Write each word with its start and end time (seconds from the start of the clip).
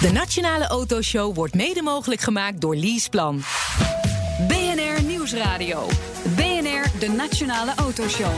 De 0.00 0.12
Nationale 0.12 0.66
Autoshow 0.66 1.34
wordt 1.34 1.54
mede 1.54 1.82
mogelijk 1.82 2.20
gemaakt 2.20 2.60
door 2.60 2.76
Leaseplan. 2.76 3.42
BNR 4.48 5.02
Nieuwsradio. 5.02 5.86
BNR, 6.36 6.98
de 6.98 7.14
Nationale 7.16 7.72
Autoshow. 7.76 8.32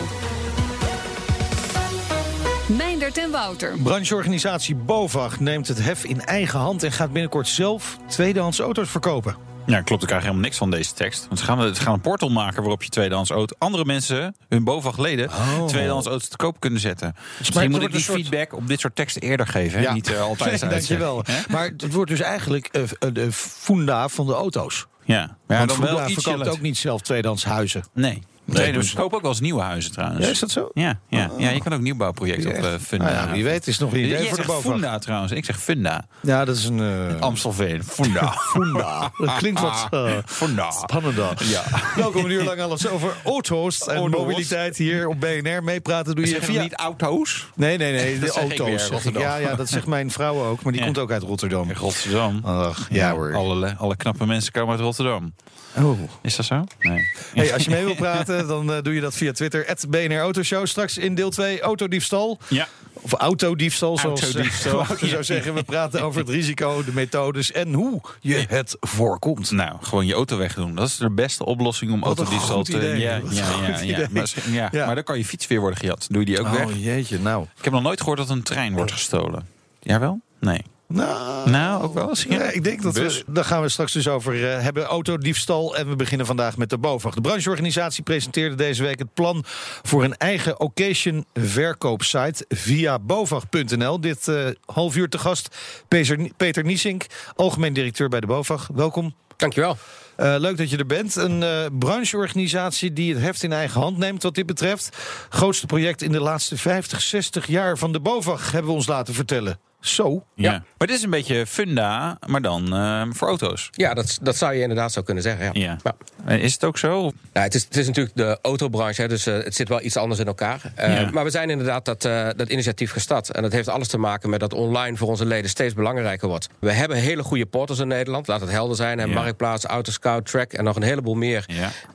Meindert 2.66 3.18
en 3.18 3.30
Wouter. 3.30 3.78
Brancheorganisatie 3.82 4.74
BOVAG 4.74 5.40
neemt 5.40 5.68
het 5.68 5.82
hef 5.82 6.04
in 6.04 6.20
eigen 6.20 6.58
hand 6.58 6.82
en 6.82 6.92
gaat 6.92 7.12
binnenkort 7.12 7.48
zelf 7.48 7.98
tweedehands 8.06 8.58
auto's 8.58 8.88
verkopen. 8.90 9.49
Ja, 9.66 9.80
klopt. 9.80 10.02
Ik 10.02 10.08
krijg 10.08 10.22
helemaal 10.22 10.42
niks 10.44 10.56
van 10.56 10.70
deze 10.70 10.92
tekst. 10.92 11.26
Want 11.26 11.38
ze 11.38 11.44
gaan, 11.44 11.74
ze 11.74 11.80
gaan 11.82 11.92
een 11.92 12.00
portal 12.00 12.28
maken 12.28 12.60
waarop 12.60 12.82
je 12.82 12.88
tweedehands 12.88 13.30
auto... 13.30 13.54
andere 13.58 13.84
mensen, 13.84 14.34
hun 14.48 14.64
BOVAG-leden, 14.64 15.28
Oh. 15.28 15.66
tweedehands 15.66 16.06
auto's 16.06 16.28
te 16.28 16.36
koop 16.36 16.60
kunnen 16.60 16.80
zetten. 16.80 17.10
maar 17.14 17.22
Misschien 17.38 17.70
moet 17.70 17.82
ik 17.82 17.92
die 17.92 18.00
soort- 18.00 18.18
feedback 18.20 18.52
op 18.54 18.66
dit 18.68 18.80
soort 18.80 18.96
teksten 18.96 19.22
eerder 19.22 19.46
geven. 19.46 19.80
Hè? 19.82 19.92
Niet 19.92 20.12
eh, 20.12 20.20
altijd 20.20 20.60
Nee, 20.60 20.70
dankjewel. 20.70 21.16
uitzeggen, 21.16 21.44
hè? 21.46 21.52
Maar 21.52 21.64
het 21.76 21.92
wordt 21.92 22.10
dus 22.10 22.20
eigenlijk 22.20 22.66
eh, 22.66 22.82
eh, 22.82 22.88
de 23.12 23.32
funda 23.32 24.08
van 24.08 24.26
de 24.26 24.32
auto's. 24.34 24.86
Ja, 25.04 25.18
maar 25.46 25.60
ja, 25.60 25.66
Want 25.66 25.80
dan 25.80 25.94
wel 25.94 26.08
iets 26.08 26.22
verkoopt 26.22 26.48
ook 26.48 26.60
niet 26.60 26.76
zelf 26.78 27.00
tweedehands 27.00 27.44
huizen. 27.44 27.84
Nee. 27.92 28.22
Nee, 28.52 28.72
dus- 28.72 28.84
dus 28.84 28.92
koop 28.94 29.12
ook 29.12 29.20
wel 29.20 29.30
eens 29.30 29.40
nieuwe 29.40 29.62
huizen 29.62 29.92
trouwens. 29.92 30.24
Ja, 30.24 30.30
is 30.30 30.38
dat 30.38 30.50
zo? 30.50 30.70
Ja, 30.74 30.98
ja, 31.08 31.30
ja, 31.38 31.50
je 31.50 31.62
kan 31.62 31.72
ook 31.74 31.80
nieuwbouwprojecten 31.80 32.50
op 32.50 32.64
eh, 32.64 32.72
Funda. 32.80 33.04
Nou 33.12 33.26
ja, 33.26 33.32
wie 33.32 33.44
weet 33.44 33.66
is 33.66 33.78
nog 33.78 33.92
een 33.92 33.98
idee 33.98 34.10
Jij 34.10 34.28
voor 34.28 34.36
de 34.40 34.46
BOVAG. 34.46 34.72
Funda 34.72 34.98
trouwens. 34.98 35.32
Ik 35.32 35.44
zeg 35.44 35.60
Funda. 35.60 36.04
Ja, 36.20 36.44
dat 36.44 36.56
is 36.56 36.64
een... 36.64 36.80
eh, 36.80 37.20
Amstelveen. 37.20 37.84
Funda. 37.84 38.32
Funda. 38.52 39.10
Dat 39.18 39.36
klinkt 39.36 39.60
wat 39.60 39.86
eh, 39.90 40.12
Funda. 40.26 40.70
spannender. 40.70 41.32
Ja. 41.38 41.62
Welkom 41.96 42.24
een 42.24 42.30
uur 42.30 42.44
lang 42.44 42.60
alles 42.60 42.88
over 42.88 43.12
auto's 43.24 43.86
en 43.86 43.96
Auto's. 43.96 44.20
mobiliteit 44.20 44.76
hier 44.76 45.08
op 45.08 45.20
BNR. 45.20 45.62
Meepraten 45.64 46.14
doe 46.16 46.28
je 46.28 46.42
via... 46.42 46.62
niet 46.62 46.74
auto's? 46.74 47.46
Nee, 47.54 47.76
nee, 47.78 47.92
nee, 47.92 48.18
de 48.18 48.30
auto's. 48.32 48.86
zeg 48.86 49.04
ik. 49.04 49.18
Ja, 49.18 49.36
ja, 49.36 49.54
dat 49.54 49.68
zegt 49.68 49.86
mijn 49.86 50.10
vrouw 50.10 50.44
ook, 50.44 50.62
maar 50.62 50.72
die 50.72 50.80
Ja. 50.80 50.86
komt 50.86 50.98
ook 50.98 51.10
uit 51.10 51.22
Rotterdam. 51.22 51.72
Rotterdam. 51.72 52.40
Ach, 52.44 52.86
ja 52.90 53.12
hoor. 53.12 53.34
Alle, 53.34 53.74
alle 53.78 53.96
knappe 53.96 54.26
mensen 54.26 54.52
komen 54.52 54.70
uit 54.70 54.80
Rotterdam. 54.80 55.34
Oh. 55.76 55.98
Is 56.22 56.36
dat 56.36 56.46
zo? 56.46 56.64
Nee. 56.80 57.00
Hey, 57.34 57.52
als 57.52 57.64
je 57.64 57.70
mee 57.70 57.84
wil 57.84 57.94
praten, 57.94 58.39
dan 58.46 58.72
eh, 58.72 58.82
doe 58.82 58.94
je 58.94 59.00
dat 59.00 59.14
via 59.14 59.32
Twitter. 59.32 59.76
BNR 59.88 60.18
Autoshow. 60.18 60.66
Straks 60.66 60.98
in 60.98 61.14
deel 61.14 61.30
2 61.30 61.60
autodiefstal. 61.60 62.38
Ja. 62.48 62.68
Of 62.92 63.12
autodiefstal, 63.12 63.98
zoals 63.98 64.22
Autodiefstal. 64.22 64.70
eh, 64.80 64.86
Wouter 64.86 65.08
zou 65.08 65.24
zeggen. 65.24 65.54
We 65.54 65.62
praten 65.62 66.02
over 66.02 66.20
het 66.20 66.28
risico, 66.38 66.84
de 66.84 66.92
methodes 66.92 67.52
en 67.52 67.72
hoe 67.72 68.00
je 68.20 68.44
het 68.48 68.76
voorkomt. 68.80 69.50
Nou, 69.50 69.76
gewoon 69.80 70.06
je 70.06 70.14
auto 70.14 70.36
wegdoen. 70.36 70.74
Dat 70.74 70.88
is 70.88 70.96
de 70.96 71.10
beste 71.10 71.44
oplossing 71.44 71.92
om 71.92 72.00
Wat 72.00 72.18
autodiefstal 72.18 72.62
te... 72.62 72.76
idee. 72.76 72.98
Ja, 72.98 73.20
ja, 73.30 73.80
ja, 73.82 74.08
ja. 74.50 74.68
ja, 74.72 74.86
maar 74.86 74.94
dan 74.94 75.04
kan 75.04 75.18
je 75.18 75.24
fiets 75.24 75.46
weer 75.46 75.60
worden 75.60 75.78
gejat. 75.78 76.06
Doe 76.10 76.20
je 76.20 76.26
die 76.26 76.40
ook 76.40 76.48
weg? 76.48 76.66
Oh 76.66 76.82
jeetje, 76.82 77.18
nou. 77.18 77.46
Ik 77.56 77.64
heb 77.64 77.72
nog 77.72 77.82
nooit 77.82 78.00
gehoord 78.00 78.18
dat 78.18 78.30
een 78.30 78.42
trein 78.42 78.72
wordt 78.72 78.92
gestolen. 78.92 79.46
Jawel? 79.80 80.20
Nee. 80.40 80.62
Nou, 80.92 81.50
Nou, 81.50 81.82
ook 81.82 81.94
wel 81.94 82.08
eens. 82.08 82.22
Ja, 82.28 82.42
ik 82.42 82.64
denk 82.64 82.82
dat 82.82 82.94
Bus? 82.94 83.18
we, 83.18 83.32
daar 83.32 83.44
gaan 83.44 83.62
we 83.62 83.68
straks 83.68 83.92
dus 83.92 84.08
over 84.08 84.50
eh, 84.50 84.62
hebben. 84.62 84.84
Autodiefstal. 84.84 85.76
En 85.76 85.88
we 85.88 85.96
beginnen 85.96 86.26
vandaag 86.26 86.56
met 86.56 86.70
de 86.70 86.78
BOVAG. 86.78 87.14
De 87.14 87.20
brancheorganisatie 87.20 88.02
presenteerde 88.02 88.54
deze 88.54 88.82
week 88.82 88.98
het 88.98 89.14
plan 89.14 89.44
voor 89.82 90.04
een 90.04 90.16
eigen 90.16 90.60
occasion 90.60 91.24
verkoopsite 91.34 92.44
via 92.48 92.98
bovag.nl. 92.98 94.00
Dit 94.00 94.28
eh, 94.28 94.46
half 94.64 94.96
uur 94.96 95.08
te 95.08 95.18
gast 95.18 95.56
Peter, 95.88 96.30
Peter 96.36 96.64
Niesink, 96.64 97.06
algemeen 97.34 97.72
directeur 97.72 98.08
bij 98.08 98.20
de 98.20 98.26
BOVAG. 98.26 98.68
Welkom. 98.74 99.14
Dankjewel. 99.36 99.76
Eh, 100.16 100.34
leuk 100.38 100.56
dat 100.56 100.70
je 100.70 100.76
er 100.76 100.86
bent. 100.86 101.16
Een 101.16 101.42
eh, 101.42 101.66
brancheorganisatie 101.78 102.92
die 102.92 103.14
het 103.14 103.22
heft 103.22 103.42
in 103.42 103.52
eigen 103.52 103.80
hand 103.80 103.98
neemt 103.98 104.22
wat 104.22 104.34
dit 104.34 104.46
betreft. 104.46 104.96
Grootste 105.28 105.66
project 105.66 106.02
in 106.02 106.12
de 106.12 106.20
laatste 106.20 106.56
50, 106.56 107.00
60 107.00 107.46
jaar 107.46 107.78
van 107.78 107.92
de 107.92 108.00
BOVAG 108.00 108.52
hebben 108.52 108.70
we 108.70 108.76
ons 108.76 108.86
laten 108.86 109.14
vertellen. 109.14 109.58
Zo. 109.80 110.24
Ja. 110.34 110.50
Maar 110.78 110.86
dit 110.88 110.96
is 110.96 111.02
een 111.02 111.10
beetje 111.10 111.46
funda, 111.46 112.18
maar 112.26 112.42
dan 112.42 112.74
eh, 112.74 113.02
voor 113.10 113.28
auto's. 113.28 113.68
Ja, 113.72 113.94
dat, 113.94 114.18
dat 114.22 114.36
zou 114.36 114.54
je 114.54 114.60
inderdaad 114.60 114.92
zo 114.92 115.02
kunnen 115.02 115.22
zeggen. 115.22 115.60
Ja. 115.60 115.76
Ja. 115.82 115.96
En 116.24 116.40
Is 116.40 116.52
het 116.52 116.64
ook 116.64 116.78
zo? 116.78 117.12
Ja, 117.32 117.42
het, 117.42 117.54
is, 117.54 117.64
het 117.64 117.76
is 117.76 117.86
natuurlijk 117.86 118.16
de 118.16 118.38
autobranche, 118.42 119.02
hè, 119.02 119.08
dus 119.08 119.26
eh, 119.26 119.34
het 119.34 119.54
zit 119.54 119.68
wel 119.68 119.82
iets 119.82 119.96
anders 119.96 120.20
in 120.20 120.26
elkaar. 120.26 120.60
Eh, 120.74 121.00
Ja. 121.00 121.10
Maar 121.10 121.24
we 121.24 121.30
zijn 121.30 121.50
inderdaad 121.50 121.84
dat, 121.84 122.04
eh, 122.04 122.28
dat 122.36 122.48
initiatief 122.48 122.92
gestart. 122.92 123.30
En 123.30 123.42
dat 123.42 123.52
heeft 123.52 123.68
alles 123.68 123.88
te 123.88 123.98
maken 123.98 124.30
met 124.30 124.40
dat 124.40 124.52
online 124.52 124.96
voor 124.96 125.08
onze 125.08 125.24
leden 125.26 125.50
steeds 125.50 125.74
belangrijker 125.74 126.28
wordt. 126.28 126.48
We 126.58 126.72
hebben 126.72 126.96
hele 126.96 127.22
goede 127.22 127.46
portals 127.46 127.78
in 127.78 127.88
Nederland, 127.88 128.26
laat 128.26 128.40
het 128.40 128.50
helder 128.50 128.76
zijn. 128.76 128.98
Hè, 128.98 129.04
Ja. 129.04 129.12
Marktplaats, 129.14 129.64
Autoscout, 129.64 130.26
Track 130.26 130.52
en 130.52 130.64
nog 130.64 130.76
een 130.76 130.82
heleboel 130.82 131.14
meer. 131.14 131.46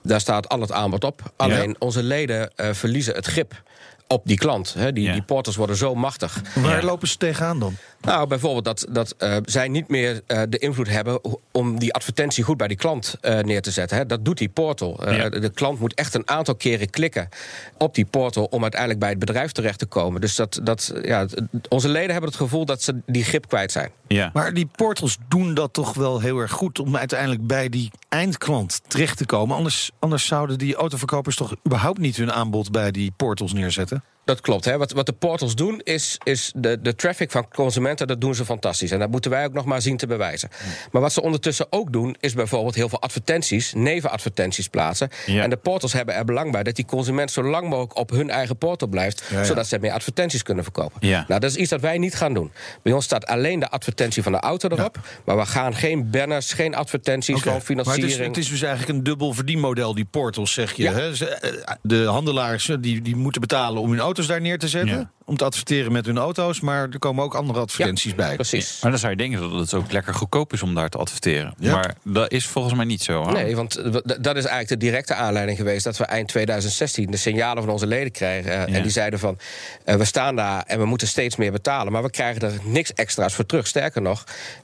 Daar 0.04 0.20
staat 0.20 0.50
al 0.50 0.62
het 0.62 0.72
aanbod 0.72 1.04
op. 1.04 1.22
Alleen 1.38 1.76
onze 1.80 2.04
leden 2.04 2.52
eh, 2.56 2.70
verliezen 2.74 3.16
het 3.16 3.26
grip 3.26 3.62
op 4.08 4.22
die 4.26 4.38
klant. 4.38 4.74
Hè. 4.74 4.94
Die, 4.94 5.04
Ja. 5.04 5.14
die 5.14 5.22
portals 5.22 5.56
worden 5.56 5.76
zo 5.76 5.96
machtig. 5.96 6.42
Waar 6.56 6.80
Ja. 6.80 6.84
lopen 6.86 7.08
ze 7.08 7.18
tegenaan 7.18 7.60
dan? 7.60 7.76
Nou, 8.06 8.28
bijvoorbeeld 8.28 8.66
dat, 8.66 8.86
dat 8.90 9.16
eh, 9.18 9.38
zij 9.46 9.68
niet 9.68 9.88
meer 9.88 10.22
eh, 10.28 10.42
de 10.50 10.58
invloed 10.58 10.90
hebben 10.90 11.20
om 11.52 11.80
die 11.80 11.94
advertentie 11.94 12.44
goed 12.44 12.58
bij 12.58 12.68
die 12.68 12.78
klant 12.78 13.18
eh, 13.22 13.40
neer 13.40 13.62
te 13.62 13.72
zetten. 13.72 13.98
Hè. 13.98 14.06
Dat 14.06 14.26
doet 14.26 14.38
die 14.38 14.50
portal. 14.50 15.04
Eh, 15.06 15.18
Ja. 15.18 15.30
De 15.30 15.50
klant 15.50 15.80
moet 15.80 15.94
echt 15.94 16.14
een 16.14 16.30
aantal 16.30 16.56
keren 16.56 16.90
klikken 16.90 17.30
op 17.78 17.96
die 17.96 18.06
portal 18.06 18.46
om 18.46 18.62
uiteindelijk 18.62 19.00
bij 19.00 19.10
het 19.10 19.20
bedrijf 19.20 19.52
terecht 19.52 19.80
te 19.80 19.86
komen. 19.86 20.22
Dus 20.22 20.36
dat, 20.36 20.60
dat, 20.64 20.94
ja, 21.02 21.26
onze 21.70 21.90
leden 21.90 22.12
hebben 22.12 22.30
het 22.30 22.40
gevoel 22.40 22.66
dat 22.66 22.82
ze 22.82 23.02
die 23.06 23.24
grip 23.24 23.48
kwijt 23.48 23.72
zijn. 23.72 23.92
Ja. 24.08 24.30
Maar 24.34 24.54
die 24.54 24.70
portals 24.76 25.18
doen 25.28 25.54
dat 25.54 25.74
toch 25.74 25.94
wel 25.94 26.20
heel 26.20 26.38
erg 26.40 26.52
goed 26.52 26.80
om 26.80 26.98
uiteindelijk 26.98 27.48
bij 27.48 27.70
die 27.70 27.92
eindklant 28.10 28.82
terecht 28.88 29.18
te 29.18 29.26
komen. 29.26 29.56
Anders, 29.56 29.92
anders 30.00 30.26
zouden 30.26 30.58
die 30.58 30.76
autoverkopers 30.76 31.36
toch 31.36 31.56
überhaupt 31.66 32.00
niet 32.00 32.16
hun 32.18 32.34
aanbod 32.34 32.72
bij 32.72 32.92
die 32.92 33.12
portals 33.18 33.54
neerzetten. 33.54 34.04
Dat 34.26 34.42
klopt. 34.42 34.66
Hè. 34.66 34.78
Wat, 34.78 34.92
wat 34.92 35.06
de 35.06 35.14
portals 35.14 35.56
doen, 35.56 35.82
is, 35.84 36.18
is 36.24 36.52
de, 36.56 36.82
de 36.82 36.96
traffic 36.96 37.32
van 37.32 37.48
consumenten, 37.50 38.08
dat 38.08 38.22
doen 38.22 38.36
ze 38.36 38.46
fantastisch. 38.46 38.92
En 38.92 39.00
dat 39.00 39.10
moeten 39.12 39.32
wij 39.32 39.46
ook 39.46 39.54
nog 39.54 39.66
maar 39.66 39.82
zien 39.82 39.98
te 39.98 40.08
bewijzen. 40.08 40.50
Maar 40.92 41.02
wat 41.02 41.14
ze 41.14 41.22
ondertussen 41.22 41.66
ook 41.70 41.92
doen, 41.94 42.16
is 42.20 42.34
bijvoorbeeld 42.34 42.76
heel 42.76 42.90
veel 42.90 43.02
advertenties, 43.02 43.74
nevenadvertenties 43.74 44.68
plaatsen. 44.68 45.10
Ja. 45.26 45.44
En 45.44 45.50
de 45.50 45.58
portals 45.58 45.94
hebben 45.94 46.16
er 46.16 46.26
belang 46.26 46.52
bij 46.52 46.64
dat 46.64 46.76
die 46.76 46.86
consument 46.86 47.32
zo 47.32 47.44
lang 47.44 47.70
mogelijk 47.70 47.98
op 47.98 48.10
hun 48.10 48.30
eigen 48.30 48.58
portal 48.58 48.88
blijft, 48.88 49.24
Ja, 49.30 49.38
ja. 49.38 49.44
zodat 49.44 49.68
ze 49.68 49.78
meer 49.80 49.92
advertenties 49.92 50.44
kunnen 50.44 50.64
verkopen. 50.64 51.08
Nou, 51.10 51.26
dat 51.28 51.44
is 51.44 51.56
iets 51.56 51.70
dat 51.70 51.82
wij 51.82 51.98
niet 51.98 52.16
gaan 52.16 52.34
doen. 52.34 52.52
Bij 52.82 52.94
ons 52.94 53.06
staat 53.06 53.26
alleen 53.26 53.60
de 53.60 53.70
advertentie 53.70 54.24
van 54.24 54.32
de 54.32 54.40
auto 54.40 54.70
erop, 54.70 55.00
maar 55.26 55.38
we 55.38 55.46
gaan 55.46 55.76
geen 55.76 56.10
banners, 56.10 56.54
geen 56.54 56.76
advertenties 56.76 57.36
van 57.42 57.46
Maar 57.46 57.56
het 57.56 57.66
financiering. 57.66 58.10
is, 58.12 58.18
het 58.28 58.38
is 58.38 58.50
dus 58.50 58.62
eigenlijk 58.62 58.98
een 58.98 59.04
dubbel 59.04 59.34
verdienmodel, 59.34 59.94
die 59.96 60.06
portals, 60.06 60.54
zeg 60.54 60.74
je. 60.74 60.90
Hè? 60.90 61.12
Eh, 61.12 61.52
De 61.82 62.04
handelaars 62.06 62.70
eh, 62.70 62.76
die, 62.80 63.02
die 63.02 63.16
moeten 63.16 63.42
betalen 63.42 63.82
om 63.82 63.90
hun 63.90 64.00
daar 64.28 64.42
neer 64.42 64.60
te 64.60 64.68
zetten. 64.68 65.12
Om 65.28 65.38
te 65.38 65.44
adverteren 65.46 65.92
met 65.92 66.06
hun 66.06 66.18
auto's. 66.18 66.60
Maar 66.60 66.88
er 66.92 67.00
komen 67.00 67.24
ook 67.24 67.36
andere 67.36 67.60
advertenties 67.60 68.16
bij. 68.16 68.36
Precies. 68.36 68.80
Maar 68.82 68.92
dan 68.92 69.00
zou 69.00 69.12
je 69.12 69.18
denken 69.18 69.40
dat 69.42 69.52
het 69.60 69.74
ook 69.74 69.92
lekker 69.92 70.14
goedkoop 70.14 70.54
is 70.54 70.62
om 70.64 70.76
daar 70.76 70.90
te 70.90 70.98
adverteren. 70.98 71.54
Ja. 71.60 71.72
Maar 71.72 71.96
dat 72.04 72.32
is 72.32 72.48
volgens 72.48 72.74
mij 72.76 72.86
niet 72.86 73.04
zo. 73.04 73.24
Hoor. 73.24 73.34
Nee, 73.34 73.56
want 73.56 73.74
dat 74.04 74.36
is 74.36 74.46
eigenlijk 74.46 74.68
de 74.68 74.78
directe 74.78 75.14
aanleiding 75.14 75.58
geweest 75.58 75.84
dat 75.84 75.98
we 75.98 76.06
eind 76.06 76.28
2016 76.28 77.12
de 77.12 77.18
signalen 77.18 77.64
van 77.64 77.72
onze 77.72 77.88
leden 77.88 78.12
kregen. 78.12 78.52
eh, 78.52 78.68
Ja. 78.68 78.74
En 78.76 78.82
die 78.82 78.92
zeiden 78.92 79.20
van 79.20 79.38
eh, 79.86 79.96
we 79.96 80.06
staan 80.06 80.36
daar 80.36 80.64
en 80.68 80.80
we 80.80 80.86
moeten 80.86 81.08
steeds 81.08 81.36
meer 81.36 81.52
betalen. 81.52 81.92
Maar 81.92 82.04
we 82.04 82.10
krijgen 82.10 82.42
er 82.42 82.54
niks 82.64 82.94
extra's 82.94 83.34
voor 83.34 83.46
terug. 83.46 83.68
Sterker 83.68 84.02
nog, 84.02 84.24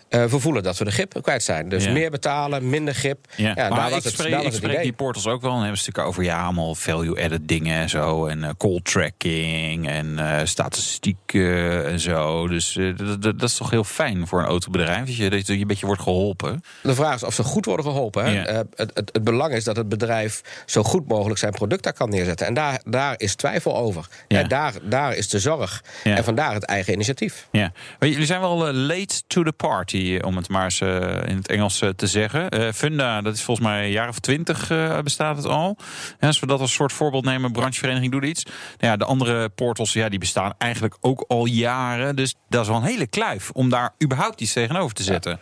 eh, 0.09 0.23
we 0.25 0.39
voelen 0.39 0.63
dat 0.63 0.77
we 0.77 0.85
de 0.85 0.91
grip 0.91 1.19
kwijt 1.21 1.43
zijn. 1.43 1.69
Dus 1.69 1.83
Ja. 1.83 1.91
meer 1.91 2.11
betalen, 2.11 2.69
minder 2.69 2.93
grip. 2.93 3.25
Ja, 3.35 3.53
daar 3.53 3.69
maar 3.69 3.89
was 3.89 3.97
ik 3.97 4.03
het, 4.03 4.13
spreek, 4.13 4.29
daar 4.31 4.39
ik 4.39 4.45
was 4.45 4.45
het 4.45 4.55
spreek 4.55 4.71
idee. 4.71 4.83
die 4.83 4.93
portals 4.93 5.27
ook 5.27 5.41
wel. 5.41 5.51
En 5.51 5.59
hebben 5.59 5.77
ze 5.77 5.83
natuurlijk 5.85 6.07
over 6.13 6.23
ja, 6.31 6.43
allemaal 6.43 6.75
value-added 6.75 7.47
dingen 7.47 7.77
en 7.77 7.89
zo. 7.89 8.25
En 8.25 8.55
call 8.57 8.79
tracking 8.83 9.87
en 9.89 10.19
eh, 10.19 10.45
statistiek 10.51 11.17
eh, 11.25 11.91
en 11.91 11.99
zo. 11.99 12.47
Dus 12.47 12.77
eh, 12.77 12.97
dat, 12.97 13.21
dat, 13.21 13.39
dat 13.39 13.49
is 13.49 13.55
toch 13.55 13.69
heel 13.69 13.83
fijn 13.83 14.27
voor 14.27 14.39
een 14.39 14.45
autobedrijf. 14.45 15.05
Dat 15.05 15.15
je, 15.15 15.29
dat 15.29 15.47
je 15.47 15.53
een 15.53 15.67
beetje 15.67 15.85
wordt 15.85 16.01
geholpen. 16.01 16.63
De 16.83 16.95
vraag 16.95 17.15
is 17.15 17.23
of 17.23 17.33
ze 17.33 17.43
goed 17.43 17.65
worden 17.65 17.85
geholpen. 17.85 18.23
Hè? 18.23 18.31
Ja. 18.31 18.45
Eh, 18.45 18.55
het, 18.75 18.91
het, 18.93 19.09
het 19.13 19.23
belang 19.23 19.53
is 19.53 19.63
dat 19.63 19.75
het 19.75 19.89
bedrijf 19.89 20.41
zo 20.65 20.83
goed 20.83 21.07
mogelijk 21.07 21.39
zijn 21.39 21.51
product 21.51 21.83
daar 21.83 21.93
kan 21.93 22.09
neerzetten. 22.09 22.47
En 22.47 22.53
daar, 22.53 22.81
daar 22.83 23.13
is 23.17 23.35
twijfel 23.35 23.77
over. 23.77 24.07
Ja. 24.27 24.39
En 24.39 24.47
daar, 24.47 24.73
daar 24.83 25.15
is 25.15 25.29
de 25.29 25.39
zorg. 25.39 25.83
Ja. 26.03 26.15
En 26.15 26.23
vandaar 26.23 26.53
het 26.53 26.63
eigen 26.63 26.93
initiatief. 26.93 27.47
Ja. 27.51 27.71
Maar 27.99 28.09
jullie 28.09 28.25
zijn 28.25 28.39
wel 28.39 28.73
late 28.73 29.21
to 29.27 29.43
the 29.43 29.51
party, 29.51 30.19
om 30.23 30.35
het 30.35 30.49
maar 30.49 30.63
eens 30.63 30.81
in 30.81 31.35
het 31.35 31.47
Engels 31.47 31.83
te 31.95 32.07
zeggen. 32.07 32.73
Funda, 32.73 33.21
dat 33.21 33.33
is 33.33 33.41
volgens 33.41 33.67
mij 33.67 33.83
een 33.83 33.91
jaar 33.91 34.07
of 34.07 34.19
twintig 34.19 34.67
bestaat 35.03 35.37
het 35.37 35.45
al. 35.45 35.77
Als 36.19 36.39
we 36.39 36.47
dat 36.47 36.59
als 36.59 36.73
soort 36.73 36.93
voorbeeld 36.93 37.25
nemen, 37.25 37.51
branchevereniging 37.51 38.11
doet 38.11 38.25
iets. 38.25 38.43
Nou 38.43 38.55
ja, 38.77 38.97
de 38.97 39.05
andere 39.05 39.49
portals, 39.49 39.93
ja, 39.93 40.09
die 40.09 40.19
bestaan 40.19 40.40
eigenlijk 40.57 40.97
ook 41.01 41.25
al 41.27 41.45
jaren. 41.45 42.15
Dus 42.15 42.35
dat 42.49 42.61
is 42.61 42.67
wel 42.67 42.77
een 42.77 42.83
hele 42.83 43.07
kluif 43.07 43.49
om 43.49 43.69
daar 43.69 43.93
überhaupt 44.03 44.41
iets 44.41 44.53
tegenover 44.53 44.95
te 44.95 45.03
zetten. 45.03 45.39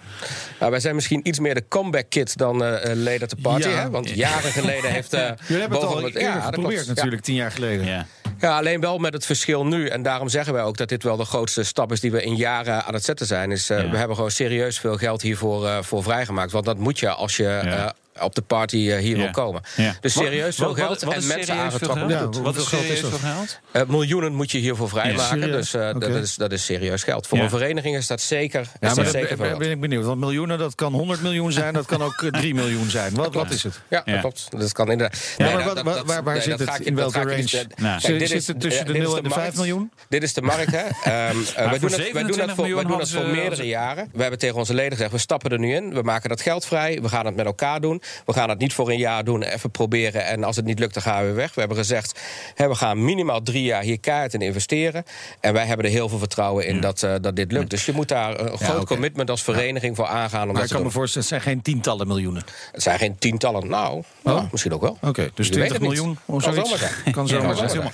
Nou, 0.59 0.71
wij 0.71 0.79
zijn 0.79 0.95
misschien 0.95 1.27
iets 1.27 1.39
meer 1.39 1.53
de 1.55 1.67
comeback 1.67 2.09
kit 2.09 2.37
dan 2.37 2.63
eh 2.63 2.93
Leden 2.95 3.27
to 3.27 3.37
Party. 3.41 3.67
Ja. 3.67 3.75
Hè? 3.75 3.89
Want 3.89 4.09
jaren 4.09 4.51
geleden 4.51 4.91
heeft... 4.91 5.13
eh, 5.13 5.21
Jullie 5.47 5.61
hebben 5.61 5.79
het 5.79 5.87
al 5.87 6.07
ja, 6.19 6.39
geprobeerd 6.39 6.87
natuurlijk, 6.87 7.21
tien 7.21 7.35
jaar 7.35 7.51
geleden. 7.51 7.85
Ja. 7.85 8.05
Ja, 8.39 8.57
alleen 8.57 8.79
wel 8.79 8.97
met 8.97 9.13
het 9.13 9.25
verschil 9.25 9.65
nu. 9.65 9.87
En 9.87 10.01
daarom 10.03 10.29
zeggen 10.29 10.53
wij 10.53 10.63
ook 10.63 10.77
dat 10.77 10.89
dit 10.89 11.03
wel 11.03 11.17
de 11.17 11.25
grootste 11.25 11.63
stap 11.63 11.91
is 11.91 11.99
die 11.99 12.11
we 12.11 12.23
in 12.23 12.35
jaren 12.35 12.83
aan 12.85 12.93
het 12.93 13.03
zetten 13.05 13.25
zijn. 13.25 13.51
Is, 13.51 13.69
eh, 13.69 13.83
Ja. 13.83 13.89
We 13.89 13.97
hebben 13.97 14.15
gewoon 14.15 14.31
serieus 14.31 14.79
veel 14.79 14.97
geld 14.97 15.21
hiervoor 15.21 15.67
eh, 15.67 15.77
voor 15.81 16.03
vrijgemaakt. 16.03 16.51
Want 16.51 16.65
dat 16.65 16.77
moet 16.77 16.99
je 16.99 17.09
als 17.09 17.37
je 17.37 17.43
Ja. 17.43 17.63
eh, 17.63 17.89
op 18.21 18.35
de 18.35 18.41
party 18.41 18.75
eh, 18.75 18.97
hier 18.97 19.15
Ja. 19.17 19.23
wil 19.23 19.31
komen. 19.31 19.61
Ja. 19.75 19.95
Dus 20.01 20.13
serieus 20.13 20.55
veel 20.55 20.73
geld 20.73 21.01
en 21.03 21.27
mensen 21.27 21.55
aangetrokken. 21.55 22.07
Wat 22.09 22.29
is 22.31 22.37
hoeveel 22.37 22.63
geld 22.63 22.63
is 22.63 22.87
serieus 22.87 23.01
dat? 23.01 23.09
veel 23.19 23.29
geld? 23.33 23.59
Eh, 23.71 23.81
miljoenen 23.87 24.33
moet 24.33 24.51
je 24.51 24.57
hiervoor 24.57 24.89
vrijmaken. 24.89 25.41
dus 25.51 25.73
eh, 25.73 25.93
dat, 25.99 26.09
is, 26.09 26.35
dat 26.35 26.51
is 26.51 26.65
serieus 26.65 27.03
geld. 27.03 27.27
Voor 27.27 27.37
Ja. 27.37 27.43
een 27.43 27.49
vereniging 27.49 27.95
is 27.95 28.07
dat 28.07 28.21
zeker, 28.21 28.59
Ja, 28.59 28.87
dat 28.87 28.95
maar 28.95 29.37
ben, 29.37 29.57
ben 29.57 29.71
ik 29.71 29.79
benieuwd. 29.79 30.05
Want 30.05 30.19
miljoenen, 30.19 30.57
dat 30.57 30.75
kan 30.75 30.93
100 30.93 31.21
miljoen 31.21 31.51
zijn, 31.51 31.73
dat 31.73 31.85
kan 31.85 32.01
ook 32.03 32.21
eh, 32.21 32.29
3 32.31 32.53
miljoen 32.53 32.89
zijn. 32.89 33.13
Wat, 33.15 33.33
wat 33.33 33.51
is 33.51 33.63
het? 33.63 33.81
Ja, 33.89 34.01
Ja. 34.05 34.11
dat 34.11 34.21
klopt. 34.21 34.47
Dat 34.51 34.71
kan 34.71 34.91
inderdaad. 34.91 35.19
Ja, 35.37 35.45
Nee, 35.45 35.53
maar 35.55 35.63
dat- 35.63 35.73
wat- 35.75 35.85
dat- 35.85 35.95
waar- 35.95 36.05
waar- 36.05 36.23
waar 36.23 36.33
nee, 36.33 36.41
zit 36.43 36.49
dat 36.51 36.59
het? 36.59 36.69
ga 36.69 36.75
ik 36.75 36.81
je- 36.83 36.89
In 36.89 36.95
dat 36.95 37.13
welke 37.13 37.29
range? 37.29 37.65
Nou, 37.75 37.99
Kijk, 38.01 38.19
dit 38.19 38.27
zit 38.29 38.37
is- 38.37 38.47
het 38.47 38.59
tussen 38.61 38.85
de 38.85 38.91
dit 38.93 39.01
is 39.01 39.07
0 39.07 39.17
en 39.17 39.23
de 39.23 39.29
5 39.29 39.41
markt. 39.41 39.55
miljoen? 39.57 39.91
Dit 40.09 40.23
is 40.23 40.33
de 40.33 40.41
markt, 40.41 40.71
hè? 40.71 40.77
Ehm, 40.87 40.91
eh, 41.03 41.05
wij, 41.05 41.33
voor 41.33 41.45
doen 41.55 41.65
het, 41.65 41.79
wij 41.79 41.79
doen 41.79 41.89
27 41.89 42.45
het 42.45 42.55
voor, 42.55 42.75
wij 42.75 42.83
doen 42.83 42.99
het 42.99 43.09
voor 43.11 43.27
meerdere 43.27 43.67
jaren. 43.67 44.09
We 44.13 44.21
hebben 44.21 44.39
tegen 44.39 44.55
onze 44.55 44.73
leden 44.73 44.91
gezegd: 44.91 45.11
we 45.11 45.17
stappen 45.17 45.51
er 45.51 45.59
nu 45.59 45.73
in. 45.75 45.93
We 45.93 46.01
maken 46.01 46.29
dat 46.29 46.41
geld 46.41 46.65
vrij. 46.65 47.01
We 47.01 47.09
gaan 47.09 47.25
het 47.25 47.35
met 47.35 47.45
elkaar 47.45 47.81
doen. 47.81 48.01
We 48.25 48.33
gaan 48.33 48.49
het 48.49 48.59
niet 48.59 48.73
voor 48.73 48.89
een 48.89 48.97
jaar 48.97 49.23
doen, 49.23 49.41
even 49.43 49.71
proberen. 49.71 50.25
En 50.25 50.43
als 50.43 50.55
het 50.55 50.65
niet 50.65 50.79
lukt, 50.79 50.93
dan 50.93 51.03
gaan 51.03 51.19
we 51.19 51.25
weer 51.25 51.35
weg. 51.35 51.53
We 51.53 51.59
hebben 51.59 51.77
gezegd: 51.77 52.19
hè, 52.55 52.67
we 52.67 52.75
gaan 52.75 53.05
minimaal 53.05 53.41
drie 53.41 53.63
jaar 53.63 53.81
hier 53.81 53.99
keihard 53.99 54.33
in 54.33 54.41
investeren. 54.41 55.03
En 55.39 55.53
wij 55.53 55.65
hebben 55.65 55.85
er 55.85 55.91
heel 55.91 56.09
veel 56.09 56.17
vertrouwen 56.17 56.65
in 56.65 56.81
dat, 56.81 57.03
eh, 57.03 57.13
dat 57.21 57.35
dit 57.35 57.51
lukt. 57.51 57.69
Dus 57.69 57.85
je 57.85 57.91
moet 57.93 58.07
daar 58.07 58.39
een 58.39 58.57
groot 58.57 58.85
commitment 58.85 59.29
als 59.29 59.43
vereniging 59.43 59.95
voor 59.95 60.07
aangaan. 60.07 60.47
Om 60.47 60.53
Maar 60.53 60.63
ik 60.63 60.69
kan 60.69 60.83
me 60.83 60.89
voorstellen, 60.91 61.27
het 61.27 61.37
zijn 61.43 61.53
geen 61.53 61.61
tientallen 61.61 62.07
miljoenen. 62.07 62.43
Het 62.71 62.81
zijn 62.83 62.99
geen 62.99 63.17
tientallen. 63.17 63.67
Nou, 63.67 64.03
nou, 64.23 64.47
misschien 64.51 64.73
ook 64.73 64.81
wel. 64.81 64.97
Oké, 65.01 65.29
dus 65.33 65.47
Je 65.47 65.53
20 65.53 65.57
weet 65.61 65.71
het 65.71 65.81
niet. 65.81 65.89
miljoen 65.89 66.17
of 66.25 66.43
Kan 66.43 66.53
zoiets. 66.53 66.83
Kan 67.11 67.27
zomaar 67.27 67.55
maar 67.55 67.69
zijn. 67.69 67.91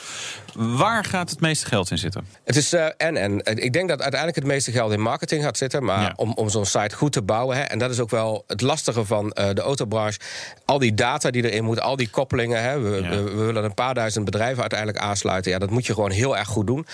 Waar 0.57 1.06
gaat 1.06 1.30
het 1.30 1.40
meeste 1.40 1.66
geld 1.66 1.92
in 1.92 1.98
zitten? 1.98 2.25
Het 2.44 2.56
is 2.56 2.74
eh, 2.74 2.86
en 2.98 3.18
en. 3.18 3.40
Ik 3.63 3.74
denk 3.74 3.90
dat 3.90 4.02
uiteindelijk 4.02 4.36
het 4.36 4.46
meeste 4.54 4.72
geld 4.72 4.92
in 4.92 5.02
marketing 5.02 5.44
gaat 5.44 5.57
zitten. 5.57 5.84
Maar 5.84 6.02
Ja. 6.02 6.13
om, 6.16 6.31
om 6.36 6.50
zo'n 6.50 6.66
site 6.66 6.96
goed 6.96 7.12
te 7.12 7.22
bouwen. 7.22 7.57
Hè, 7.57 7.62
en 7.63 7.80
dat 7.80 7.92
is 7.92 8.00
ook 8.00 8.10
wel 8.10 8.44
het 8.48 8.62
lastige 8.62 9.06
van 9.06 9.31
eh, 9.31 9.50
de 9.54 9.62
autobranche. 9.62 10.19
Al 10.66 10.80
die 10.80 10.94
data 10.94 11.30
die 11.31 11.50
erin 11.52 11.63
moet, 11.63 11.81
al 11.81 11.96
die 11.96 12.10
koppelingen. 12.10 12.62
Hè, 12.63 12.80
we, 12.80 13.02
Ja. 13.02 13.10
we, 13.10 13.22
we 13.24 13.44
willen 13.44 13.63
een 13.63 13.74
paar 13.74 13.94
duizend 13.94 14.25
bedrijven 14.25 14.62
uiteindelijk 14.62 15.00
aansluiten. 15.00 15.52
Ja, 15.52 15.60
dat 15.60 15.69
moet 15.69 15.86
je 15.86 15.94
gewoon 15.94 16.12
heel 16.12 16.38
erg 16.38 16.48
goed 16.48 16.68
doen. 16.68 16.86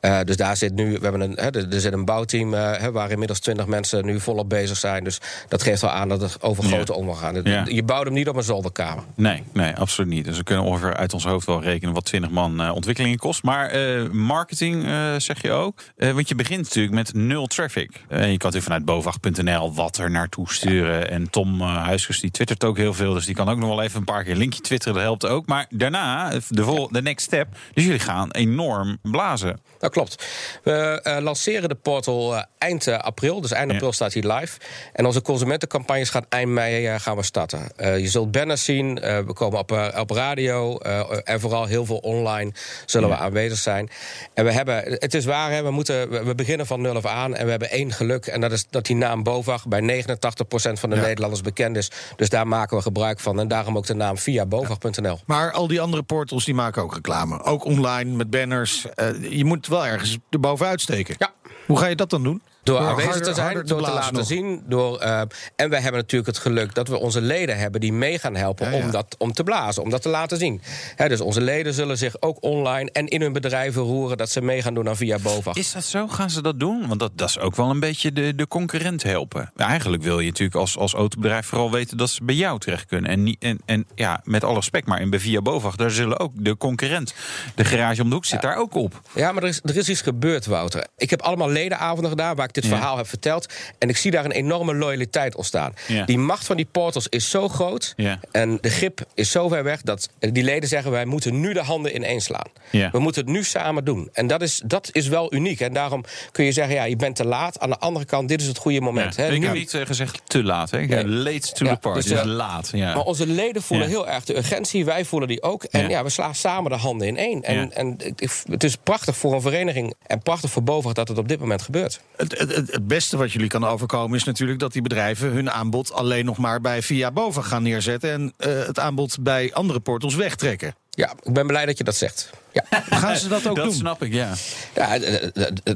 Eh, 0.00 0.18
dus 0.24 0.36
daar 0.36 0.56
zit 0.56 0.74
nu, 0.74 0.92
we 0.92 0.98
hebben 1.02 1.20
een, 1.20 1.32
hè, 1.40 1.50
er 1.50 1.72
er 1.72 1.80
zit 1.80 1.92
een 1.92 2.04
bouwteam 2.04 2.54
eh, 2.54 2.76
hè, 2.80 2.92
waar 2.92 3.10
inmiddels 3.10 3.40
twintig 3.40 3.66
mensen 3.66 4.04
nu 4.04 4.20
volop 4.20 4.48
bezig 4.48 4.76
zijn. 4.76 5.04
Dus 5.04 5.20
dat 5.48 5.62
geeft 5.62 5.80
wel 5.80 5.90
aan 5.90 6.08
dat 6.08 6.20
het 6.20 6.42
over 6.42 6.64
Ja. 6.64 6.70
grote 6.70 6.94
omvang 6.94 7.18
gaat. 7.18 7.68
Je 7.68 7.82
bouwt 7.82 8.04
hem 8.04 8.14
niet 8.14 8.28
op 8.28 8.36
een 8.36 8.42
zolderkamer. 8.42 9.04
Nee, 9.14 9.42
nee, 9.52 9.74
absoluut 9.74 10.10
niet. 10.10 10.24
Dus 10.24 10.36
we 10.36 10.42
kunnen 10.44 10.64
ongeveer 10.64 10.96
uit 10.96 11.12
ons 11.14 11.24
hoofd 11.24 11.46
wel 11.46 11.62
rekenen 11.62 11.94
wat 11.94 12.04
20 12.04 12.30
man 12.30 12.60
eh, 12.60 12.74
ontwikkelingen 13.08 13.18
kost. 13.18 13.42
Maar 13.42 13.70
eh, 13.70 14.10
marketing 14.10 14.84
eh, 14.84 15.14
zeg 15.16 15.42
je 15.42 15.50
ook. 15.50 15.80
Eh, 15.96 16.12
want 16.12 16.28
je 16.28 16.34
begint 16.34 16.62
natuurlijk 16.62 16.94
met 16.94 17.14
nul 17.14 17.46
traffic. 17.46 17.90
Je 17.92 18.16
kan 18.16 18.26
natuurlijk 18.26 18.64
vanuit 18.64 18.84
bovag.nl 18.84 19.74
wat 19.74 19.96
er 19.96 20.10
naartoe 20.10 20.52
sturen. 20.52 21.10
En 21.10 21.30
Tom 21.30 21.60
Huiskers 21.60 22.20
die 22.20 22.30
twittert 22.30 22.64
ook 22.64 22.76
heel 22.76 22.94
veel. 22.94 23.12
Dus 23.12 23.26
die 23.26 23.34
kan 23.34 23.48
ook 23.48 23.58
nog 23.58 23.68
wel 23.68 23.82
even 23.82 23.98
een 23.98 24.04
paar 24.04 24.22
keer 24.22 24.32
een 24.32 24.38
linkje 24.38 24.60
twitteren. 24.60 24.94
Dat 24.94 25.02
helpt 25.02 25.26
ook. 25.26 25.46
Maar 25.46 25.66
daarna, 25.70 26.32
de, 26.48 26.64
vol, 26.64 26.88
de 26.92 27.02
next 27.02 27.26
step. 27.26 27.48
Dus 27.74 27.84
jullie 27.84 27.98
gaan 27.98 28.30
enorm 28.30 28.98
blazen. 29.02 29.60
Dat 29.78 29.90
klopt. 29.90 30.24
We 30.62 31.00
eh, 31.02 31.16
lanceren 31.20 31.68
de 31.68 31.74
portal 31.74 32.34
eh, 32.36 32.42
eind 32.58 32.86
eh, 32.86 32.98
april. 32.98 33.40
Dus 33.40 33.50
eind 33.52 33.68
Ja. 33.68 33.74
april 33.74 33.92
staat 33.92 34.12
hij 34.12 34.22
live. 34.36 34.58
En 34.92 35.06
onze 35.06 35.22
consumentencampagnes 35.22 36.10
gaat 36.10 36.26
eind 36.28 36.50
mei 36.50 36.98
gaan 36.98 37.16
we 37.16 37.22
starten. 37.22 37.60
Je 37.76 38.08
zult 38.08 38.30
banners 38.30 38.64
zien. 38.64 38.94
we 38.94 39.32
komen 39.34 39.58
op, 39.58 39.92
op 39.98 40.10
radio. 40.10 40.78
en 40.78 41.40
vooral 41.40 41.64
heel 41.66 41.84
veel 41.84 41.96
online 41.96 42.52
zullen 42.86 43.08
we 43.08 43.16
aanwezig 43.16 43.58
zijn. 43.58 43.90
En 44.34 44.44
we 44.44 44.52
hebben, 44.52 44.82
het 44.86 45.14
is 45.14 45.24
waar, 45.24 45.50
hè, 45.52 45.62
we, 45.62 45.70
moeten, 45.70 46.24
we- 46.26 46.34
beginnen 46.34 46.66
van 46.66 46.80
nul 46.80 46.96
af 46.96 47.06
aan. 47.06 47.34
En 47.34 47.44
we 47.44 47.50
hebben 47.50 47.70
één 47.70 47.92
geluk. 47.92 48.26
En 48.26 48.40
dat 48.40 48.52
is 48.52 48.66
dat 48.70 48.86
die 48.86 48.96
naam 48.96 49.22
BOVAG 49.22 49.66
bij 49.66 49.80
89% 49.80 50.78
van 50.80 50.90
de 50.90 50.96
Ja. 50.96 51.02
Nederlanders 51.02 51.42
bekend 51.42 51.76
is. 51.76 51.90
Dus 52.16 52.28
daar 52.28 52.46
maken 52.48 52.76
we 52.76 52.82
gebruik 52.82 53.20
van. 53.20 53.40
En 53.40 53.48
daarom 53.48 53.76
ook 53.76 53.86
de 53.86 53.94
naam 53.94 54.18
via 54.18 54.46
bovag.nl. 54.46 55.18
Maar 55.26 55.52
al 55.52 55.66
die 55.68 55.80
andere 55.80 56.02
portals 56.02 56.44
die 56.44 56.54
maken 56.54 56.82
ook 56.82 56.94
reclame. 56.94 57.42
Ook 57.42 57.64
online 57.64 58.16
met 58.16 58.30
banners. 58.30 58.86
Je 59.30 59.44
moet 59.44 59.67
wel 59.68 59.86
ergens 59.86 60.18
erbovenuit 60.30 60.80
steken. 60.80 61.14
Ja. 61.18 61.32
Hoe 61.66 61.78
ga 61.78 61.86
je 61.86 61.96
dat 61.96 62.10
dan 62.10 62.22
doen? 62.22 62.42
Door 62.68 62.78
aanwezig 62.78 63.04
harder- 63.12 63.28
te 63.28 63.34
zijn, 63.34 63.66
door 63.66 63.82
te 63.82 63.90
laten 63.90 64.14
nog. 64.14 64.26
zien. 64.26 64.62
Door, 64.66 64.98
eh, 64.98 65.20
en 65.56 65.70
wij 65.70 65.80
hebben 65.80 66.00
natuurlijk 66.00 66.26
het 66.30 66.38
geluk 66.38 66.74
dat 66.74 66.88
we 66.88 66.98
onze 66.98 67.20
leden 67.20 67.58
hebben 67.58 67.80
die 67.80 67.92
mee 67.92 68.18
gaan 68.18 68.36
helpen 68.36 68.70
Ja, 68.70 68.76
ja. 68.76 68.84
Om, 68.84 68.90
dat, 68.90 69.14
om 69.18 69.32
te 69.32 69.42
blazen, 69.42 69.82
om 69.82 69.90
dat 69.90 70.02
te 70.02 70.08
laten 70.08 70.38
zien. 70.38 70.60
Dus 70.96 71.20
onze 71.20 71.40
leden 71.40 71.74
zullen 71.74 71.98
zich 71.98 72.22
ook 72.22 72.36
online 72.40 72.90
en 72.92 73.06
in 73.06 73.20
hun 73.20 73.32
bedrijven 73.32 73.82
roeren 73.82 74.16
dat 74.16 74.30
ze 74.30 74.40
mee 74.40 74.62
gaan 74.62 74.74
doen 74.74 74.88
aan 74.88 74.96
via 74.96 75.18
BOVAG. 75.18 75.56
Is 75.56 75.72
dat 75.72 75.84
zo? 75.84 76.08
Gaan 76.08 76.30
ze 76.30 76.42
dat 76.42 76.60
doen? 76.60 76.86
Want 76.88 77.00
dat, 77.00 77.10
dat 77.14 77.28
is 77.28 77.38
ook 77.38 77.56
wel 77.56 77.70
een 77.70 77.80
beetje 77.80 78.12
de, 78.12 78.34
de 78.34 78.48
concurrent 78.48 79.02
helpen. 79.02 79.52
Eigenlijk 79.56 80.02
wil 80.02 80.20
je 80.20 80.26
natuurlijk 80.26 80.58
als, 80.58 80.76
als 80.76 80.94
autobedrijf 80.94 81.46
vooral 81.46 81.70
weten 81.70 81.96
dat 81.96 82.10
ze 82.10 82.24
bij 82.24 82.34
jou 82.34 82.58
terecht 82.58 82.86
kunnen. 82.86 83.10
En, 83.10 83.22
niet, 83.22 83.42
en, 83.42 83.60
en 83.64 83.86
ja, 83.94 84.20
met 84.24 84.44
alle 84.44 84.54
respect, 84.54 84.86
maar 84.86 85.00
in 85.00 85.20
Via 85.20 85.40
Bovag, 85.40 85.76
daar 85.76 85.90
zullen 85.90 86.18
ook 86.18 86.32
de 86.34 86.56
concurrent, 86.56 87.14
de 87.54 87.64
garage 87.64 88.02
om 88.02 88.08
de 88.08 88.14
hoek, 88.14 88.24
zit 88.24 88.42
daar 88.42 88.56
ook 88.56 88.74
op. 88.74 89.00
Ja, 89.14 89.32
maar 89.32 89.42
er 89.42 89.48
is, 89.48 89.60
er 89.62 89.76
is 89.76 89.88
iets 89.88 90.00
gebeurd, 90.00 90.46
Wouter. 90.46 90.86
Ik 90.96 91.10
heb 91.10 91.22
allemaal 91.22 91.48
ledenavonden 91.50 92.10
gedaan 92.10 92.36
waar 92.36 92.46
ik 92.46 92.52
dit 92.60 92.70
Ja. 92.70 92.76
verhaal 92.76 92.96
heb 92.96 93.08
verteld. 93.08 93.46
En 93.78 93.88
ik 93.88 93.96
zie 93.96 94.10
daar 94.10 94.24
een 94.24 94.30
enorme 94.30 94.74
loyaliteit 94.74 95.34
ontstaan. 95.36 95.74
Ja. 95.86 96.04
Die 96.04 96.18
macht 96.18 96.46
van 96.46 96.56
die 96.56 96.68
portals 96.72 97.06
is 97.08 97.30
zo 97.30 97.48
groot. 97.48 97.92
Ja. 97.96 98.20
En 98.30 98.58
de 98.60 98.70
grip 98.70 99.00
is 99.14 99.30
zo 99.30 99.48
ver 99.48 99.64
weg 99.64 99.82
dat 99.82 100.08
die 100.18 100.42
leden 100.44 100.68
zeggen: 100.68 100.90
wij 100.90 101.04
moeten 101.04 101.40
nu 101.40 101.52
de 101.52 101.62
handen 101.62 101.94
ineens 101.94 102.24
slaan. 102.24 102.46
Ja. 102.70 102.90
We 102.90 102.98
moeten 102.98 103.22
het 103.24 103.30
nu 103.30 103.44
samen 103.44 103.84
doen. 103.84 104.08
En 104.12 104.26
dat 104.26 104.42
is, 104.42 104.62
dat 104.64 104.88
is 104.92 105.08
wel 105.08 105.34
uniek. 105.34 105.60
En 105.60 105.72
daarom 105.72 106.04
kun 106.32 106.44
je 106.44 106.52
zeggen: 106.52 106.74
ja, 106.74 106.84
je 106.84 106.96
bent 106.96 107.16
te 107.16 107.24
laat. 107.24 107.58
Aan 107.60 107.70
de 107.70 107.78
andere 107.78 108.04
kant, 108.04 108.28
dit 108.28 108.40
is 108.40 108.46
het 108.46 108.58
goede 108.58 108.80
moment. 108.80 109.14
Ja. 109.16 109.22
Hè. 109.22 109.32
Ik 109.32 109.38
Nu- 109.40 109.46
heb 109.46 109.54
niet 109.54 109.74
eh, 109.74 109.86
gezegd 109.86 110.20
te 110.26 110.42
laat. 110.42 110.70
Hè? 110.70 110.78
Nee. 110.80 111.06
late 111.08 111.52
to 111.52 111.64
Ja, 111.64 111.72
the 111.72 111.78
party. 111.80 112.00
dus, 112.00 112.08
Dus, 112.08 112.18
eh, 112.20 112.24
laat. 112.26 112.68
Ja. 112.72 112.94
Maar 112.94 113.04
onze 113.04 113.26
leden 113.26 113.62
voelen 113.62 113.86
Ja. 113.88 113.92
heel 113.92 114.08
erg 114.08 114.24
de 114.24 114.36
urgentie. 114.36 114.84
Wij 114.84 115.04
voelen 115.04 115.28
die 115.28 115.42
ook. 115.42 115.64
En 115.64 115.80
Ja. 115.82 115.88
ja, 115.88 116.02
we 116.02 116.08
slaan 116.10 116.34
samen 116.34 116.70
de 116.70 116.76
handen 116.76 117.06
in 117.06 117.16
één. 117.16 117.42
En, 117.42 117.54
Ja. 117.56 117.68
en 117.70 117.94
het- 118.16 118.44
het 118.50 118.64
is 118.64 118.76
prachtig 118.76 119.16
voor 119.16 119.34
een 119.34 119.40
vereniging. 119.40 119.94
En 120.06 120.22
prachtig 120.22 120.50
voor 120.50 120.62
Bovag 120.62 120.92
dat 120.92 121.08
het 121.08 121.18
op 121.18 121.28
dit 121.28 121.38
moment 121.40 121.62
gebeurt. 121.62 122.00
Het, 122.16 122.47
het, 122.48 122.86
beste 122.86 123.16
wat 123.16 123.32
jullie 123.32 123.48
kan 123.48 123.64
overkomen 123.64 124.16
is 124.16 124.24
natuurlijk 124.24 124.58
dat 124.58 124.72
die 124.72 124.82
bedrijven 124.82 125.30
hun 125.32 125.50
aanbod 125.50 125.92
alleen 125.92 126.24
nog 126.24 126.38
maar 126.38 126.60
bij 126.60 126.82
Via 126.82 127.10
Boven 127.10 127.44
gaan 127.44 127.62
neerzetten. 127.62 128.10
En 128.10 128.32
eh, 128.36 128.66
het 128.66 128.78
aanbod 128.78 129.22
bij 129.22 129.52
andere 129.52 129.80
portals 129.80 130.14
wegtrekken. 130.14 130.74
Ja, 130.98 131.12
ik 131.22 131.32
ben 131.32 131.46
blij 131.46 131.66
dat 131.66 131.78
je 131.78 131.84
dat 131.84 131.96
zegt. 131.96 132.30
Ja, 132.52 132.64
Gaan 132.98 133.16
ze 133.16 133.28
dat 133.28 133.46
ook 133.46 133.56
dat 133.56 133.64
doen? 133.64 133.74
snap 133.74 134.02
ik, 134.02 134.12
ja. 134.12 134.34
ja 134.74 134.98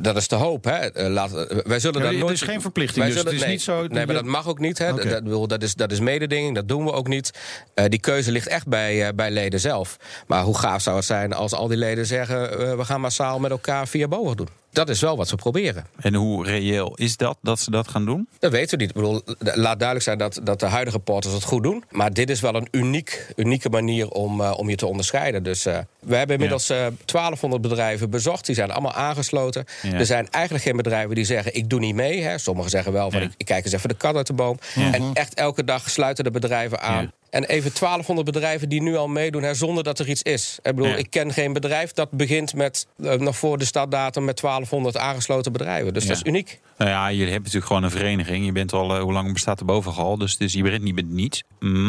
dat 0.00 0.16
is 0.16 0.28
de 0.28 0.34
hoop. 0.34 0.64
Hè. 0.64 0.76
Eh, 0.76 1.08
Laat, 1.08 1.34
eh, 1.36 1.58
wij 1.64 1.80
zullen 1.80 2.02
Ja, 2.02 2.08
het 2.08 2.18
nooit. 2.18 2.32
is 2.32 2.40
geen 2.42 2.60
verplichting, 2.60 3.04
wij 3.04 3.06
dus 3.14 3.16
zullen- 3.16 3.32
het 3.32 3.40
is 3.40 3.46
nee, 3.46 3.56
niet 3.56 3.62
zo- 3.62 3.86
Nee, 3.94 4.06
maar 4.06 4.14
dat 4.14 4.24
mag 4.24 4.48
ook 4.48 4.58
niet. 4.58 4.78
Hè. 4.78 4.92
Oké. 4.92 5.08
Dat, 5.08 5.26
dat, 5.26 5.48
dat 5.48 5.62
is, 5.62 5.74
dat 5.74 5.92
is 5.92 6.00
mededinging, 6.00 6.54
dat 6.54 6.68
doen 6.68 6.84
we 6.84 6.92
ook 6.92 7.08
niet. 7.08 7.30
Eh, 7.74 7.84
die 7.88 8.00
keuze 8.00 8.32
ligt 8.32 8.46
echt 8.46 8.66
bij, 8.66 9.06
eh, 9.06 9.14
bij 9.14 9.30
leden 9.30 9.60
zelf. 9.60 9.96
Maar 10.26 10.42
hoe 10.42 10.58
gaaf 10.58 10.82
zou 10.82 10.96
het 10.96 11.04
zijn 11.04 11.32
als 11.32 11.52
al 11.52 11.68
die 11.68 11.76
leden 11.78 12.06
zeggen: 12.06 12.76
we 12.76 12.84
gaan 12.84 13.00
massaal 13.00 13.38
met 13.38 13.50
elkaar 13.50 13.88
via 13.88 14.08
boven 14.08 14.36
doen? 14.36 14.48
Dat 14.72 14.88
is 14.88 15.00
wel 15.00 15.16
wat 15.16 15.30
we 15.30 15.36
proberen. 15.36 15.86
En 16.00 16.14
hoe 16.14 16.44
reëel 16.46 16.94
is 16.94 17.16
dat, 17.16 17.36
dat 17.42 17.60
ze 17.60 17.70
dat 17.70 17.88
gaan 17.88 18.04
doen? 18.04 18.28
Dat 18.38 18.50
weten 18.52 18.70
we 18.78 18.84
niet. 18.84 18.94
Ik 18.96 19.00
bedoel, 19.02 19.22
laat 19.38 19.78
duidelijk 19.78 20.02
zijn 20.02 20.18
dat, 20.18 20.40
dat 20.42 20.60
de 20.60 20.66
huidige 20.66 20.98
portals 20.98 21.34
het 21.34 21.42
goed 21.44 21.62
doen. 21.62 21.84
Maar 21.90 22.12
dit 22.12 22.30
is 22.30 22.40
wel 22.40 22.54
een 22.54 22.68
uniek, 22.70 23.26
unieke 23.36 23.68
manier 23.68 24.08
om, 24.08 24.40
eh, 24.40 24.52
om 24.58 24.68
je 24.68 24.76
te 24.76 24.86
onderscheiden. 24.86 25.10
Dus 25.42 25.66
eh, 25.66 25.78
we 26.00 26.16
hebben 26.16 26.34
inmiddels 26.34 26.70
eh 26.70 26.76
1200 27.04 27.62
bedrijven 27.62 28.10
bezocht. 28.10 28.46
Die 28.46 28.54
zijn 28.54 28.70
allemaal 28.70 28.92
aangesloten. 28.92 29.64
Er 29.92 30.06
zijn 30.06 30.30
eigenlijk 30.30 30.64
geen 30.64 30.76
bedrijven 30.76 31.14
die 31.14 31.24
zeggen: 31.24 31.54
ik 31.54 31.70
doe 31.70 31.80
niet 31.80 31.94
mee. 31.94 32.22
Hè. 32.22 32.38
Sommigen 32.38 32.70
zeggen 32.70 32.92
wel: 32.92 33.10
van, 33.10 33.20
ik, 33.22 33.32
ik 33.36 33.46
kijk 33.46 33.64
eens 33.64 33.74
even 33.74 33.88
de 33.88 33.94
kat 33.94 34.16
uit 34.16 34.26
de 34.26 34.32
boom. 34.32 34.58
En 34.92 35.10
echt 35.14 35.34
elke 35.34 35.64
dag 35.64 35.90
sluiten 35.90 36.24
de 36.24 36.30
bedrijven 36.30 36.80
aan. 36.80 37.12
En 37.30 37.44
even 37.44 37.70
1200 37.80 38.26
bedrijven 38.32 38.68
die 38.68 38.82
nu 38.82 38.96
al 38.96 39.08
meedoen 39.08 39.42
hè, 39.42 39.54
zonder 39.54 39.84
dat 39.84 39.98
er 39.98 40.08
iets 40.08 40.22
is. 40.22 40.58
Ik 40.62 40.74
bedoel, 40.74 40.90
Ja. 40.90 40.96
ik 40.96 41.10
ken 41.10 41.32
geen 41.32 41.52
bedrijf 41.52 41.92
dat 41.92 42.10
begint 42.10 42.54
met 42.54 42.86
eh, 43.02 43.12
nog 43.14 43.36
voor 43.36 43.58
de 43.58 43.64
startdatum 43.64 44.24
met 44.24 44.40
1200 44.40 44.96
aangesloten 44.96 45.52
bedrijven. 45.52 45.94
Dus 45.94 46.02
Ja. 46.02 46.08
dat 46.08 46.18
is 46.18 46.22
uniek. 46.28 46.60
Nou 46.78 46.90
ja, 46.90 47.04
jullie 47.10 47.22
hebben 47.24 47.42
natuurlijk 47.42 47.66
gewoon 47.66 47.82
een 47.82 47.90
vereniging. 47.90 48.44
Je 48.44 48.52
bent 48.52 48.72
al, 48.72 48.94
eh, 48.94 49.02
hoe 49.02 49.12
lang 49.12 49.32
bestaat 49.32 49.58
de 49.58 49.64
bovenal? 49.64 50.18
Dus, 50.18 50.36
dus 50.36 50.52
je 50.52 50.62
begint 50.62 50.82
niet 50.82 50.94
met 50.94 51.08
niets. 51.08 51.42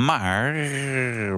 Maar 0.06 0.56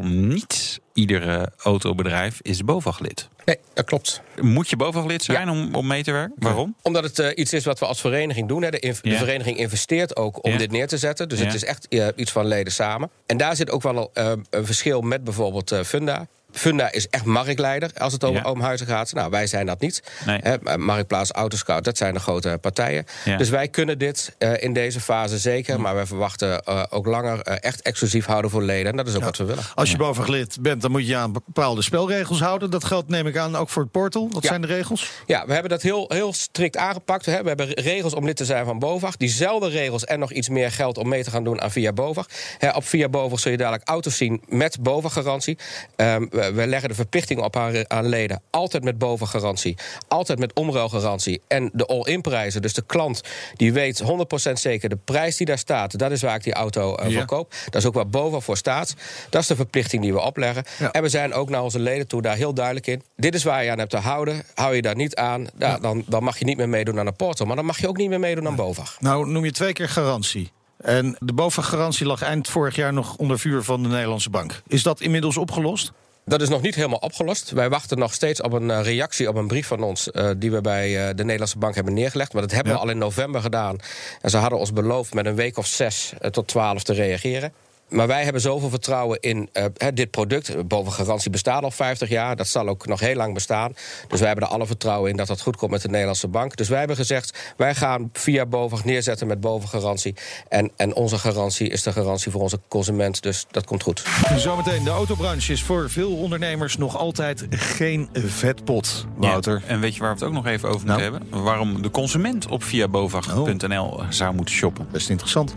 niet 0.02 0.80
iedere 0.96 1.52
autobedrijf 1.58 2.40
is 2.42 2.64
BOVAG-lid. 2.64 3.30
Nee, 3.46 3.60
dat 3.74 3.86
klopt. 3.86 4.22
Moet 4.42 4.70
je 4.70 4.76
BOVAG-lid 4.76 5.24
zijn 5.24 5.50
om, 5.50 5.76
om 5.76 5.88
mee 5.88 6.04
te 6.04 6.12
werken? 6.12 6.36
Waarom? 6.40 6.76
Omdat 6.82 7.04
het 7.04 7.20
eh, 7.20 7.30
iets 7.36 7.54
is 7.54 7.66
wat 7.66 7.80
we 7.80 7.86
als 7.86 8.02
vereniging 8.02 8.48
doen. 8.48 8.62
Hè. 8.62 8.70
De, 8.70 8.96
vereniging 9.02 9.58
investeert 9.58 10.16
ook 10.16 10.44
om 10.46 10.58
dit 10.58 10.72
neer 10.72 10.88
te 10.88 10.98
zetten. 10.98 11.30
Dus 11.30 11.40
het 11.40 11.54
is 11.54 11.64
echt 11.64 11.88
iets 12.16 12.32
van 12.32 12.46
leden 12.46 12.74
samen. 12.74 13.10
En 13.26 13.38
daar 13.38 13.56
zit 13.56 13.72
ook 13.72 13.82
wel 13.82 14.10
eh, 14.14 14.32
een 14.50 14.66
verschil 14.66 15.02
met 15.02 15.24
bijvoorbeeld 15.24 15.72
eh, 15.72 15.84
Funda. 15.84 16.28
Funda 16.56 16.92
is 16.92 17.10
echt 17.10 17.26
marktleider 17.26 17.92
als 17.98 18.14
het 18.14 18.24
over 18.24 18.42
Ja. 18.42 18.48
oomhuizen 18.50 18.88
gaat. 18.88 19.14
Nou, 19.14 19.30
wij 19.30 19.48
zijn 19.48 19.66
dat 19.66 19.80
niet. 19.80 20.04
Nee. 20.26 20.42
Maar 20.62 20.80
Marktplaats, 20.80 21.32
Autoscout, 21.32 21.84
dat 21.84 21.98
zijn 21.98 22.14
de 22.14 22.20
grote 22.20 22.58
partijen. 22.62 23.06
Ja. 23.26 23.38
Dus 23.38 23.50
wij 23.50 23.68
kunnen 23.68 23.98
dit 23.98 24.36
eh, 24.38 24.64
in 24.64 24.74
deze 24.74 25.00
fase 25.00 25.38
zeker. 25.38 25.82
Maar 25.82 25.96
wij 25.96 26.06
verwachten 26.06 26.64
eh, 26.64 26.84
ook 26.90 27.06
langer 27.06 27.42
eh, 27.42 27.56
echt 27.60 27.82
exclusief 27.82 28.26
houden 28.26 28.52
voor 28.52 28.64
leden. 28.64 28.92
En 28.92 28.98
dat 28.98 29.08
is 29.08 29.16
ook 29.16 29.24
wat 29.24 29.38
we 29.38 29.44
willen. 29.44 29.64
Als 29.76 29.92
je 29.92 29.98
BOVAG 29.98 30.28
lid 30.28 30.58
bent, 30.62 30.82
dan 30.82 30.92
moet 30.92 31.08
je 31.08 31.16
aan 31.16 31.32
bepaalde 31.32 31.82
spelregels 31.82 32.40
houden. 32.40 32.70
Dat 32.70 32.84
geldt, 32.84 33.10
neem 33.10 33.28
ik 33.28 33.38
aan, 33.38 33.56
ook 33.56 33.70
voor 33.70 33.82
het 33.82 33.92
portal. 33.92 34.30
Wat 34.32 34.46
zijn 34.46 34.62
de 34.62 34.68
regels? 34.68 35.12
Ja, 35.26 35.46
we 35.46 35.54
hebben 35.54 35.70
dat 35.72 35.82
heel, 35.82 36.06
heel 36.08 36.34
strikt 36.34 36.78
aangepakt. 36.78 37.26
Hè. 37.26 37.42
We 37.42 37.48
hebben 37.48 37.70
regels 37.74 38.14
om 38.14 38.26
lid 38.26 38.36
te 38.36 38.46
zijn 38.46 38.66
van 38.66 38.80
BOVAG. 38.80 39.18
Diezelfde 39.18 39.70
regels 39.70 40.06
en 40.06 40.20
nog 40.20 40.32
iets 40.32 40.50
meer 40.50 40.72
geld 40.72 40.98
om 40.98 41.08
mee 41.08 41.24
te 41.24 41.30
gaan 41.30 41.44
doen 41.44 41.62
aan 41.62 41.72
Via 41.72 41.94
BOVAG. 41.94 42.26
Op 42.74 42.86
Via 42.86 43.10
BOVAG 43.10 43.40
zul 43.40 43.52
je 43.52 43.58
dadelijk 43.58 43.88
auto's 43.88 44.18
zien 44.18 44.42
met 44.48 44.82
BOVAG-garantie. 44.82 45.58
Ehm, 45.96 46.26
we, 46.46 46.52
we 46.62 46.68
leggen 46.68 46.90
de 46.90 46.96
verplichting 46.96 47.42
op 47.42 47.56
aan, 47.56 47.92
aan 47.92 48.06
leden. 48.06 48.42
Altijd 48.50 48.84
met 48.84 48.98
BOVAG-garantie. 48.98 49.78
Altijd 50.08 50.40
met 50.40 50.54
omruilgarantie. 50.54 51.42
En 51.48 51.70
de 51.74 51.86
all-in 51.86 52.22
prijzen. 52.22 52.62
Dus 52.62 52.74
de 52.74 52.82
klant 52.86 53.22
die 53.56 53.74
weet 53.74 54.04
100% 54.50 54.52
zeker 54.54 54.90
de 54.90 54.98
prijs 55.06 55.38
die 55.38 55.46
daar 55.46 55.58
staat. 55.58 55.98
Dat 55.98 56.12
is 56.12 56.22
waar 56.22 56.36
ik 56.36 56.44
die 56.44 56.54
auto 56.54 56.96
eh, 56.96 57.10
Ja. 57.10 57.18
voor 57.18 57.26
koop. 57.26 57.54
Dat 57.66 57.82
is 57.82 57.86
ook 57.88 57.94
waar 57.94 58.08
BOVAG 58.08 58.44
voor 58.44 58.58
staat. 58.58 58.94
Dat 59.30 59.42
is 59.42 59.48
de 59.48 59.56
verplichting 59.56 60.02
die 60.02 60.14
we 60.14 60.22
opleggen. 60.22 60.64
Ja. 60.80 60.92
En 60.92 61.02
we 61.02 61.10
zijn 61.10 61.34
ook 61.34 61.50
naar 61.50 61.64
onze 61.64 61.80
leden 61.80 62.08
toe 62.08 62.22
daar 62.22 62.36
heel 62.36 62.54
duidelijk 62.54 62.88
in. 62.88 63.02
Dit 63.16 63.36
is 63.36 63.44
waar 63.44 63.64
je 63.64 63.72
aan 63.72 63.78
hebt 63.80 63.90
te 63.90 63.98
houden. 63.98 64.44
Hou 64.54 64.76
je 64.76 64.82
daar 64.82 64.96
niet 64.96 65.16
aan, 65.16 65.48
dan, 65.82 66.04
dan 66.08 66.24
mag 66.24 66.40
je 66.40 66.46
niet 66.46 66.58
meer 66.58 66.70
meedoen 66.70 67.00
aan 67.00 67.08
een 67.08 67.16
portal. 67.16 67.46
Maar 67.46 67.56
dan 67.56 67.66
mag 67.66 67.80
je 67.80 67.88
ook 67.88 67.98
niet 67.98 68.10
meer 68.10 68.20
meedoen 68.20 68.48
aan 68.48 68.56
BOVAG. 68.56 68.98
Nou, 69.00 69.28
noem 69.30 69.46
je 69.46 69.52
twee 69.52 69.74
keer 69.74 69.90
garantie. 69.90 70.52
En 70.78 71.16
de 71.20 71.34
BOVAG-garantie 71.34 72.06
lag 72.06 72.22
eind 72.22 72.50
vorig 72.50 72.76
jaar 72.76 72.94
nog 72.94 73.16
onder 73.16 73.40
vuur 73.40 73.64
van 73.64 73.84
de 73.84 73.90
Nederlandse 73.90 74.30
bank. 74.30 74.62
Is 74.68 74.84
dat 74.84 75.02
inmiddels 75.02 75.38
opgelost? 75.38 75.92
Dat 76.28 76.42
is 76.42 76.50
nog 76.50 76.62
niet 76.62 76.76
helemaal 76.76 76.98
opgelost. 77.00 77.52
Wij 77.52 77.70
wachten 77.70 77.98
nog 77.98 78.14
steeds 78.14 78.42
op 78.42 78.52
een 78.54 78.72
eh, 78.72 78.82
reactie 78.84 79.28
op 79.30 79.36
een 79.36 79.48
brief 79.48 79.68
van 79.68 79.84
ons... 79.84 80.12
eh, 80.12 80.30
die 80.38 80.52
we 80.52 80.62
bij 80.62 81.08
eh, 81.10 81.16
de 81.16 81.24
Nederlandse 81.24 81.58
Bank 81.58 81.76
hebben 81.76 81.94
neergelegd. 81.94 82.34
Maar 82.34 82.42
dat 82.42 82.52
hebben 82.52 82.72
Ja. 82.74 82.78
we 82.78 82.84
al 82.86 82.92
in 82.92 82.98
november 82.98 83.42
gedaan. 83.42 83.78
En 84.22 84.30
ze 84.30 84.38
hadden 84.38 84.60
ons 84.60 84.74
beloofd 84.74 85.14
met 85.14 85.26
een 85.26 85.36
week 85.36 85.58
of 85.58 85.68
zes 85.68 86.14
tot 86.32 86.48
twaalf 86.48 86.84
te 86.84 86.94
reageren. 86.94 87.54
Maar 87.90 88.08
wij 88.08 88.24
hebben 88.24 88.42
zoveel 88.42 88.70
vertrouwen 88.70 89.20
in 89.20 89.50
eh, 89.54 89.66
hè, 89.78 89.94
dit 89.94 90.12
product. 90.12 90.68
Boven 90.68 90.92
garantie 90.92 91.32
bestaat 91.32 91.64
al 91.64 91.72
50 91.72 92.10
jaar. 92.10 92.36
Dat 92.36 92.48
zal 92.48 92.68
ook 92.68 92.88
nog 92.88 93.00
heel 93.00 93.16
lang 93.16 93.34
bestaan. 93.34 93.74
Dus 94.08 94.20
wij 94.20 94.28
hebben 94.28 94.48
er 94.48 94.54
alle 94.54 94.66
vertrouwen 94.66 95.10
in 95.12 95.18
dat 95.18 95.28
dat 95.28 95.42
goed 95.42 95.58
komt 95.58 95.72
met 95.72 95.82
de 95.82 95.88
Nederlandse 95.90 96.28
bank. 96.28 96.56
Dus 96.56 96.70
wij 96.70 96.80
hebben 96.80 96.96
gezegd, 96.96 97.54
wij 97.58 97.76
gaan 97.76 98.10
via 98.14 98.46
BOVAG 98.46 98.86
neerzetten 98.86 99.28
met 99.28 99.40
bovengarantie. 99.40 100.16
En, 100.50 100.72
en 100.76 100.94
onze 100.96 101.18
garantie 101.18 101.70
is 101.70 101.84
de 101.84 101.92
garantie 101.92 102.32
voor 102.32 102.42
onze 102.42 102.60
consument. 102.68 103.22
Dus 103.24 103.46
dat 103.52 103.66
komt 103.66 103.84
goed. 103.84 104.04
Zometeen, 104.38 104.84
de 104.84 104.90
autobranche 104.90 105.52
is 105.52 105.64
voor 105.64 105.90
veel 105.90 106.16
ondernemers 106.16 106.78
nog 106.78 106.98
altijd 106.98 107.46
geen 107.50 108.10
vetpot. 108.14 109.06
Wouter. 109.16 109.62
Ja, 109.66 109.68
En 109.68 109.80
weet 109.80 109.94
je 109.96 110.00
waar 110.00 110.10
we 110.10 110.20
het 110.20 110.28
ook 110.28 110.34
nog 110.34 110.46
even 110.46 110.70
over 110.70 110.88
Nou. 110.88 111.00
moeten 111.02 111.20
hebben? 111.22 111.44
Waarom 111.44 111.82
de 111.82 111.92
consument 111.92 112.48
op 112.48 112.64
viabovag.nl 112.64 114.04
zou 114.10 114.34
moeten 114.34 114.56
shoppen. 114.56 114.88
Best 114.92 115.10
interessant. 115.10 115.54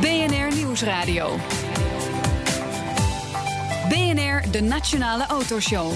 BNR 0.00 0.54
Nieuwsradio. 0.54 1.38
BNR, 3.88 4.50
de 4.50 4.60
Nationale 4.60 5.26
Autoshow. 5.26 5.92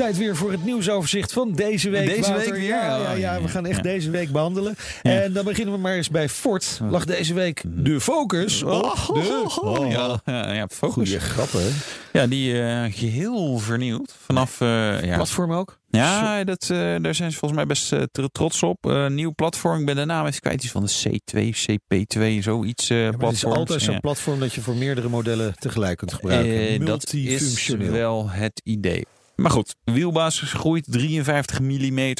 Tijd 0.00 0.16
weer 0.16 0.36
voor 0.36 0.50
het 0.50 0.64
nieuwsoverzicht 0.64 1.32
van 1.32 1.52
deze 1.52 1.90
week. 1.90 2.06
Deze 2.08 2.20
Wouter. 2.30 2.52
week 2.52 2.60
weer? 2.60 2.68
Ja, 2.68 2.96
ja, 2.96 3.12
Oh, 3.12 3.18
ja, 3.18 3.42
we 3.42 3.48
gaan 3.48 3.66
echt 3.66 3.76
Ja. 3.76 3.82
deze 3.82 4.10
week 4.10 4.30
behandelen. 4.32 4.74
Ja. 5.02 5.20
En 5.22 5.32
dan 5.32 5.44
beginnen 5.44 5.74
we 5.74 5.80
maar 5.80 5.94
eens 5.94 6.08
bij 6.10 6.28
Ford. 6.28 6.80
Lag 6.90 7.04
deze 7.04 7.34
week 7.34 7.62
de 7.66 8.00
focus 8.00 8.62
op 8.62 8.94
de... 9.06 9.58
Oh, 9.62 9.90
ja, 9.90 10.20
ja, 10.54 10.68
focus. 10.72 10.92
Goeie 10.94 11.18
grappen. 11.20 11.72
Ja, 12.12 12.26
die 12.26 12.62
eh, 12.62 12.84
geheel 12.92 13.58
vernieuwd. 13.58 14.14
Vanaf. 14.24 14.60
eh, 14.60 15.02
ja, 15.04 15.14
Platform 15.16 15.52
ook? 15.52 15.78
ja 15.90 16.44
dat, 16.44 16.62
eh, 16.70 16.78
daar 16.78 17.14
zijn 17.14 17.32
ze 17.32 17.38
volgens 17.38 17.52
mij 17.60 17.66
best 17.66 17.88
tr- 18.12 18.24
trots 18.32 18.62
op. 18.62 19.06
Nieuw 19.08 19.32
platform. 19.34 19.80
Ik 19.80 19.86
ben 19.86 19.96
de 19.96 20.04
naam 20.04 20.26
even 20.26 20.40
kwijt. 20.40 20.62
Iets 20.64 20.72
van 20.72 20.84
de 20.84 20.92
C2, 21.08 21.50
CP2, 21.54 22.42
zoiets. 22.42 22.88
Ja, 22.88 22.96
het 22.96 23.32
is 23.32 23.44
altijd 23.44 23.82
zo'n 23.82 23.94
Ja. 23.94 24.00
platform 24.00 24.40
dat 24.40 24.52
je 24.54 24.60
voor 24.60 24.74
meerdere 24.74 25.08
modellen 25.08 25.54
tegelijk 25.58 25.98
kunt 25.98 26.12
gebruiken. 26.12 26.84
Dat 26.84 27.12
is 27.12 27.66
wel 27.76 28.30
het 28.30 28.60
idee. 28.64 29.04
Maar 29.40 29.50
goed, 29.50 29.74
wielbasis 29.84 30.52
groeit 30.52 30.84
53 30.88 31.60
mm 31.60 32.14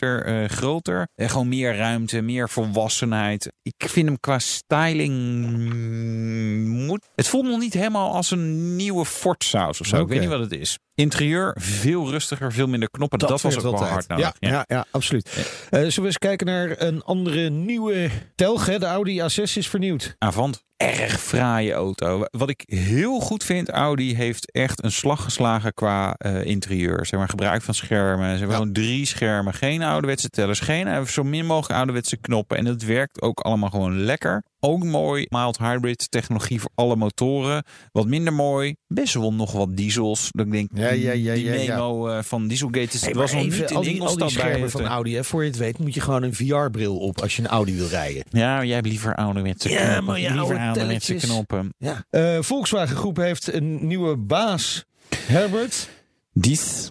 groter. 0.49 1.09
En 1.15 1.31
gewoon 1.31 1.49
meer 1.49 1.77
ruimte, 1.77 2.21
meer 2.21 2.49
volwassenheid. 2.49 3.53
Ik 3.63 3.89
vind 3.89 4.07
hem 4.07 4.21
qua 4.21 4.39
styling... 4.39 5.15
mm, 5.47 6.69
Moet, 6.69 7.09
het 7.15 7.29
voelt 7.29 7.45
nog 7.45 7.59
niet 7.59 7.75
helemaal 7.75 8.13
als 8.15 8.31
een 8.31 8.77
nieuwe 8.77 9.05
Ford 9.05 9.45
saus 9.45 9.81
of 9.81 9.87
zo. 9.87 10.01
Ik 10.01 10.09
weet 10.09 10.21
niet 10.21 10.29
wat 10.29 10.41
het 10.41 10.53
is. 10.53 10.79
Interieur 10.95 11.57
veel 11.61 12.11
rustiger, 12.11 12.53
veel 12.53 12.67
minder 12.67 12.91
knoppen. 12.91 13.19
Dat, 13.19 13.41
was 13.41 13.57
ook 13.57 13.63
wel 13.63 13.73
altijd. 13.73 13.91
hard 13.91 14.09
nodig. 14.09 14.33
Ja, 14.39 14.49
ja. 14.49 14.65
ja, 14.69 14.85
absoluut. 14.91 15.29
Eh, 15.29 15.81
zullen 15.81 15.95
we 15.95 16.07
eens 16.07 16.19
kijken 16.19 16.47
naar 16.47 16.75
een 16.81 17.03
andere 17.03 17.49
nieuwe 17.49 18.11
telg? 18.35 18.67
Hè? 18.67 18.79
De 18.79 18.87
Audi 18.87 19.21
A6 19.21 19.43
is 19.43 19.69
vernieuwd. 19.69 20.15
Avant. 20.19 20.65
Erg 20.81 21.21
fraaie 21.21 21.73
auto. 21.73 22.25
Wat 22.31 22.49
ik 22.49 22.63
heel 22.67 23.21
goed 23.21 23.45
vind, 23.45 23.69
Audi 23.69 24.15
heeft 24.17 24.51
echt 24.53 24.85
een 24.85 24.93
slag 24.93 25.23
geslagen 25.23 25.75
qua 25.75 26.15
eh, 26.19 26.45
interieur. 26.45 27.07
Zeg 27.07 27.19
maar 27.19 27.29
gebruik 27.29 27.63
van 27.63 27.75
schermen. 27.75 28.25
Ze 28.25 28.31
hebben 28.39 28.49
Ja. 28.49 28.55
gewoon 28.57 28.73
drie 28.73 29.07
schermen. 29.07 29.55
Geen 29.55 29.83
ouderwetse 29.83 30.29
tellers. 30.29 30.61
Geen 30.61 30.87
eh, 30.87 31.03
zo 31.03 31.23
min 31.23 31.47
mogelijk 31.47 31.79
ouderwetse 31.79 32.17
knoppen. 32.17 32.57
En 32.57 32.65
het 32.65 32.85
werkt 32.85 33.23
ook 33.23 33.41
allemaal 33.41 33.71
gewoon 33.71 33.99
lekker. 33.99 34.43
Ook 34.61 34.85
mooi. 34.85 35.27
Mild 35.29 35.59
hybrid 35.59 36.11
technologie 36.11 36.61
voor 36.61 36.71
alle 36.75 36.97
motoren. 36.97 37.65
Wat 37.93 38.07
minder 38.07 38.33
mooi. 38.33 38.75
Best 38.87 39.15
wel 39.15 39.33
nog 39.33 39.53
wat 39.53 39.77
diesels. 39.77 40.29
Dat 40.31 40.47
ik 40.47 40.53
denk, 40.53 40.71
Ja, 40.75 40.89
ja, 40.91 41.13
ja, 41.13 41.35
die 41.35 41.45
ja, 41.45 41.53
ja. 41.55 41.75
memo 41.77 42.09
eh, 42.09 42.23
van 42.23 42.49
Dieselgate 42.49 42.97
is, 42.97 43.01
Hey, 43.05 43.13
was 43.15 43.33
nog 43.33 43.43
even, 43.43 43.61
niet 43.61 43.61
al 43.61 43.63
in 43.63 43.69
die, 43.69 43.77
al 43.77 43.83
die 43.83 43.93
Ingolstadt 43.95 44.35
bij. 44.35 44.43
schermen 44.43 44.63
het, 44.63 44.71
van 44.71 44.81
eh, 44.81 44.87
Audi. 44.87 45.15
Hè? 45.15 45.25
Voor 45.25 45.43
je 45.43 45.49
het 45.51 45.59
weet 45.59 45.79
moet 45.79 45.95
je 45.95 46.01
gewoon 46.01 46.23
een 46.23 46.35
VR-bril 46.35 46.99
op 46.99 47.21
als 47.21 47.37
je 47.37 47.43
een 47.43 47.49
Audi 47.49 47.77
wil 47.77 47.89
rijden. 47.89 48.25
Ja, 48.31 48.65
jij 48.65 48.75
hebt 48.75 48.87
liever 48.87 49.15
ouderwetse 49.15 49.69
Ja, 49.71 49.77
knoppen. 49.83 50.05
maar 50.05 50.21
ja, 50.21 50.35
liever 50.35 50.59
ouderwetse 50.59 51.15
knoppen. 51.15 51.75
Ja. 51.79 52.05
Eh, 52.11 52.39
Volkswagen 52.41 52.97
Groep 52.97 53.17
heeft 53.17 53.53
een 53.53 53.87
nieuwe 53.87 54.17
baas. 54.17 54.85
Herbert. 55.27 55.89
Dies. 56.33 56.91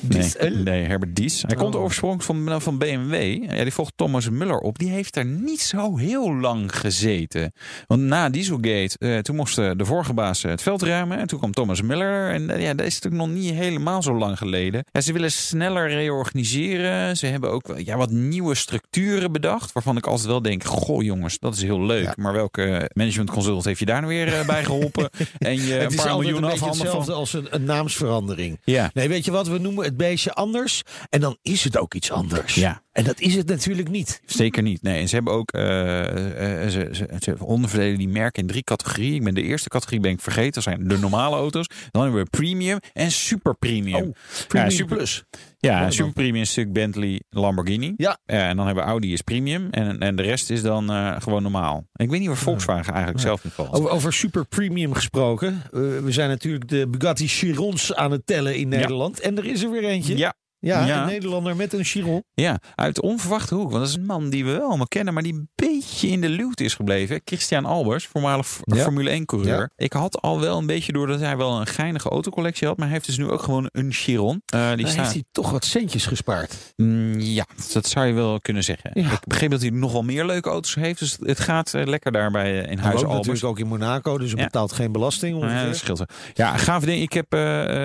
Nee, 0.00 0.32
eh? 0.38 0.50
nee, 0.52 0.84
Herbert 0.84 1.16
Dies. 1.16 1.42
Hij 1.46 1.56
komt 1.56 1.74
Oh. 1.74 1.80
oorspronkelijk 1.82 2.48
van, 2.48 2.60
van 2.60 2.78
BMW. 2.78 3.42
Ja, 3.50 3.62
die 3.62 3.72
volgt 3.72 3.92
Thomas 3.96 4.30
Muller 4.30 4.58
op. 4.58 4.78
Die 4.78 4.90
heeft 4.90 5.14
daar 5.14 5.24
niet 5.24 5.60
zo 5.60 5.96
heel 5.96 6.34
lang 6.34 6.76
gezeten. 6.78 7.52
Want 7.86 8.00
na 8.02 8.28
Dieselgate, 8.30 8.96
eh, 8.98 9.18
toen 9.18 9.36
moest 9.36 9.58
eh, 9.58 9.70
de 9.76 9.84
vorige 9.84 10.14
baas 10.14 10.44
eh, 10.44 10.50
het 10.50 10.62
veld 10.62 10.82
ruimen. 10.82 11.18
En 11.18 11.26
toen 11.26 11.38
kwam 11.38 11.52
Thomas 11.52 11.82
Muller. 11.82 12.30
En 12.30 12.50
eh, 12.50 12.62
ja, 12.62 12.74
dat 12.74 12.86
is 12.86 12.94
natuurlijk 13.00 13.22
nog 13.30 13.42
niet 13.42 13.52
helemaal 13.54 14.02
zo 14.02 14.14
lang 14.18 14.38
geleden. 14.38 14.84
Ja, 14.92 15.00
ze 15.00 15.12
willen 15.12 15.32
sneller 15.32 15.88
reorganiseren. 15.88 17.16
Ze 17.16 17.26
hebben 17.26 17.50
ook 17.50 17.66
wel, 17.66 17.78
ja, 17.78 17.96
wat 17.96 18.10
nieuwe 18.10 18.54
structuren 18.54 19.32
bedacht. 19.32 19.72
Waarvan 19.72 19.96
ik 19.96 20.06
altijd 20.06 20.26
wel 20.28 20.42
denk, 20.42 20.64
goh 20.64 21.02
jongens, 21.02 21.38
dat 21.38 21.54
is 21.54 21.62
heel 21.62 21.82
leuk. 21.82 22.04
Ja. 22.04 22.12
Maar 22.16 22.32
welke 22.32 22.90
management 22.94 23.30
consult 23.30 23.64
heeft 23.64 23.78
je 23.78 23.84
daar 23.86 24.00
nou 24.00 24.12
weer 24.14 24.34
eh, 24.34 24.46
bij 24.46 24.64
geholpen? 24.64 25.10
en 25.38 25.54
je 25.54 25.72
het 25.72 25.82
een 25.82 25.88
is 25.88 25.94
paar 26.04 26.12
miljoen 26.18 26.34
een 26.34 26.40
beetje 26.40 26.52
afhanden 26.52 26.80
hetzelfde 26.80 27.12
als 27.12 27.32
een, 27.32 27.46
een 27.50 27.64
naamsverandering. 27.64 28.58
Ja. 28.64 28.90
Nee, 28.94 29.08
weet 29.08 29.24
je 29.24 29.30
wat? 29.30 29.48
We 29.48 29.58
noemen 29.58 29.83
het 29.84 29.96
beestje 29.96 30.32
anders. 30.32 30.82
En 31.10 31.20
dan 31.20 31.36
is 31.42 31.64
het 31.64 31.78
ook 31.78 31.94
iets 31.94 32.10
anders. 32.10 32.54
Ja. 32.54 32.82
En 32.92 33.04
dat 33.04 33.20
is 33.20 33.34
het 33.34 33.46
natuurlijk 33.48 33.88
niet. 33.88 34.20
Zeker 34.26 34.62
niet. 34.62 34.82
Nee, 34.82 35.00
en 35.00 35.08
ze 35.08 35.14
hebben 35.14 35.32
ook 35.32 35.52
eh, 35.52 36.62
eh, 36.62 36.70
ze, 36.70 36.88
ze, 36.92 37.08
ze 37.20 37.44
onderverdelen 37.44 37.98
die 37.98 38.08
merken 38.08 38.42
in 38.42 38.48
drie 38.48 38.62
categorieën. 38.62 39.14
Ik 39.14 39.24
ben 39.24 39.34
de 39.34 39.42
eerste 39.42 39.68
categorie 39.68 40.00
ben 40.00 40.10
ik 40.10 40.20
vergeten. 40.20 40.52
Dat 40.52 40.62
zijn 40.62 40.88
de 40.88 40.98
normale 40.98 41.36
auto's. 41.36 41.66
Dan 41.90 42.02
hebben 42.02 42.22
we 42.22 42.30
premium 42.30 42.78
en 42.92 43.10
super 43.10 43.54
premium. 43.54 43.94
Oh, 44.04 44.14
Premium 44.48 44.70
super- 44.70 44.96
Plus. 44.96 45.24
Ja, 45.64 45.90
super 45.90 46.12
premium 46.12 46.42
is 46.42 46.48
natuurlijk 46.56 46.74
Bentley, 46.74 47.22
Lamborghini. 47.30 47.94
Ja. 47.96 48.18
Eh, 48.24 48.48
en 48.48 48.56
dan 48.56 48.66
hebben 48.66 48.84
we 48.84 48.90
Audi 48.90 49.12
is 49.12 49.20
premium 49.20 49.68
en, 49.70 49.98
en 49.98 50.16
de 50.16 50.22
rest 50.22 50.50
is 50.50 50.62
dan 50.62 50.90
eh, 50.90 51.20
gewoon 51.20 51.42
normaal. 51.42 51.86
En 51.92 52.04
ik 52.04 52.10
weet 52.10 52.20
niet 52.20 52.28
waar 52.28 52.36
Volkswagen 52.36 52.92
eigenlijk 52.92 53.22
zelf 53.22 53.44
in 53.44 53.50
valt. 53.50 53.72
Over, 53.72 53.90
over 53.90 54.12
super 54.12 54.46
premium 54.46 54.94
gesproken. 54.94 55.62
Eh, 55.64 55.80
we 55.80 56.12
zijn 56.12 56.28
natuurlijk 56.28 56.68
de 56.68 56.86
Bugatti 56.88 57.28
Chirons 57.28 57.94
aan 57.94 58.10
het 58.10 58.26
tellen 58.26 58.56
in 58.56 58.68
Nederland. 58.68 59.20
En 59.20 59.38
er 59.38 59.44
is 59.44 59.62
er 59.62 59.70
weer 59.70 59.84
eentje. 59.84 60.16
Ja, 60.16 60.34
Ja, 60.64 60.86
Ja. 60.86 61.00
een 61.02 61.06
Nederlander 61.08 61.56
met 61.56 61.72
een 61.72 61.84
Chiron. 61.84 62.22
Ja, 62.34 62.58
uit 62.74 63.00
onverwachte 63.00 63.54
hoek. 63.54 63.70
Want 63.70 63.80
dat 63.80 63.88
is 63.88 63.94
een 63.96 64.04
man 64.06 64.30
die 64.30 64.44
we 64.44 64.50
wel 64.50 64.68
allemaal 64.68 64.86
kennen, 64.88 65.14
maar 65.14 65.22
die 65.22 65.32
een 65.32 65.48
beetje 65.54 66.08
in 66.08 66.20
de 66.20 66.28
luwte 66.28 66.64
is 66.64 66.74
gebleven. 66.74 67.20
Christian 67.24 67.64
Albers, 67.64 68.06
voormalig 68.06 68.58
Ja. 68.64 68.82
Formule 68.82 69.10
1 69.10 69.24
coureur. 69.26 69.58
Ja. 69.60 69.70
Ik 69.76 69.92
had 69.92 70.20
al 70.20 70.40
wel 70.40 70.58
een 70.58 70.66
beetje 70.66 70.92
door 70.92 71.06
dat 71.06 71.20
hij 71.20 71.36
wel 71.36 71.60
een 71.60 71.66
geinige 71.66 72.08
autocollectie 72.08 72.66
had, 72.66 72.76
maar 72.76 72.86
hij 72.86 72.94
heeft 72.96 73.06
dus 73.08 73.18
nu 73.18 73.30
ook 73.30 73.42
gewoon 73.42 73.68
een 73.72 73.92
Chiron. 73.92 74.42
Eh, 74.46 74.72
die 74.74 74.86
staat. 74.86 75.00
heeft 75.00 75.12
hij 75.12 75.24
toch 75.32 75.50
wat 75.50 75.64
centjes 75.64 76.06
gespaard. 76.06 76.72
Mm, 76.76 77.20
ja, 77.20 77.46
dat 77.72 77.86
zou 77.86 78.06
je 78.06 78.12
wel 78.12 78.40
kunnen 78.40 78.64
zeggen. 78.64 78.90
Ik 78.94 79.26
begreep 79.26 79.50
dat 79.50 79.60
hij 79.60 79.70
nog 79.70 79.92
wel 79.92 80.02
meer 80.02 80.26
leuke 80.26 80.48
auto's 80.48 80.74
heeft, 80.74 80.98
dus 80.98 81.16
het 81.20 81.40
gaat 81.40 81.74
eh, 81.74 81.86
lekker 81.86 82.12
daarbij 82.12 82.62
eh, 82.64 82.70
in 82.70 82.78
Hij 82.78 82.86
huis 82.86 83.02
Albers. 83.04 83.16
natuurlijk 83.16 83.44
ook 83.46 83.58
in 83.58 83.66
Monaco, 83.66 84.18
dus 84.18 84.32
hij 84.32 84.44
betaalt 84.44 84.72
geen 84.72 84.92
belasting. 84.92 85.32
Nou 85.32 85.44
ja, 85.46 85.50
ongeveer. 85.52 85.70
dat 85.70 85.78
scheelt 85.80 85.98
wel. 85.98 86.06
Ja, 86.34 86.56
gaaf 86.56 86.84
ding. 86.84 87.02
Ik 87.02 87.12
heb 87.12 87.30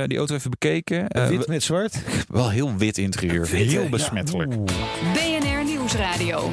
die 0.10 0.18
auto 0.18 0.36
even 0.36 0.50
bekeken. 0.50 1.28
Wit 1.30 1.48
met 1.48 1.64
zwart. 1.64 2.02
wel 2.28 2.50
heel 2.50 2.68
wit 2.78 2.98
interieur. 2.98 3.42
Wit, 3.42 3.52
hè? 3.52 3.58
heel 3.58 3.84
Ja. 3.84 3.90
besmettelijk. 3.90 4.50
BNR 5.14 5.64
Nieuwsradio. 5.66 6.52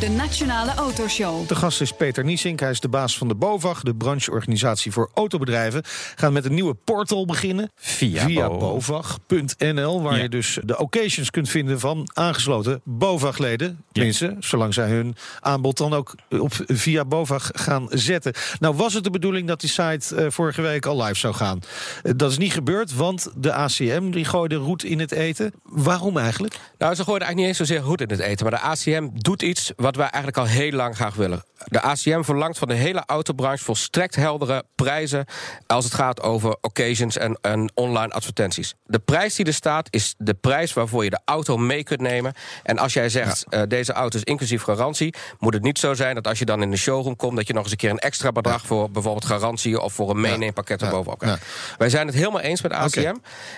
De 0.00 0.08
Nationale 0.08 0.74
Autoshow. 0.74 1.48
De 1.48 1.54
gast 1.54 1.80
is 1.80 1.92
Peter 1.92 2.24
Niesink. 2.24 2.60
Hij 2.60 2.70
is 2.70 2.80
de 2.80 2.88
baas 2.88 3.18
van 3.18 3.28
de 3.28 3.34
BOVAG, 3.34 3.82
de 3.82 3.94
brancheorganisatie 3.94 4.92
voor 4.92 5.10
autobedrijven. 5.14 5.82
Gaan 6.14 6.32
met 6.32 6.44
een 6.44 6.54
nieuwe 6.54 6.74
portal 6.74 7.24
beginnen. 7.26 7.70
Via, 7.76 8.24
Via 8.24 8.48
Bo. 8.48 8.58
bovag.nl, 8.58 10.02
waar 10.02 10.16
Ja. 10.16 10.22
je 10.22 10.28
dus 10.28 10.58
de 10.64 10.78
occasions 10.78 11.30
kunt 11.30 11.48
vinden 11.48 11.80
van 11.80 12.10
aangesloten 12.14 12.80
BOVAG-leden. 12.84 13.84
Tenminste, 13.92 14.36
zolang 14.38 14.74
zij 14.74 14.88
hun 14.88 15.16
aanbod 15.40 15.76
dan 15.76 15.94
ook 15.94 16.14
op 16.28 16.52
via 16.66 17.04
BOVAG 17.04 17.50
gaan 17.52 17.86
zetten. 17.90 18.32
Nou 18.58 18.74
was 18.76 18.94
het 18.94 19.04
de 19.04 19.10
bedoeling 19.10 19.48
dat 19.48 19.60
die 19.60 19.70
site 19.70 20.16
eh, 20.16 20.26
vorige 20.30 20.62
week 20.62 20.86
al 20.86 21.02
live 21.02 21.18
zou 21.18 21.34
gaan. 21.34 21.60
Eh, 22.02 22.12
dat 22.16 22.30
is 22.30 22.38
niet 22.38 22.52
gebeurd, 22.52 22.94
want 22.94 23.28
de 23.36 23.52
ACM 23.52 24.10
die 24.10 24.24
gooide 24.24 24.54
roet 24.56 24.84
in 24.84 24.98
het 25.00 25.12
eten. 25.12 25.52
Waarom 25.62 26.16
eigenlijk? 26.18 26.54
Nou, 26.78 26.94
ze 26.94 27.04
gooien 27.04 27.20
eigenlijk 27.20 27.36
niet 27.36 27.46
eens 27.46 27.68
zozeer 27.68 27.82
goed 27.86 28.00
in 28.00 28.10
het 28.10 28.20
eten. 28.20 28.46
Maar 28.50 28.60
de 28.60 28.66
ACM 28.66 29.08
doet 29.12 29.42
iets 29.42 29.72
wat 29.76 29.89
wij 29.96 30.08
eigenlijk 30.08 30.36
al 30.36 30.46
heel 30.46 30.72
lang 30.72 30.94
graag 30.94 31.14
willen. 31.14 31.44
De 31.64 31.80
ACM 31.80 32.22
verlangt 32.22 32.58
van 32.58 32.68
de 32.68 32.74
hele 32.74 33.02
autobranche 33.06 33.64
volstrekt 33.64 34.16
heldere 34.16 34.64
prijzen... 34.74 35.24
als 35.66 35.84
het 35.84 35.94
gaat 35.94 36.22
over 36.22 36.56
occasions 36.60 37.16
en, 37.16 37.38
en 37.40 37.70
online 37.74 38.12
advertenties. 38.12 38.74
De 38.84 38.98
prijs 38.98 39.34
die 39.34 39.46
er 39.46 39.54
staat 39.54 39.88
is 39.90 40.14
de 40.18 40.34
prijs 40.34 40.72
waarvoor 40.72 41.04
je 41.04 41.10
de 41.10 41.20
auto 41.24 41.56
mee 41.56 41.82
kunt 41.82 42.00
nemen. 42.00 42.34
En 42.62 42.78
als 42.78 42.92
jij 42.92 43.08
zegt, 43.08 43.44
eh, 43.48 43.62
deze 43.68 43.92
auto 43.92 44.18
is 44.18 44.24
inclusief 44.24 44.62
garantie... 44.62 45.14
moet 45.38 45.54
het 45.54 45.62
niet 45.62 45.78
zo 45.78 45.94
zijn 45.94 46.14
dat 46.14 46.26
als 46.26 46.38
je 46.38 46.44
dan 46.44 46.62
in 46.62 46.70
de 46.70 46.76
showroom 46.76 47.16
komt... 47.16 47.36
dat 47.36 47.46
je 47.46 47.52
nog 47.52 47.62
eens 47.62 47.72
een 47.72 47.78
keer 47.78 47.90
een 47.90 47.98
extra 47.98 48.32
bedrag 48.32 48.66
voor 48.66 48.90
bijvoorbeeld 48.90 49.24
garantie... 49.24 49.80
of 49.80 49.92
voor 49.92 50.10
een 50.10 50.20
meeneempakket 50.20 50.82
erbovenop 50.82 51.18
krijgt. 51.18 51.46
Wij 51.78 51.88
zijn 51.88 52.06
het 52.06 52.16
helemaal 52.16 52.40
eens 52.40 52.62
met 52.62 52.72
ACM. 52.72 53.16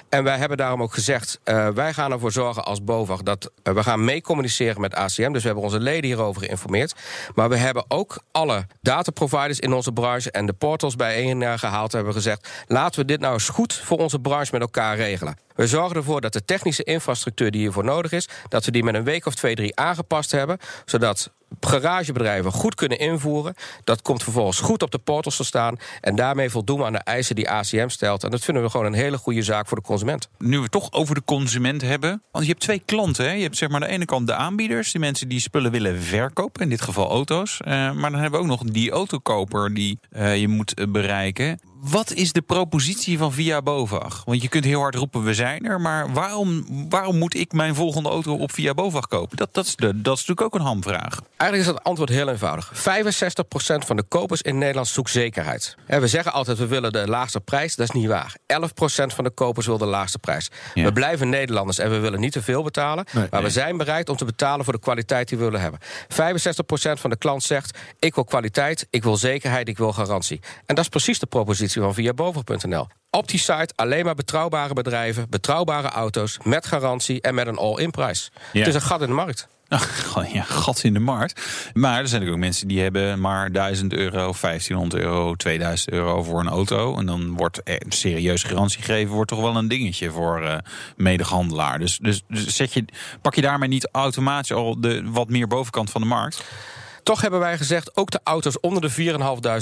En 0.08 0.24
wij 0.24 0.38
hebben 0.38 0.56
daarom 0.56 0.82
ook 0.82 0.94
gezegd, 0.94 1.40
eh, 1.44 1.68
wij 1.68 1.92
gaan 1.92 2.12
ervoor 2.12 2.32
zorgen 2.32 2.64
als 2.64 2.84
BOVAG... 2.84 3.22
dat 3.22 3.50
eh, 3.62 3.74
we 3.74 3.82
gaan 3.82 4.04
mee 4.04 4.20
communiceren 4.20 4.80
met 4.80 4.94
ACM. 4.94 5.32
Dus 5.32 5.40
we 5.40 5.46
hebben 5.46 5.64
onze 5.64 5.80
leden 5.80 6.10
hierover 6.22 6.46
geïnformeerd. 6.46 6.94
Maar 7.34 7.48
we 7.48 7.56
hebben 7.56 7.84
ook 7.88 8.22
alle 8.32 8.66
dataproviders 8.80 9.60
in 9.60 9.72
onze 9.72 9.92
branche... 9.92 10.30
en 10.30 10.46
de 10.46 10.52
portals 10.52 10.96
bijeen 10.96 11.42
eh, 11.42 11.58
gehaald 11.58 11.92
hebben 11.92 12.12
gezegd... 12.12 12.48
laten 12.66 13.00
we 13.00 13.06
dit 13.06 13.20
nou 13.20 13.32
eens 13.32 13.48
goed 13.48 13.74
voor 13.74 13.98
onze 13.98 14.18
branche 14.18 14.52
met 14.52 14.60
elkaar 14.60 14.96
regelen. 14.96 15.36
We 15.54 15.66
zorgen 15.66 15.96
ervoor 15.96 16.20
dat 16.20 16.32
de 16.32 16.44
technische 16.44 16.82
infrastructuur 16.82 17.50
die 17.50 17.60
hiervoor 17.60 17.84
nodig 17.84 18.12
is... 18.12 18.28
dat 18.48 18.64
we 18.64 18.70
die 18.70 18.84
met 18.84 18.94
een 18.94 19.04
week 19.04 19.26
of 19.26 19.34
twee, 19.34 19.54
drie 19.54 19.76
aangepast 19.76 20.30
hebben... 20.30 20.58
zodat 20.84 21.30
garagebedrijven 21.60 22.52
goed 22.52 22.74
kunnen 22.74 22.98
invoeren. 22.98 23.54
Dat 23.84 24.02
komt 24.02 24.22
vervolgens 24.22 24.60
goed 24.60 24.82
op 24.82 24.90
de 24.90 24.98
portals 24.98 25.36
te 25.36 25.44
staan... 25.44 25.76
en 26.00 26.16
daarmee 26.16 26.50
voldoen 26.50 26.78
we 26.78 26.84
aan 26.84 26.92
de 26.92 26.98
eisen 26.98 27.34
die 27.34 27.50
ACM 27.50 27.88
stelt. 27.88 28.24
En 28.24 28.30
dat 28.30 28.44
vinden 28.44 28.62
we 28.62 28.70
gewoon 28.70 28.86
een 28.86 28.92
hele 28.92 29.18
goede 29.18 29.42
zaak 29.42 29.68
voor 29.68 29.76
de 29.76 29.82
consument. 29.82 30.28
Nu 30.38 30.56
we 30.56 30.62
het 30.62 30.72
toch 30.72 30.92
over 30.92 31.14
de 31.14 31.22
consument 31.24 31.82
hebben. 31.82 32.22
Want 32.32 32.44
je 32.44 32.50
hebt 32.50 32.62
twee 32.62 32.82
klanten. 32.84 33.24
Hè? 33.24 33.32
Je 33.32 33.42
hebt 33.42 33.56
zeg 33.56 33.68
maar 33.68 33.80
aan 33.80 33.88
de 33.88 33.94
ene 33.94 34.04
kant 34.04 34.26
de 34.26 34.34
aanbieders. 34.34 34.92
Die 34.92 35.00
mensen 35.00 35.28
die 35.28 35.40
spullen 35.40 35.70
willen 35.70 36.02
verkopen. 36.02 36.62
In 36.62 36.68
dit 36.68 36.80
geval 36.80 37.10
auto's. 37.10 37.60
Eh, 37.60 37.92
maar 37.92 38.10
dan 38.10 38.20
hebben 38.20 38.30
we 38.30 38.46
ook 38.46 38.60
nog 38.60 38.62
die 38.64 38.90
autokoper 38.90 39.74
die 39.74 39.98
eh, 40.10 40.40
je 40.40 40.48
moet 40.48 40.74
eh, 40.74 40.86
bereiken. 40.88 41.60
Wat 41.90 42.12
is 42.12 42.32
de 42.32 42.42
propositie 42.42 43.18
van 43.18 43.32
Via 43.32 43.62
Bovag? 43.62 44.22
Want 44.24 44.42
je 44.42 44.48
kunt 44.48 44.64
heel 44.64 44.80
hard 44.80 44.94
roepen, 44.94 45.24
we 45.24 45.34
zijn 45.34 45.64
er. 45.64 45.80
Maar 45.80 46.12
waarom, 46.12 46.64
waarom 46.88 47.18
moet 47.18 47.34
ik 47.34 47.52
mijn 47.52 47.74
volgende 47.74 48.08
auto 48.08 48.36
op 48.36 48.52
Via 48.52 48.74
Bovag 48.74 49.06
kopen? 49.06 49.36
Dat, 49.36 49.54
dat, 49.54 49.66
is, 49.66 49.76
de, 49.76 50.00
dat 50.00 50.18
is 50.18 50.26
natuurlijk 50.26 50.40
ook 50.42 50.54
een 50.54 50.66
hamvraag. 50.66 51.20
Eigenlijk 51.36 51.70
is 51.70 51.76
het 51.76 51.84
antwoord 51.84 52.08
heel 52.08 52.28
eenvoudig. 52.28 52.72
65% 52.74 52.76
van 53.86 53.96
de 53.96 54.02
kopers 54.02 54.42
in 54.42 54.58
Nederland 54.58 54.88
zoekt 54.88 55.10
zekerheid. 55.10 55.76
Hè, 55.86 56.00
We 56.00 56.08
zeggen 56.08 56.32
altijd 56.32 56.58
we 56.58 56.66
willen 56.66 56.92
de 56.92 57.08
laagste 57.08 57.40
prijs. 57.40 57.76
Dat 57.76 57.88
is 57.88 57.94
niet 57.94 58.08
waar. 58.08 58.36
11% 58.46 58.64
van 59.06 59.24
de 59.24 59.30
kopers 59.30 59.66
wil 59.66 59.78
de 59.78 59.86
laagste 59.86 60.18
prijs. 60.18 60.50
Ja. 60.74 60.84
We 60.84 60.92
blijven 60.92 61.28
Nederlanders 61.28 61.78
en 61.78 61.90
we 61.90 61.98
willen 61.98 62.20
niet 62.20 62.32
te 62.32 62.42
veel 62.42 62.62
betalen. 62.62 63.04
Nee. 63.12 63.26
maar 63.30 63.42
we 63.42 63.50
zijn 63.50 63.76
bereid 63.76 64.08
om 64.08 64.16
te 64.16 64.24
betalen 64.24 64.64
voor 64.64 64.74
de 64.74 64.80
kwaliteit 64.80 65.28
die 65.28 65.38
we 65.38 65.44
willen 65.44 65.60
hebben. 65.60 65.80
65% 65.80 65.84
van 66.92 67.10
de 67.10 67.16
klant 67.16 67.42
zegt: 67.42 67.78
ik 67.98 68.14
wil 68.14 68.24
kwaliteit, 68.24 68.86
ik 68.90 69.02
wil 69.02 69.16
zekerheid, 69.16 69.68
ik 69.68 69.78
wil 69.78 69.92
garantie. 69.92 70.40
En 70.66 70.74
dat 70.74 70.84
is 70.84 70.90
precies 70.90 71.18
de 71.18 71.26
propositie 71.26 71.70
van 71.80 71.94
via 71.94 72.12
Bovig.nl. 72.12 72.86
Op 73.10 73.28
die 73.28 73.38
site 73.38 73.72
alleen 73.74 74.04
maar 74.04 74.14
betrouwbare 74.14 74.74
bedrijven, 74.74 75.26
betrouwbare 75.30 75.88
auto's 75.88 76.38
met 76.42 76.66
garantie 76.66 77.20
en 77.20 77.34
met 77.34 77.46
een 77.46 77.56
all-in 77.56 77.90
prijs. 77.90 78.30
Ja. 78.52 78.58
Het 78.58 78.68
is 78.68 78.74
een 78.74 78.80
gat 78.80 79.00
in 79.00 79.06
de 79.06 79.14
markt. 79.14 79.48
Ja, 80.32 80.42
gat 80.42 80.82
in 80.82 80.92
de 80.92 80.98
markt. 80.98 81.40
Maar 81.72 82.00
er 82.00 82.08
zijn 82.08 82.20
natuurlijk 82.20 82.32
ook 82.32 82.38
mensen 82.38 82.68
die 82.68 82.80
hebben 82.80 83.20
maar 83.20 83.52
1000 83.52 83.92
euro, 83.92 84.32
1500 84.40 85.02
euro, 85.02 85.34
2000 85.34 85.90
euro 85.90 86.22
voor 86.22 86.40
een 86.40 86.48
auto. 86.48 86.98
En 86.98 87.06
dan 87.06 87.36
wordt 87.36 87.60
er 87.64 87.82
een 87.84 87.92
serieuze 87.92 88.46
garantie 88.46 88.82
gegeven, 88.82 89.14
wordt 89.14 89.30
toch 89.30 89.40
wel 89.40 89.56
een 89.56 89.68
dingetje 89.68 90.10
voor 90.10 90.42
eh 90.42 90.58
medehandelaar. 90.96 91.78
Dus, 91.78 91.98
dus, 91.98 92.22
dus 92.28 92.56
zet 92.56 92.72
je, 92.72 92.84
pak 93.20 93.34
je 93.34 93.40
daarmee 93.40 93.68
niet 93.68 93.88
automatisch 93.92 94.52
al 94.52 94.80
de 94.80 95.02
wat 95.04 95.28
meer 95.28 95.46
bovenkant 95.46 95.90
van 95.90 96.00
de 96.00 96.06
markt? 96.06 96.44
Toch 97.02 97.20
hebben 97.20 97.40
wij 97.40 97.56
gezegd, 97.56 97.96
ook 97.96 98.10
de 98.10 98.20
auto's 98.24 98.60
onder 98.60 98.82
de 98.82 98.90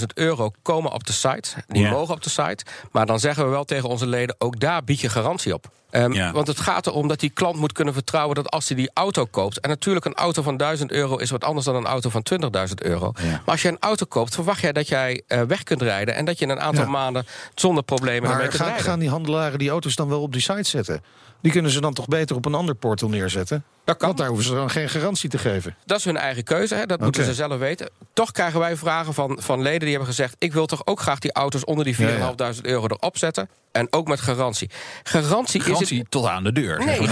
4.500 0.00 0.06
euro 0.14 0.50
komen 0.62 0.92
op 0.92 1.06
de 1.06 1.12
site. 1.12 1.48
Die 1.66 1.88
mogen 1.88 2.14
op 2.14 2.22
de 2.22 2.30
site. 2.30 2.64
Maar 2.92 3.06
dan 3.06 3.18
zeggen 3.20 3.44
we 3.44 3.50
wel 3.50 3.64
tegen 3.64 3.88
onze 3.88 4.06
leden, 4.06 4.34
ook 4.38 4.60
daar 4.60 4.84
bied 4.84 5.00
je 5.00 5.08
garantie 5.08 5.54
op. 5.54 5.70
Ehm, 5.90 6.12
Ja. 6.12 6.32
Want 6.32 6.46
het 6.46 6.60
gaat 6.60 6.86
erom 6.86 7.08
dat 7.08 7.20
die 7.20 7.30
klant 7.30 7.56
moet 7.56 7.72
kunnen 7.72 7.94
vertrouwen 7.94 8.34
dat 8.34 8.50
als 8.50 8.68
hij 8.68 8.76
die 8.76 8.90
auto 8.94 9.24
koopt. 9.24 9.60
En 9.60 9.68
natuurlijk, 9.68 10.04
een 10.06 10.14
auto 10.14 10.42
van 10.42 10.56
1000 10.56 10.90
euro 10.92 11.16
is 11.16 11.30
wat 11.30 11.44
anders 11.44 11.66
dan 11.66 11.74
een 11.74 11.86
auto 11.86 12.10
van 12.10 12.22
20.000 12.22 12.82
euro. 12.82 13.12
Ja. 13.22 13.28
Maar 13.30 13.40
als 13.44 13.62
je 13.62 13.68
een 13.68 13.76
auto 13.80 14.06
koopt, 14.08 14.34
verwacht 14.34 14.60
jij 14.60 14.72
dat 14.72 14.88
jij 14.88 15.22
eh, 15.26 15.42
weg 15.42 15.62
kunt 15.62 15.82
rijden. 15.82 16.14
En 16.14 16.24
dat 16.24 16.38
je 16.38 16.44
in 16.44 16.50
een 16.50 16.60
aantal 16.60 16.84
Ja. 16.84 16.90
maanden 16.90 17.26
zonder 17.54 17.82
problemen 17.82 18.22
ermee 18.22 18.34
Maar 18.36 18.42
kunt 18.48 18.54
gaan, 18.60 18.66
rijden. 18.66 18.84
gaan 18.86 18.98
die 18.98 19.08
handelaren 19.10 19.58
die 19.58 19.70
auto's 19.70 19.94
dan 19.96 20.08
wel 20.08 20.20
op 20.22 20.32
die 20.32 20.40
site 20.42 20.62
zetten? 20.68 21.02
Die 21.42 21.52
kunnen 21.52 21.70
ze 21.70 21.80
dan 21.80 21.92
toch 21.94 22.08
beter 22.08 22.36
op 22.36 22.44
een 22.46 22.54
ander 22.54 22.74
portal 22.74 23.08
neerzetten? 23.08 23.64
Dat 23.90 23.98
kan. 23.98 24.06
Want 24.08 24.18
daar 24.18 24.28
hoeven 24.28 24.46
ze 24.46 24.54
dan 24.54 24.70
geen 24.70 24.88
garantie 24.88 25.28
te 25.28 25.38
geven. 25.38 25.76
Dat 25.84 25.98
is 25.98 26.04
hun 26.04 26.16
eigen 26.16 26.44
keuze, 26.44 26.74
hè? 26.74 26.86
dat 26.86 27.00
moeten 27.00 27.24
ze 27.24 27.34
zelf 27.34 27.58
weten. 27.58 27.90
Toch 28.12 28.32
krijgen 28.32 28.60
wij 28.60 28.76
vragen 28.76 29.14
van, 29.14 29.38
van 29.42 29.62
leden 29.62 29.80
die 29.80 29.88
hebben 29.88 30.06
gezegd... 30.08 30.34
ik 30.38 30.52
wil 30.52 30.66
toch 30.66 30.86
ook 30.86 31.00
graag 31.00 31.18
die 31.18 31.32
auto's 31.32 31.64
onder 31.64 31.84
die 31.84 31.96
4.500 31.96 32.00
Ja, 32.36 32.52
euro 32.62 32.86
erop 32.86 33.18
zetten. 33.18 33.48
En 33.72 33.86
ook 33.92 34.08
met 34.08 34.20
garantie. 34.20 34.70
Garantie, 35.02 35.60
Garantie 35.60 35.96
is 35.96 36.02
het... 36.02 36.10
tot 36.10 36.26
aan 36.26 36.44
de 36.44 36.52
deur. 36.52 36.84
Nee, 36.84 37.00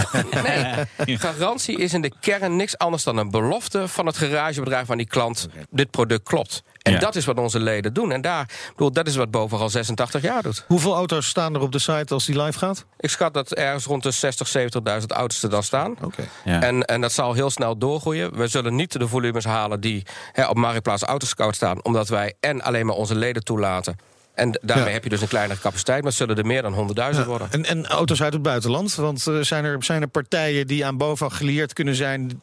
nee, 1.07 1.19
garantie 1.19 1.77
is 1.79 1.93
in 1.95 2.01
de 2.01 2.13
kern 2.21 2.57
niks 2.57 2.79
anders 2.79 3.03
dan 3.05 3.17
een 3.17 3.31
belofte 3.31 3.89
van 3.89 4.07
het 4.07 4.17
garagebedrijf 4.17 4.91
aan 4.91 4.97
die 4.97 5.07
klant. 5.07 5.49
Dit 5.71 5.91
product 5.91 6.23
klopt. 6.29 6.63
En 6.83 6.93
Ja. 6.93 6.99
dat 6.99 7.17
is 7.17 7.25
wat 7.25 7.39
onze 7.39 7.61
leden 7.61 7.93
doen. 7.93 8.13
En 8.13 8.21
daar, 8.21 8.49
bedoel, 8.71 8.93
dat 8.93 9.07
is 9.07 9.17
wat 9.17 9.31
Boven 9.31 9.59
al 9.59 9.71
86 9.71 10.23
jaar 10.23 10.43
doet. 10.43 10.65
Hoeveel 10.67 10.95
auto's 10.95 11.27
staan 11.27 11.55
er 11.55 11.61
op 11.61 11.73
de 11.73 11.79
site 11.79 12.15
als 12.15 12.27
die 12.27 12.43
live 12.43 12.59
gaat? 12.59 12.85
Ik 12.99 13.11
schat 13.11 13.35
dat 13.35 13.53
ergens 13.53 13.85
rond 13.85 14.03
de 14.03 14.11
60, 14.11 14.49
70.000 15.01 15.07
auto's 15.07 15.43
er 15.43 15.51
dan 15.51 15.63
staan. 15.63 15.97
Oké. 16.03 16.23
Ja. 16.45 16.63
En, 16.69 16.85
en 16.85 17.01
dat 17.01 17.13
zal 17.13 17.35
heel 17.35 17.51
snel 17.51 17.79
doorgroeien. 17.79 18.37
We 18.37 18.47
zullen 18.47 18.75
niet 18.75 18.99
de 18.99 19.09
volumes 19.09 19.45
halen 19.45 19.81
die 19.81 20.03
hè, 20.33 20.47
op 20.47 20.57
Marktplaats 20.57 21.03
Autoscout 21.03 21.55
staan... 21.55 21.85
omdat 21.85 22.09
wij 22.09 22.35
en 22.41 22.63
alleen 22.63 22.87
maar 22.87 22.97
onze 22.97 23.15
leden 23.15 23.45
toelaten... 23.45 23.97
En 24.35 24.59
daarmee 24.63 24.87
Ja. 24.87 24.93
heb 24.93 25.05
je 25.05 25.11
dus 25.11 25.21
een 25.21 25.29
kleinere 25.29 25.61
capaciteit, 25.61 26.03
maar 26.03 26.13
zullen 26.13 26.37
er 26.37 26.47
meer 26.47 26.63
dan 26.63 26.95
100.000 27.15 27.27
worden. 27.27 27.49
En, 27.51 27.65
en 27.65 27.87
auto's 27.87 28.23
uit 28.23 28.33
het 28.33 28.43
buitenland? 28.43 28.95
Want 28.95 29.27
eh, 29.27 29.39
zijn, 29.41 29.65
er, 29.65 29.85
zijn 29.85 30.03
er 30.03 30.09
partijen 30.09 30.67
die 30.67 30.87
aan 30.87 30.97
BOVAG 30.97 31.37
gelieerd 31.37 31.73
kunnen 31.73 31.95
zijn... 31.95 32.39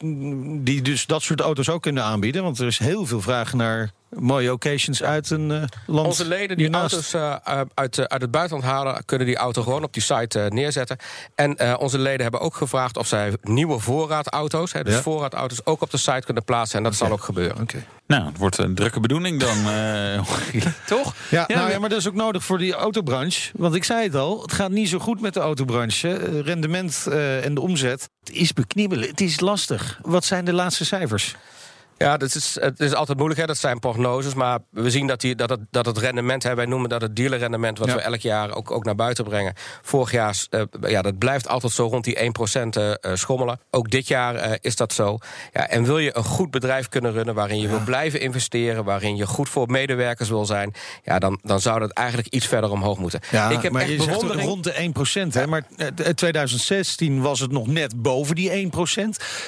die 0.64 0.82
dus 0.82 1.06
dat 1.06 1.22
soort 1.22 1.40
auto's 1.40 1.68
ook 1.68 1.82
kunnen 1.82 2.02
aanbieden? 2.02 2.42
Want 2.42 2.58
er 2.58 2.66
is 2.66 2.78
heel 2.78 3.06
veel 3.06 3.20
vraag 3.20 3.52
naar 3.52 3.90
mooie 4.18 4.52
occasions 4.52 5.02
uit 5.02 5.30
een 5.30 5.50
eh, 5.50 5.62
land 5.86 6.06
Onze 6.06 6.24
leden 6.28 6.56
die 6.56 6.66
hiernaast. 6.66 6.92
auto's 6.92 7.14
eh, 7.44 7.60
uit, 7.74 7.98
eh, 7.98 8.04
uit 8.04 8.22
het 8.22 8.30
buitenland 8.30 8.68
halen, 8.70 9.04
kunnen 9.04 9.26
die 9.26 9.36
auto 9.36 9.62
gewoon 9.62 9.82
op 9.82 9.92
die 9.92 10.02
site 10.02 10.46
neerzetten. 10.52 10.96
En 11.34 11.56
eh, 11.56 11.74
onze 11.78 11.98
leden 11.98 12.22
hebben 12.22 12.40
ook 12.40 12.54
gevraagd 12.54 12.96
of 12.96 13.06
zij 13.06 13.32
nieuwe 13.42 13.78
voorraadauto's, 13.78 14.72
hè, 14.72 14.82
dus 14.84 14.94
Ja. 14.94 15.00
voorraadauto's, 15.02 15.60
ook 15.64 15.82
op 15.82 15.90
de 15.90 15.96
site 15.96 16.22
kunnen 16.24 16.44
plaatsen. 16.44 16.78
En 16.78 16.84
dat 16.84 16.94
zal 16.94 17.10
ook 17.10 17.22
gebeuren. 17.24 17.60
Oké. 17.62 17.84
Nou, 18.06 18.26
het 18.26 18.38
wordt 18.38 18.58
een 18.58 18.74
drukke 18.74 19.00
bedoeling 19.00 19.40
dan. 19.40 19.56
eh, 19.66 20.20
toch? 20.86 21.14
Ja, 21.30 21.44
Ja, 21.48 21.56
nou, 21.56 21.70
ja, 21.70 21.78
maar 21.78 21.88
dat 21.88 21.98
is 21.98 22.08
ook 22.08 22.14
nodig 22.14 22.44
voor 22.44 22.58
die 22.58 22.72
autobranche. 22.74 23.50
Want 23.56 23.74
ik 23.74 23.84
zei 23.84 24.02
het 24.04 24.14
al, 24.14 24.42
het 24.42 24.52
gaat 24.52 24.70
niet 24.70 24.88
zo 24.88 24.98
goed 24.98 25.20
met 25.20 25.34
de 25.34 25.40
autobranche. 25.40 26.40
Rendement 26.42 27.06
eh, 27.10 27.44
en 27.44 27.54
de 27.54 27.60
omzet, 27.60 28.08
het 28.24 28.34
is 28.36 28.52
beknibbelen, 28.52 29.08
het 29.08 29.20
is 29.20 29.40
lastig. 29.40 29.98
Wat 30.02 30.24
zijn 30.24 30.44
de 30.44 30.52
laatste 30.52 30.84
cijfers? 30.84 31.36
Ja, 31.98 32.16
dat 32.16 32.34
is, 32.34 32.56
het 32.60 32.80
is 32.80 32.94
altijd 32.94 33.18
moeilijk, 33.18 33.40
hè? 33.40 33.46
dat 33.46 33.56
zijn 33.56 33.78
prognoses. 33.78 34.34
Maar 34.34 34.58
we 34.70 34.90
zien 34.90 35.06
dat, 35.06 35.20
die, 35.20 35.34
dat, 35.34 35.50
het, 35.50 35.60
dat 35.70 35.86
het 35.86 35.98
rendement, 35.98 36.42
hè, 36.42 36.54
wij 36.54 36.66
noemen 36.66 36.88
dat 36.88 37.00
het 37.00 37.16
dealerrendement... 37.16 37.78
wat 37.78 37.88
Ja. 37.88 37.94
we 37.94 38.00
elk 38.00 38.20
jaar 38.20 38.54
ook, 38.54 38.70
ook 38.70 38.84
naar 38.84 38.94
buiten 38.94 39.24
brengen. 39.24 39.52
Vorig 39.82 40.10
jaar, 40.10 40.46
eh, 40.50 40.62
ja, 40.80 41.02
dat 41.02 41.18
blijft 41.18 41.48
altijd 41.48 41.72
zo 41.72 41.86
rond 41.86 42.04
die 42.04 42.18
1% 42.18 42.76
eh, 42.76 42.90
eh, 42.90 42.96
schommelen. 43.14 43.60
Ook 43.70 43.90
dit 43.90 44.08
jaar 44.08 44.58
is 44.60 44.76
dat 44.76 44.92
zo. 44.92 45.18
Ja, 45.52 45.68
en 45.68 45.84
wil 45.84 45.98
je 45.98 46.16
een 46.16 46.24
goed 46.24 46.50
bedrijf 46.50 46.88
kunnen 46.88 47.12
runnen... 47.12 47.34
waarin 47.34 47.60
je 47.60 47.68
wil 47.68 47.80
blijven 47.84 48.20
investeren... 48.20 48.84
waarin 48.84 49.16
je 49.16 49.26
goed 49.26 49.48
voor 49.48 49.70
medewerkers 49.70 50.28
wil 50.28 50.44
zijn... 50.44 50.74
Ja, 51.04 51.18
dan, 51.18 51.38
dan 51.42 51.60
zou 51.60 51.80
dat 51.80 51.90
eigenlijk 51.90 52.28
iets 52.28 52.46
verder 52.46 52.70
omhoog 52.70 52.98
moeten. 52.98 53.20
Ja, 53.30 53.50
ik 53.50 53.62
heb 53.62 53.72
maar 53.72 53.82
echt 53.82 53.90
je 53.90 54.02
zegt 54.02 54.10
bewondering... 54.10 54.48
rond 54.48 54.64
de 54.64 55.28
1% 55.30 55.32
hè? 55.32 55.46
Maar 55.46 55.66
eh, 55.76 55.86
2016 55.86 57.20
was 57.20 57.40
het 57.40 57.52
nog 57.52 57.66
net 57.66 58.02
boven 58.02 58.34
die 58.34 58.70
1% 58.70 58.70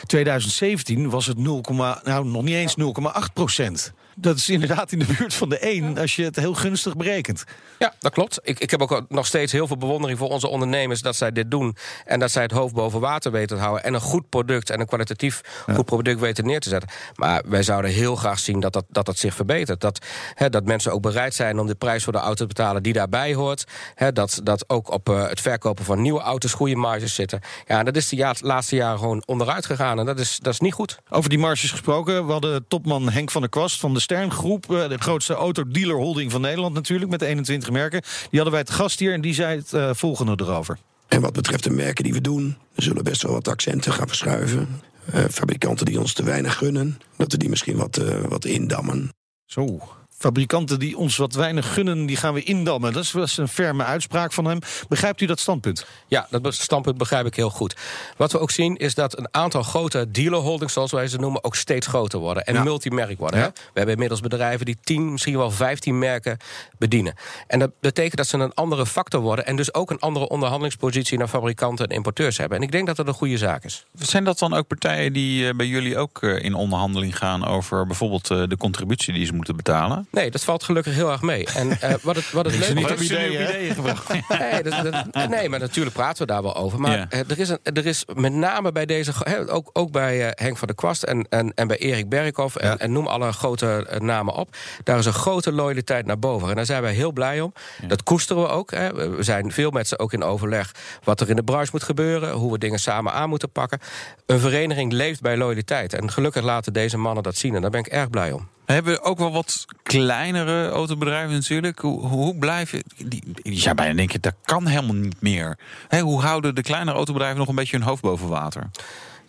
2017 0.06 1.10
was 1.10 1.26
het 1.26 1.38
0, 1.38 1.64
nou, 2.04 2.26
niet 2.44 2.54
eens 2.54 2.74
0,8 2.80 3.32
procent. 3.32 3.92
Dat 4.20 4.36
is 4.36 4.48
inderdaad 4.48 4.92
in 4.92 4.98
de 4.98 5.14
buurt 5.18 5.34
van 5.34 5.48
de 5.48 5.58
1 5.58 5.98
als 5.98 6.16
je 6.16 6.24
het 6.24 6.36
heel 6.36 6.54
gunstig 6.54 6.96
berekent. 6.96 7.44
Ja, 7.78 7.94
dat 7.98 8.12
klopt. 8.12 8.40
Ik, 8.42 8.58
ik 8.58 8.70
heb 8.70 8.82
ook 8.82 9.04
nog 9.08 9.26
steeds 9.26 9.52
heel 9.52 9.66
veel 9.66 9.76
bewondering 9.76 10.18
voor 10.18 10.28
onze 10.28 10.48
ondernemers 10.48 11.02
dat 11.02 11.16
zij 11.16 11.32
dit 11.32 11.50
doen. 11.50 11.76
En 12.04 12.18
dat 12.18 12.30
zij 12.30 12.42
het 12.42 12.50
hoofd 12.50 12.74
boven 12.74 13.00
water 13.00 13.32
weten 13.32 13.56
te 13.56 13.62
houden. 13.62 13.84
En 13.84 13.94
een 13.94 14.00
goed 14.00 14.28
product 14.28 14.70
en 14.70 14.80
een 14.80 14.86
kwalitatief 14.86 15.40
goed 15.74 15.84
product 15.84 16.20
weten 16.20 16.46
neer 16.46 16.60
te 16.60 16.68
zetten. 16.68 16.88
Maar 17.14 17.42
wij 17.46 17.62
zouden 17.62 17.90
heel 17.90 18.16
graag 18.16 18.38
zien 18.38 18.60
dat 18.60 18.72
dat, 18.72 18.84
dat, 18.88 19.06
dat 19.06 19.18
zich 19.18 19.34
verbetert. 19.34 19.80
Dat, 19.80 20.06
hè, 20.34 20.50
dat 20.50 20.64
mensen 20.64 20.92
ook 20.92 21.02
bereid 21.02 21.34
zijn 21.34 21.58
om 21.58 21.66
de 21.66 21.74
prijs 21.74 22.04
voor 22.04 22.12
de 22.12 22.18
auto 22.18 22.34
te 22.34 22.46
betalen 22.46 22.82
die 22.82 22.92
daarbij 22.92 23.34
hoort. 23.34 23.64
Hè, 23.94 24.12
dat, 24.12 24.40
dat 24.42 24.68
ook 24.68 24.90
op 24.90 25.08
uh, 25.08 25.28
het 25.28 25.40
verkopen 25.40 25.84
van 25.84 26.02
nieuwe 26.02 26.20
auto's 26.20 26.52
goede 26.52 26.76
marges 26.76 27.14
zitten. 27.14 27.40
Ja, 27.66 27.78
en 27.78 27.84
dat 27.84 27.96
is 27.96 28.08
de 28.08 28.16
ja, 28.16 28.34
laatste 28.40 28.76
jaren 28.76 28.98
gewoon 28.98 29.22
onderuit 29.26 29.66
gegaan. 29.66 29.98
En 29.98 30.06
dat 30.06 30.18
is, 30.18 30.38
dat 30.38 30.52
is 30.52 30.60
niet 30.60 30.74
goed. 30.74 30.98
Over 31.08 31.30
die 31.30 31.38
marges 31.38 31.70
gesproken. 31.70 32.26
We 32.26 32.32
hadden 32.32 32.64
topman 32.68 33.10
Henk 33.10 33.30
van 33.30 33.40
der 33.40 33.50
Kwast 33.50 33.80
van 33.80 33.94
de 33.94 34.00
Sterngroep. 34.08 34.66
De 34.66 34.98
grootste 34.98 35.34
autodealer 35.34 35.96
holding 35.96 36.30
van 36.30 36.40
Nederland 36.40 36.74
natuurlijk. 36.74 37.10
Met 37.10 37.22
21 37.22 37.70
merken. 37.70 38.02
Die 38.02 38.40
hadden 38.40 38.52
wij 38.52 38.64
te 38.64 38.72
gast 38.72 38.98
hier 38.98 39.12
en 39.12 39.20
die 39.20 39.34
zei 39.34 39.56
het 39.56 39.72
uh, 39.72 39.90
volgende 39.92 40.44
erover. 40.44 40.78
En 41.08 41.20
wat 41.20 41.32
betreft 41.32 41.64
de 41.64 41.70
merken 41.70 42.04
die 42.04 42.12
we 42.12 42.20
doen, 42.20 42.56
we 42.74 42.82
zullen 42.82 43.04
best 43.04 43.22
wel 43.22 43.32
wat 43.32 43.48
accenten 43.48 43.92
gaan 43.92 44.06
verschuiven. 44.06 44.68
Uh, 45.14 45.24
fabrikanten 45.30 45.86
die 45.86 46.00
ons 46.00 46.12
te 46.12 46.22
weinig 46.22 46.56
gunnen, 46.56 46.98
dat 47.16 47.32
we 47.32 47.38
die 47.38 47.48
misschien 47.48 47.76
wat, 47.76 47.98
uh, 47.98 48.24
wat 48.28 48.44
indammen. 48.44 49.12
Zo, 49.44 49.80
fabrikanten 50.18 50.78
die 50.78 50.96
ons 50.96 51.16
wat 51.16 51.34
weinig 51.34 51.72
gunnen, 51.72 52.06
die 52.06 52.16
gaan 52.16 52.34
we 52.34 52.42
indammen. 52.42 52.92
Dat 52.92 53.02
is, 53.02 53.10
dat 53.10 53.26
is 53.26 53.36
een 53.36 53.48
ferme 53.48 53.84
uitspraak 53.84 54.32
van 54.32 54.44
hem. 54.44 54.58
Begrijpt 54.88 55.20
u 55.20 55.26
dat 55.26 55.40
standpunt? 55.40 55.86
Ja, 56.06 56.26
dat 56.30 56.54
standpunt 56.54 56.98
begrijp 56.98 57.26
ik 57.26 57.34
heel 57.34 57.50
goed. 57.50 57.76
Wat 58.16 58.32
we 58.32 58.38
ook 58.38 58.50
zien 58.50 58.76
is 58.76 58.94
dat 58.94 59.18
een 59.18 59.28
aantal 59.30 59.62
grote 59.62 60.10
dealerholdings, 60.10 60.72
zoals 60.72 60.92
wij 60.92 61.08
ze 61.08 61.18
noemen, 61.18 61.44
ook 61.44 61.56
steeds 61.56 61.86
groter 61.86 62.18
worden. 62.18 62.44
En 62.44 62.54
ja. 62.54 62.62
multimerk 62.62 63.18
worden. 63.18 63.38
Ja. 63.38 63.44
Hè? 63.44 63.50
We 63.52 63.70
hebben 63.72 63.92
inmiddels 63.92 64.20
bedrijven 64.20 64.66
die 64.66 64.76
10, 64.82 65.12
misschien 65.12 65.36
wel 65.36 65.50
15 65.50 65.98
merken 65.98 66.38
bedienen. 66.78 67.14
En 67.46 67.58
dat 67.58 67.70
betekent 67.80 68.16
dat 68.16 68.26
ze 68.26 68.38
een 68.38 68.54
andere 68.54 68.86
factor 68.86 69.20
worden. 69.20 69.46
En 69.46 69.56
dus 69.56 69.74
ook 69.74 69.90
een 69.90 70.00
andere 70.00 70.28
onderhandelingspositie 70.28 71.18
naar 71.18 71.28
fabrikanten 71.28 71.86
en 71.86 71.96
importeurs 71.96 72.36
hebben. 72.36 72.58
En 72.58 72.64
ik 72.64 72.72
denk 72.72 72.86
dat 72.86 72.96
dat 72.96 73.06
een 73.06 73.14
goede 73.14 73.38
zaak 73.38 73.64
is. 73.64 73.86
Zijn 73.94 74.24
dat 74.24 74.38
dan 74.38 74.54
ook 74.54 74.66
partijen 74.66 75.12
die 75.12 75.54
bij 75.54 75.66
jullie 75.66 75.98
ook 75.98 76.22
in 76.22 76.54
onderhandeling 76.54 77.18
gaan 77.18 77.46
over 77.46 77.86
bijvoorbeeld 77.86 78.26
de 78.26 78.56
contributie 78.58 79.12
die 79.12 79.26
ze 79.26 79.34
moeten 79.34 79.56
betalen? 79.56 80.07
Nee, 80.10 80.30
dat 80.30 80.44
valt 80.44 80.62
gelukkig 80.62 80.94
heel 80.94 81.10
erg 81.10 81.22
mee. 81.22 81.46
En 81.46 81.68
uh, 81.68 81.94
wat 82.02 82.16
het, 82.16 82.30
wat 82.30 82.44
het 82.44 82.54
leuk 82.54 82.68
is. 82.68 82.74
Niet 82.74 83.00
ideeën, 83.00 83.42
ideeën 83.42 83.74
gebracht. 83.74 84.08
nee, 84.38 84.62
dat, 84.62 84.82
dat, 84.82 85.28
nee, 85.28 85.48
maar 85.48 85.60
natuurlijk 85.60 85.96
praten 85.96 86.26
we 86.26 86.32
daar 86.32 86.42
wel 86.42 86.56
over. 86.56 86.80
Maar 86.80 86.96
ja. 86.96 87.06
er, 87.10 87.38
is 87.38 87.48
een, 87.48 87.58
er 87.62 87.86
is 87.86 88.04
met 88.14 88.32
name 88.32 88.72
bij 88.72 88.86
deze. 88.86 89.12
He, 89.18 89.52
ook, 89.52 89.70
ook 89.72 89.90
bij 89.90 90.26
uh, 90.26 90.28
Henk 90.30 90.56
van 90.56 90.66
der 90.66 90.76
Kwast 90.76 91.02
en, 91.02 91.26
en, 91.28 91.52
en 91.54 91.66
bij 91.66 91.76
Erik 91.76 92.08
Berghoff. 92.08 92.56
En, 92.56 92.68
ja. 92.68 92.78
en, 92.78 92.92
noem 92.92 93.06
alle 93.06 93.32
grote 93.32 93.86
uh, 93.92 93.98
namen 93.98 94.34
op. 94.34 94.56
Daar 94.84 94.98
is 94.98 95.06
een 95.06 95.12
grote 95.12 95.52
loyaliteit 95.52 96.06
naar 96.06 96.18
boven. 96.18 96.48
En 96.48 96.56
daar 96.56 96.66
zijn 96.66 96.82
wij 96.82 96.92
heel 96.92 97.12
blij 97.12 97.40
om. 97.40 97.52
Ja. 97.80 97.88
Dat 97.88 98.02
koesteren 98.02 98.42
we 98.42 98.48
ook. 98.48 98.70
Hè. 98.70 98.94
We 98.94 99.22
zijn 99.22 99.52
veel 99.52 99.70
met 99.70 99.88
ze 99.88 99.98
ook 99.98 100.12
in 100.12 100.22
overleg. 100.22 100.74
Wat 101.04 101.20
er 101.20 101.30
in 101.30 101.36
de 101.36 101.42
branche 101.42 101.70
moet 101.72 101.82
gebeuren. 101.82 102.32
Hoe 102.32 102.52
we 102.52 102.58
dingen 102.58 102.78
samen 102.78 103.12
aan 103.12 103.28
moeten 103.28 103.50
pakken. 103.50 103.78
Een 104.26 104.40
vereniging 104.40 104.92
leeft 104.92 105.20
bij 105.20 105.36
loyaliteit. 105.36 105.94
En 105.94 106.10
gelukkig 106.10 106.42
laten 106.42 106.72
deze 106.72 106.98
mannen 106.98 107.22
dat 107.22 107.36
zien. 107.36 107.54
En 107.54 107.60
daar 107.60 107.70
ben 107.70 107.80
ik 107.80 107.86
erg 107.86 108.10
blij 108.10 108.32
om. 108.32 108.48
We 108.68 108.74
hebben 108.74 109.02
ook 109.02 109.18
wel 109.18 109.32
wat 109.32 109.64
kleinere 109.82 110.68
autobedrijven 110.68 111.32
natuurlijk. 111.32 111.78
Hoe, 111.78 112.06
hoe 112.06 112.36
blijven. 112.36 112.82
Die, 113.04 113.22
die 113.32 113.60
zijn 113.60 113.76
bijna 113.76 113.94
denken, 113.94 114.20
dat 114.20 114.34
kan 114.44 114.66
helemaal 114.66 114.94
niet 114.94 115.20
meer. 115.20 115.58
Hoe 116.00 116.20
houden 116.20 116.54
de 116.54 116.62
kleinere 116.62 116.96
autobedrijven 116.96 117.38
nog 117.38 117.48
een 117.48 117.54
beetje 117.54 117.76
hun 117.76 117.86
hoofd 117.86 118.02
boven 118.02 118.28
water? 118.28 118.70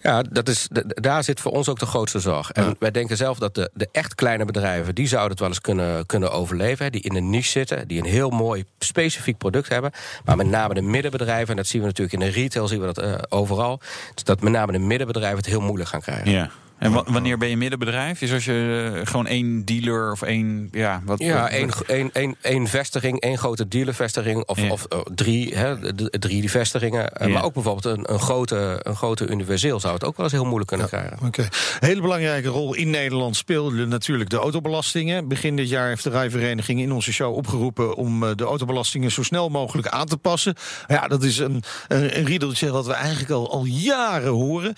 Ja, 0.01 0.21
dat 0.21 0.47
is, 0.47 0.67
daar 0.85 1.23
zit 1.23 1.39
voor 1.39 1.51
ons 1.51 1.69
ook 1.69 1.79
de 1.79 1.85
grootste 1.85 2.19
zorg. 2.19 2.51
En 2.51 2.63
ja. 2.63 2.73
wij 2.79 2.91
denken 2.91 3.17
zelf 3.17 3.37
dat 3.37 3.55
de, 3.55 3.71
de 3.73 3.89
echt 3.91 4.15
kleine 4.15 4.45
bedrijven... 4.45 4.95
die 4.95 5.07
zouden 5.07 5.31
het 5.31 5.39
wel 5.39 5.49
eens 5.49 5.61
kunnen, 5.61 6.05
kunnen 6.05 6.31
overleven. 6.31 6.91
Die 6.91 7.01
in 7.01 7.15
een 7.15 7.29
niche 7.29 7.49
zitten, 7.49 7.87
die 7.87 7.99
een 7.99 8.09
heel 8.09 8.29
mooi 8.29 8.63
specifiek 8.79 9.37
product 9.37 9.69
hebben. 9.69 9.91
Maar 10.25 10.35
met 10.35 10.47
name 10.47 10.73
de 10.73 10.81
middenbedrijven... 10.81 11.49
en 11.49 11.55
dat 11.55 11.67
zien 11.67 11.81
we 11.81 11.87
natuurlijk 11.87 12.13
in 12.13 12.27
de 12.29 12.39
retail, 12.41 12.67
zien 12.67 12.79
we 12.79 12.93
dat 12.93 13.03
uh, 13.03 13.13
overal... 13.29 13.79
dat 14.23 14.41
met 14.41 14.51
name 14.51 14.71
de 14.71 14.79
middenbedrijven 14.79 15.37
het 15.37 15.47
heel 15.47 15.61
moeilijk 15.61 15.89
gaan 15.89 16.01
krijgen. 16.01 16.31
Ja. 16.31 16.49
En 16.79 17.11
wanneer 17.11 17.37
ben 17.37 17.49
je 17.49 17.57
middenbedrijf? 17.57 18.21
Is 18.21 18.33
als 18.33 18.45
je 18.45 18.91
uh, 18.95 19.01
gewoon 19.03 19.27
één 19.27 19.65
dealer 19.65 20.11
of 20.11 20.21
één. 20.21 20.67
Ja, 20.71 21.01
wat, 21.05 21.19
ja 21.19 21.49
één, 21.49 21.69
één, 21.87 22.09
één, 22.13 22.35
één 22.41 22.67
vestiging, 22.67 23.19
één 23.19 23.37
grote 23.37 23.67
dealervestiging. 23.67 24.43
Of, 24.45 24.61
ja. 24.61 24.69
of 24.69 24.85
uh, 24.93 24.99
drie, 25.15 25.55
hè, 25.55 25.93
drie 26.19 26.49
vestigingen. 26.49 27.11
Ja. 27.19 27.27
Maar 27.27 27.43
ook 27.43 27.53
bijvoorbeeld 27.53 27.97
een, 27.97 28.13
een, 28.13 28.19
grote, 28.19 28.79
een 28.83 28.95
grote 28.95 29.27
universeel 29.27 29.79
zou 29.79 29.93
het 29.93 30.03
ook 30.03 30.15
wel 30.15 30.25
eens 30.25 30.33
heel 30.33 30.45
moeilijk 30.45 30.67
kunnen 30.67 30.87
ja, 30.91 30.97
krijgen. 30.97 31.17
Oké. 31.17 31.27
Okay. 31.27 31.49
Hele 31.79 32.01
belangrijke 32.01 32.47
rol 32.47 32.73
in 32.73 32.89
Nederland 32.89 33.35
speelde 33.35 33.85
natuurlijk 33.85 34.29
de 34.29 34.37
autobelastingen. 34.37 35.27
Begin 35.27 35.55
dit 35.55 35.69
jaar 35.69 35.87
heeft 35.87 36.03
de 36.03 36.09
Rijvereniging 36.09 36.79
in 36.79 36.91
onze 36.91 37.13
show 37.13 37.35
opgeroepen 37.35 37.95
om 37.95 38.35
de 38.35 38.43
autobelastingen 38.43 39.11
zo 39.11 39.23
snel 39.23 39.49
mogelijk 39.49 39.87
aan 39.87 40.07
te 40.07 40.17
passen. 40.17 40.55
Ja, 40.87 41.07
dat 41.07 41.23
is 41.23 41.37
een, 41.37 41.63
een, 41.87 42.17
een 42.17 42.25
riedeltje 42.25 42.71
wat 42.71 42.85
we 42.85 42.93
eigenlijk 42.93 43.31
al, 43.31 43.51
al 43.51 43.65
jaren 43.65 44.31
horen. 44.31 44.73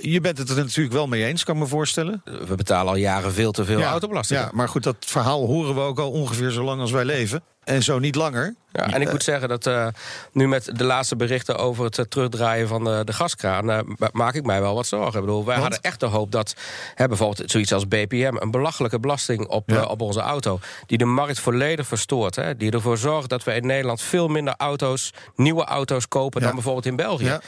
je 0.00 0.18
bent 0.20 0.38
het 0.38 0.50
er 0.50 0.56
natuurlijk 0.56 0.94
wel 0.94 1.06
mee 1.06 1.24
eens 1.24 1.37
kan 1.44 1.54
ik 1.54 1.60
me 1.60 1.66
voorstellen. 1.66 2.22
We 2.24 2.54
betalen 2.54 2.92
al 2.92 2.98
jaren 2.98 3.32
veel 3.32 3.52
te 3.52 3.64
veel 3.64 3.78
ja, 3.78 3.90
autobelasting. 3.90 4.40
Ja, 4.40 4.50
maar 4.52 4.68
goed, 4.68 4.82
dat 4.82 4.96
verhaal 4.98 5.46
horen 5.46 5.74
we 5.74 5.80
ook 5.80 5.98
al 5.98 6.10
ongeveer 6.10 6.50
zo 6.50 6.64
lang 6.64 6.80
als 6.80 6.90
wij 6.90 7.04
leven. 7.04 7.42
En 7.64 7.82
zo 7.82 7.98
niet 7.98 8.14
langer. 8.14 8.54
Ja, 8.72 8.92
en 8.92 9.00
ik 9.00 9.10
moet 9.10 9.22
zeggen 9.22 9.48
dat 9.48 9.66
uh, 9.66 9.86
nu 10.32 10.48
met 10.48 10.70
de 10.78 10.84
laatste 10.84 11.16
berichten 11.16 11.56
over 11.56 11.84
het 11.84 11.98
uh, 11.98 12.04
terugdraaien 12.04 12.68
van 12.68 12.84
de, 12.84 13.02
de 13.04 13.12
gaskraan, 13.12 13.70
uh, 13.70 13.78
maak 14.12 14.34
ik 14.34 14.44
mij 14.44 14.60
wel 14.60 14.74
wat 14.74 14.86
zorgen. 14.86 15.20
Ik 15.20 15.26
bedoel, 15.26 15.44
wij 15.44 15.58
Want? 15.58 15.60
hadden 15.60 15.90
echt 15.90 16.00
de 16.00 16.06
hoop 16.06 16.32
dat 16.32 16.54
hè, 16.94 17.08
bijvoorbeeld 17.08 17.50
zoiets 17.50 17.72
als 17.72 17.88
BPM, 17.88 18.36
een 18.38 18.50
belachelijke 18.50 19.00
belasting 19.00 19.46
op, 19.46 19.70
ja. 19.70 19.84
op 19.84 20.00
onze 20.00 20.20
auto, 20.20 20.60
die 20.86 20.98
de 20.98 21.04
markt 21.04 21.40
volledig 21.40 21.86
verstoort. 21.86 22.36
Hè, 22.36 22.56
die 22.56 22.70
ervoor 22.70 22.98
zorgt 22.98 23.28
dat 23.28 23.44
we 23.44 23.54
in 23.54 23.66
Nederland 23.66 24.02
veel 24.02 24.28
minder 24.28 24.54
auto's, 24.56 25.12
nieuwe 25.36 25.64
auto's 25.64 26.08
kopen 26.08 26.40
ja. 26.40 26.46
dan 26.46 26.54
bijvoorbeeld 26.54 26.86
in 26.86 26.96
België. 26.96 27.38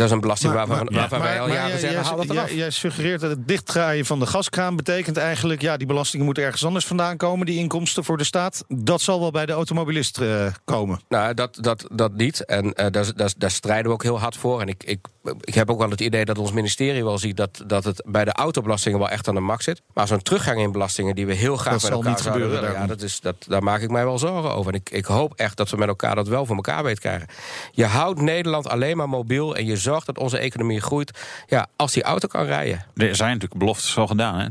Ja. 0.00 0.06
Dat 0.06 0.06
is 0.06 0.14
een 0.14 0.20
belasting 0.20 0.52
maar, 0.54 0.66
waarvan, 0.66 0.86
maar, 0.90 0.94
waarvan 0.94 1.18
maar, 1.18 1.28
wij 1.28 1.40
al 1.40 1.48
jaren 1.48 1.78
zeggen, 1.78 2.00
jij, 2.00 2.08
haal 2.08 2.16
dat 2.16 2.30
eraf. 2.30 2.48
Jij, 2.48 2.56
jij 2.56 2.70
suggereert 2.70 3.20
dat 3.20 3.30
het 3.30 3.48
dichtdraaien 3.48 4.04
van 4.04 4.18
de 4.18 4.26
gaskraan 4.26 4.76
betekent 4.76 5.16
eigenlijk... 5.16 5.62
ja, 5.62 5.76
die 5.76 5.86
belastingen 5.86 6.24
moeten 6.24 6.44
ergens 6.44 6.64
anders 6.64 6.86
vandaan 6.86 7.16
komen, 7.16 7.46
die 7.46 7.58
inkomsten 7.58 8.04
voor 8.04 8.16
de 8.16 8.24
staat. 8.24 8.64
Dat 8.68 9.00
zal 9.00 9.20
wel 9.20 9.30
bij 9.30 9.46
de 9.46 9.52
automobilist 9.52 10.20
uh, 10.20 10.46
komen. 10.64 11.00
Nou, 11.08 11.34
dat, 11.34 11.58
dat, 11.60 11.86
dat 11.92 12.12
niet. 12.12 12.44
En 12.44 12.64
uh, 12.64 12.72
daar, 12.72 13.14
daar, 13.14 13.32
daar 13.36 13.50
strijden 13.50 13.86
we 13.86 13.92
ook 13.92 14.02
heel 14.02 14.20
hard 14.20 14.36
voor. 14.36 14.60
En 14.60 14.68
ik, 14.68 14.84
ik, 14.84 15.06
ik 15.40 15.54
heb 15.54 15.70
ook 15.70 15.78
wel 15.78 15.90
het 15.90 16.00
idee 16.00 16.24
dat 16.24 16.38
ons 16.38 16.52
ministerie 16.52 17.04
wel 17.04 17.18
ziet... 17.18 17.36
dat, 17.36 17.62
dat 17.66 17.84
het 17.84 18.02
bij 18.06 18.24
de 18.24 18.32
autobelastingen 18.32 18.98
wel 18.98 19.08
echt 19.08 19.28
aan 19.28 19.34
de 19.34 19.40
max 19.40 19.64
zit. 19.64 19.82
Maar 19.94 20.06
zo'n 20.06 20.22
teruggang 20.22 20.60
in 20.60 20.72
belastingen 20.72 21.14
die 21.14 21.26
we 21.26 21.34
heel 21.34 21.56
graag 21.56 21.72
dat 21.72 21.82
met 21.82 21.92
elkaar 21.92 22.10
niet 22.10 22.20
gebeuren, 22.20 22.60
willen... 22.60 22.72
Ja, 22.72 22.86
dat 22.86 23.02
is, 23.02 23.20
dat, 23.20 23.36
daar 23.48 23.62
maak 23.62 23.80
ik 23.80 23.90
mij 23.90 24.04
wel 24.04 24.18
zorgen 24.18 24.54
over. 24.54 24.72
En 24.72 24.78
ik, 24.78 24.90
ik 24.90 25.04
hoop 25.04 25.32
echt 25.36 25.56
dat 25.56 25.70
we 25.70 25.76
met 25.76 25.88
elkaar 25.88 26.14
dat 26.14 26.28
wel 26.28 26.46
voor 26.46 26.56
elkaar 26.56 26.82
weten 26.82 27.00
krijgen. 27.00 27.28
Je 27.72 27.84
houdt 27.84 28.20
Nederland 28.20 28.68
alleen 28.68 28.96
maar 28.96 29.08
mobiel... 29.08 29.56
en 29.56 29.66
je 29.66 29.76
zorgt 29.76 30.06
dat 30.06 30.18
onze 30.18 30.38
economie 30.38 30.80
groeit. 30.80 31.18
Ja, 31.46 31.66
als 31.76 31.92
die 31.92 32.02
auto 32.02 32.28
kan 32.28 32.44
rijden. 32.44 32.86
Er 32.94 33.16
zijn 33.16 33.32
natuurlijk 33.32 33.60
beloftes 33.60 33.96
al 33.96 34.06
gedaan. 34.06 34.38
Hè? 34.38 34.46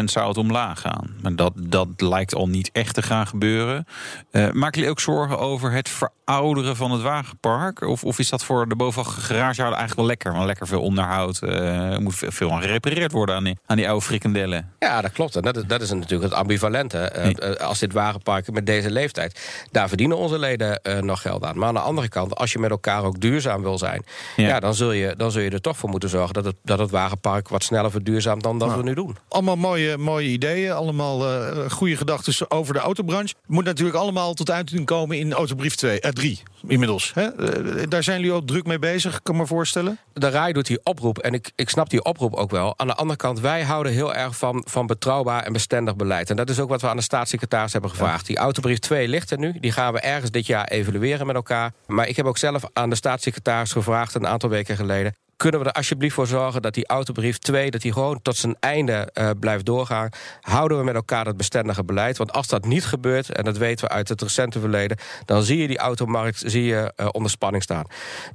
12% 0.00 0.04
zou 0.04 0.28
het 0.28 0.36
omlaag 0.36 0.80
gaan. 0.80 1.14
Maar 1.22 1.36
dat, 1.36 1.52
dat 1.56 1.88
lijkt 1.96 2.34
al 2.34 2.48
niet 2.48 2.70
echt 2.72 2.94
te 2.94 3.02
gaan 3.02 3.26
gebeuren. 3.26 3.86
Uh, 4.30 4.50
maken 4.50 4.74
jullie 4.74 4.90
ook 4.90 5.00
zorgen 5.00 5.38
over 5.38 5.72
het 5.72 5.88
verouderen 5.88 6.76
van 6.76 6.90
het 6.90 7.02
wagenpark? 7.02 7.80
Of, 7.80 8.04
of 8.04 8.18
is 8.18 8.28
dat 8.28 8.44
voor 8.44 8.68
de 8.68 8.76
bovenaf 8.76 9.06
garagehouder 9.06 9.78
eigenlijk 9.78 9.94
wel 9.94 10.06
lekker? 10.06 10.17
Want 10.22 10.44
lekker 10.44 10.66
veel 10.66 10.82
onderhoud. 10.82 11.40
Uh, 11.42 11.92
er 11.92 12.02
moet 12.02 12.14
veel 12.16 12.52
aan 12.52 12.62
gerepareerd 12.62 13.12
worden 13.12 13.34
aan 13.34 13.44
die, 13.44 13.58
aan 13.66 13.76
die 13.76 13.88
oude 13.88 14.04
frikandellen. 14.04 14.72
Ja, 14.78 15.00
dat 15.00 15.12
klopt. 15.12 15.36
En 15.36 15.42
dat 15.42 15.56
is, 15.56 15.62
dat 15.66 15.80
is 15.80 15.90
natuurlijk 15.90 16.22
het 16.22 16.40
ambivalente. 16.40 17.12
Uh, 17.16 17.22
nee. 17.22 17.60
Als 17.60 17.78
dit 17.78 17.92
wagenpark 17.92 18.52
met 18.52 18.66
deze 18.66 18.90
leeftijd... 18.90 19.40
daar 19.70 19.88
verdienen 19.88 20.16
onze 20.16 20.38
leden 20.38 20.80
nog 21.00 21.22
geld 21.22 21.44
aan. 21.44 21.58
Maar 21.58 21.68
aan 21.68 21.74
de 21.74 21.80
andere 21.80 22.08
kant, 22.08 22.36
als 22.36 22.52
je 22.52 22.58
met 22.58 22.70
elkaar 22.70 23.04
ook 23.04 23.20
duurzaam 23.20 23.62
wil 23.62 23.78
zijn... 23.78 24.04
Ja. 24.36 24.46
ja 24.46 24.60
dan, 24.60 24.74
zul 24.74 24.92
je, 24.92 25.14
dan 25.16 25.30
zul 25.30 25.42
je 25.42 25.50
er 25.50 25.60
toch 25.60 25.76
voor 25.76 25.88
moeten 25.88 26.08
zorgen... 26.08 26.34
dat 26.34 26.44
het, 26.44 26.56
dat 26.62 26.78
het 26.78 26.90
wagenpark 26.90 27.48
wat 27.48 27.62
sneller 27.62 27.90
verduurzaamt 27.90 28.42
dan 28.42 28.58
dat 28.58 28.68
nou, 28.68 28.80
we 28.80 28.88
nu 28.88 28.94
doen. 28.94 29.16
Allemaal 29.28 29.56
mooie, 29.56 29.96
mooie 29.96 30.28
ideeën. 30.28 30.72
Allemaal 30.72 31.32
uh, 31.32 31.70
goede 31.70 31.96
gedachten 31.96 32.50
over 32.50 32.74
de 32.74 32.80
autobranche. 32.80 33.34
Moet 33.46 33.64
natuurlijk 33.64 33.96
allemaal 33.96 34.34
tot 34.34 34.50
uiting 34.50 34.86
komen 34.86 35.18
in 35.18 35.32
autobrief 35.32 35.74
2, 35.74 35.98
uh, 36.00 36.10
3 36.10 36.42
inmiddels. 36.66 37.14
Hè? 37.14 37.58
Uh, 37.80 37.82
daar 37.88 38.02
zijn 38.02 38.20
jullie 38.20 38.34
ook 38.34 38.46
druk 38.46 38.66
mee 38.66 38.78
bezig, 38.78 39.22
kan 39.22 39.34
ik 39.34 39.40
me 39.40 39.46
voorstellen. 39.46 39.97
De 40.12 40.28
RAI 40.28 40.52
doet 40.52 40.66
die 40.66 40.80
oproep 40.82 41.18
en 41.18 41.34
ik, 41.34 41.50
ik 41.54 41.68
snap 41.68 41.90
die 41.90 42.04
oproep 42.04 42.34
ook 42.34 42.50
wel. 42.50 42.78
Aan 42.78 42.86
de 42.86 42.94
andere 42.94 43.18
kant, 43.18 43.40
wij 43.40 43.62
houden 43.62 43.92
heel 43.92 44.14
erg 44.14 44.36
van, 44.36 44.64
van 44.68 44.86
betrouwbaar 44.86 45.42
en 45.42 45.52
bestendig 45.52 45.96
beleid. 45.96 46.30
En 46.30 46.36
dat 46.36 46.50
is 46.50 46.60
ook 46.60 46.68
wat 46.68 46.80
we 46.80 46.88
aan 46.88 46.96
de 46.96 47.02
staatssecretaris 47.02 47.72
hebben 47.72 47.90
gevraagd. 47.90 48.26
Die 48.26 48.36
autobrief 48.36 48.78
2 48.78 49.08
ligt 49.08 49.30
er 49.30 49.38
nu. 49.38 49.54
Die 49.60 49.72
gaan 49.72 49.92
we 49.92 50.00
ergens 50.00 50.30
dit 50.30 50.46
jaar 50.46 50.68
evalueren 50.68 51.26
met 51.26 51.36
elkaar. 51.36 51.72
Maar 51.86 52.08
ik 52.08 52.16
heb 52.16 52.26
ook 52.26 52.38
zelf 52.38 52.62
aan 52.72 52.90
de 52.90 52.96
staatssecretaris 52.96 53.72
gevraagd... 53.72 54.14
een 54.14 54.26
aantal 54.26 54.48
weken 54.48 54.76
geleden 54.76 55.14
kunnen 55.38 55.60
we 55.60 55.66
er 55.66 55.72
alsjeblieft 55.72 56.14
voor 56.14 56.26
zorgen 56.26 56.62
dat 56.62 56.74
die 56.74 56.86
autobrief 56.86 57.38
2... 57.38 57.70
dat 57.70 57.80
die 57.80 57.92
gewoon 57.92 58.22
tot 58.22 58.36
zijn 58.36 58.56
einde 58.60 59.08
uh, 59.14 59.30
blijft 59.40 59.64
doorgaan? 59.64 60.08
Houden 60.40 60.78
we 60.78 60.84
met 60.84 60.94
elkaar 60.94 61.24
dat 61.24 61.36
bestendige 61.36 61.84
beleid? 61.84 62.18
Want 62.18 62.32
als 62.32 62.46
dat 62.46 62.64
niet 62.64 62.84
gebeurt, 62.84 63.30
en 63.32 63.44
dat 63.44 63.56
weten 63.56 63.88
we 63.88 63.94
uit 63.94 64.08
het 64.08 64.22
recente 64.22 64.60
verleden... 64.60 64.96
dan 65.24 65.42
zie 65.42 65.58
je 65.58 65.66
die 65.66 65.78
automarkt 65.78 66.42
zie 66.46 66.64
je, 66.64 66.92
uh, 66.96 67.08
onder 67.10 67.30
spanning 67.30 67.62
staan. 67.62 67.84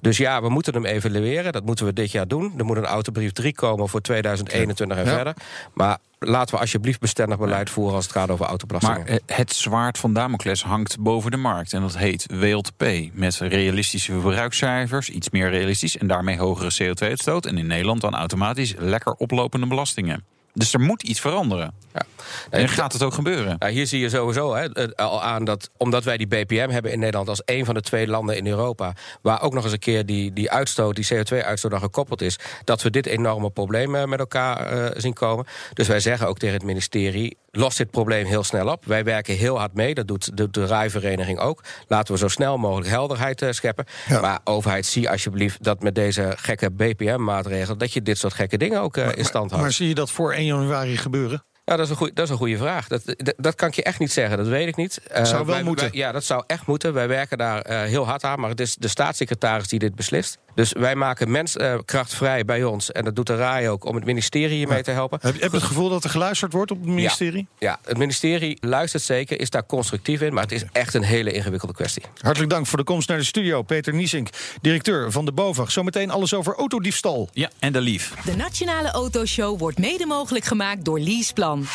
Dus 0.01 0.17
ja, 0.17 0.41
we 0.41 0.49
moeten 0.49 0.73
hem 0.73 0.85
evalueren. 0.85 1.51
Dat 1.51 1.65
moeten 1.65 1.85
we 1.85 1.93
dit 1.93 2.11
jaar 2.11 2.27
doen. 2.27 2.53
Er 2.57 2.65
moet 2.65 2.77
een 2.77 2.85
autobrief 2.85 3.31
3 3.31 3.53
komen 3.53 3.89
voor 3.89 4.01
2021 4.01 4.97
en 4.97 5.05
ja. 5.05 5.15
verder. 5.15 5.33
Maar 5.73 5.97
laten 6.25 6.55
we 6.55 6.62
alsjeblieft 6.62 6.99
bestendig 6.99 7.38
beleid 7.38 7.69
voeren 7.69 7.95
als 7.95 8.03
het 8.03 8.13
gaat 8.13 8.29
over 8.29 8.45
autobelastingen. 8.45 9.05
Maar 9.07 9.19
het 9.25 9.53
zwaard 9.53 9.97
van 9.97 10.13
Damocles 10.13 10.63
hangt 10.63 10.99
boven 10.99 11.31
de 11.31 11.38
markt. 11.38 11.73
En 11.73 11.81
dat 11.81 11.97
heet 11.97 12.25
WLTP. 12.31 12.86
Met 13.13 13.36
realistische 13.38 14.12
verbruikscijfers, 14.12 15.09
iets 15.09 15.29
meer 15.29 15.49
realistisch. 15.49 15.97
En 15.97 16.07
daarmee 16.07 16.38
hogere 16.38 16.83
CO2-uitstoot. 16.83 17.45
En 17.45 17.57
in 17.57 17.67
Nederland 17.67 18.01
dan 18.01 18.15
automatisch 18.15 18.73
lekker 18.77 19.13
oplopende 19.13 19.67
belastingen. 19.67 20.25
Dus 20.53 20.73
er 20.73 20.79
moet 20.79 21.03
iets 21.03 21.19
veranderen. 21.19 21.73
Ja. 21.93 22.01
En 22.49 22.69
gaat 22.69 22.93
het 22.93 23.03
ook 23.03 23.13
gebeuren? 23.13 23.55
Nou, 23.59 23.71
hier 23.71 23.87
zie 23.87 23.99
je 23.99 24.09
sowieso 24.09 24.55
hè, 24.55 24.95
al 24.95 25.23
aan 25.23 25.43
dat 25.43 25.69
omdat 25.77 26.03
wij 26.03 26.17
die 26.17 26.27
BPM 26.27 26.69
hebben 26.69 26.91
in 26.91 26.99
Nederland 26.99 27.29
als 27.29 27.41
een 27.45 27.65
van 27.65 27.73
de 27.73 27.81
twee 27.81 28.07
landen 28.07 28.37
in 28.37 28.47
Europa, 28.47 28.93
waar 29.21 29.41
ook 29.41 29.53
nog 29.53 29.63
eens 29.63 29.73
een 29.73 29.79
keer 29.79 30.05
die, 30.05 30.33
die 30.33 30.51
uitstoot, 30.51 30.95
die 30.95 31.07
CO2-uitstoot 31.13 31.73
aan 31.73 31.79
gekoppeld 31.79 32.21
is, 32.21 32.39
dat 32.63 32.81
we 32.81 32.89
dit 32.89 33.05
enorme 33.05 33.49
probleem 33.49 34.09
met 34.09 34.19
elkaar 34.19 34.73
uh, 34.73 34.89
zien 34.93 35.13
komen. 35.13 35.45
Dus 35.73 35.87
wij 35.87 35.99
zeggen 35.99 36.27
ook 36.27 36.37
tegen 36.37 36.55
het 36.55 36.65
ministerie: 36.65 37.37
los 37.51 37.75
dit 37.75 37.91
probleem 37.91 38.25
heel 38.25 38.43
snel 38.43 38.67
op. 38.67 38.85
Wij 38.85 39.03
werken 39.03 39.35
heel 39.35 39.57
hard 39.57 39.73
mee, 39.73 39.93
dat 39.93 40.07
doet 40.07 40.37
de, 40.37 40.49
de 40.49 40.65
rijvereniging 40.65 41.39
ook. 41.39 41.63
Laten 41.87 42.13
we 42.13 42.19
zo 42.19 42.27
snel 42.27 42.57
mogelijk 42.57 42.89
helderheid 42.89 43.41
uh, 43.41 43.51
scheppen. 43.51 43.85
Ja. 44.07 44.21
Maar 44.21 44.39
overheid, 44.43 44.85
zie 44.85 45.09
alsjeblieft 45.09 45.63
dat 45.63 45.83
met 45.83 45.95
deze 45.95 46.33
gekke 46.35 46.71
BPM-maatregelen, 46.71 47.77
dat 47.77 47.93
je 47.93 48.01
dit 48.01 48.17
soort 48.17 48.33
gekke 48.33 48.57
dingen 48.57 48.81
ook 48.81 48.97
uh, 48.97 49.05
in 49.05 49.11
stand 49.11 49.33
houdt. 49.33 49.51
Maar, 49.51 49.61
maar 49.61 49.71
zie 49.71 49.87
je 49.87 49.95
dat 49.95 50.11
voor 50.11 50.33
1 50.43 50.56
januari 50.56 50.97
gebeuren? 50.97 51.43
Ja, 51.65 51.75
dat 51.75 51.86
is 51.86 51.89
een 51.89 51.97
goeie, 51.97 52.13
dat 52.13 52.25
is 52.25 52.32
een 52.32 52.38
goede 52.38 52.58
vraag. 52.58 52.88
Dat, 52.88 53.01
dat, 53.06 53.34
dat, 53.38 53.56
kan 53.56 53.67
ik 53.67 53.73
je 53.73 53.84
echt 53.84 53.99
niet 53.99 54.12
zeggen, 54.12 54.38
dat 54.38 54.47
weet 54.47 54.67
ik 54.67 54.75
niet. 54.75 55.01
Uh, 55.12 55.23
zou 55.23 55.45
wel 55.45 55.56
wij, 55.56 55.63
moeten. 55.63 55.89
Wij, 55.89 55.99
ja, 55.99 56.12
dat 56.12 56.23
zou 56.23 56.43
echt 56.47 56.65
moeten. 56.65 56.93
Wij 56.93 57.08
werken 57.08 57.38
daar 57.38 57.69
uh, 57.69 57.82
heel 57.82 58.06
hard 58.06 58.23
aan, 58.23 58.39
maar 58.39 58.49
het 58.49 58.60
is 58.60 58.75
de 58.75 58.88
staatssecretaris 58.88 59.67
die 59.67 59.79
dit 59.79 59.95
beslist. 59.95 60.38
Dus 60.55 60.71
wij 60.71 60.95
maken 60.95 61.31
menskracht 61.31 62.13
vrij 62.15 62.45
bij 62.45 62.63
ons. 62.63 62.91
En 62.91 63.03
dat 63.03 63.15
doet 63.15 63.27
de 63.27 63.35
RAI 63.35 63.69
ook 63.69 63.85
om 63.85 63.95
het 63.95 64.05
ministerie 64.05 64.57
hiermee 64.57 64.77
ja. 64.77 64.83
te 64.83 64.91
helpen. 64.91 65.19
Heb, 65.21 65.41
heb 65.41 65.51
je 65.51 65.57
het 65.57 65.65
gevoel 65.65 65.89
dat 65.89 66.03
er 66.03 66.09
geluisterd 66.09 66.53
wordt 66.53 66.71
op 66.71 66.77
het 66.77 66.87
ministerie? 66.87 67.47
Ja, 67.57 67.69
ja, 67.69 67.79
het 67.89 67.97
ministerie 67.97 68.57
luistert 68.59 69.03
zeker, 69.03 69.39
is 69.39 69.49
daar 69.49 69.65
constructief 69.65 70.21
in. 70.21 70.33
Maar 70.33 70.43
het 70.43 70.51
is 70.51 70.63
echt 70.71 70.93
een 70.93 71.03
hele 71.03 71.31
ingewikkelde 71.31 71.73
kwestie. 71.73 72.03
Hartelijk 72.21 72.51
dank 72.51 72.67
voor 72.67 72.77
de 72.77 72.83
komst 72.83 73.07
naar 73.07 73.17
de 73.17 73.23
studio. 73.23 73.61
Peter 73.61 73.93
Niesink, 73.93 74.29
directeur 74.61 75.11
van 75.11 75.25
de 75.25 75.31
BOVAG. 75.31 75.71
Zometeen 75.71 76.11
alles 76.11 76.33
over 76.33 76.55
autodiefstal. 76.55 77.29
Ja, 77.33 77.49
en 77.59 77.73
de 77.73 77.81
lief. 77.81 78.13
De 78.25 78.35
Nationale 78.35 78.91
Autoshow 78.91 79.59
wordt 79.59 79.77
mede 79.77 80.05
mogelijk 80.05 80.45
gemaakt 80.45 80.85
door 80.85 80.99
Leaseplan. 80.99 81.67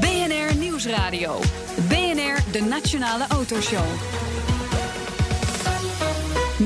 BNR 0.00 0.56
Nieuwsradio. 0.58 1.40
BNR, 1.88 2.36
de 2.52 2.62
Nationale 2.68 3.26
Autoshow. 3.28 3.84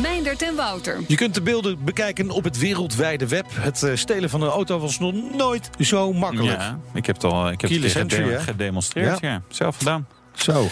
Meindert 0.00 0.42
en 0.42 0.56
Wouter. 0.56 1.00
Je 1.06 1.16
kunt 1.16 1.34
de 1.34 1.42
beelden 1.42 1.84
bekijken 1.84 2.30
op 2.30 2.44
het 2.44 2.58
wereldwijde 2.58 3.28
web. 3.28 3.46
Het 3.50 3.82
uh, 3.82 3.96
stelen 3.96 4.30
van 4.30 4.42
een 4.42 4.48
auto 4.48 4.78
was 4.78 4.98
nog 4.98 5.14
nooit 5.34 5.70
zo 5.78 6.12
makkelijk. 6.12 6.60
Ja, 6.60 6.78
ik 6.94 7.06
heb 7.06 7.14
het 7.14 7.24
al 7.24 7.50
ik 7.50 7.60
heb 7.60 7.70
het 7.70 7.92
gede 7.92 8.38
gedemonstreerd. 8.38 9.20
Ja. 9.20 9.28
ja. 9.28 9.42
zelf 9.48 9.76
gedaan. 9.76 10.06
Zo. 10.32 10.66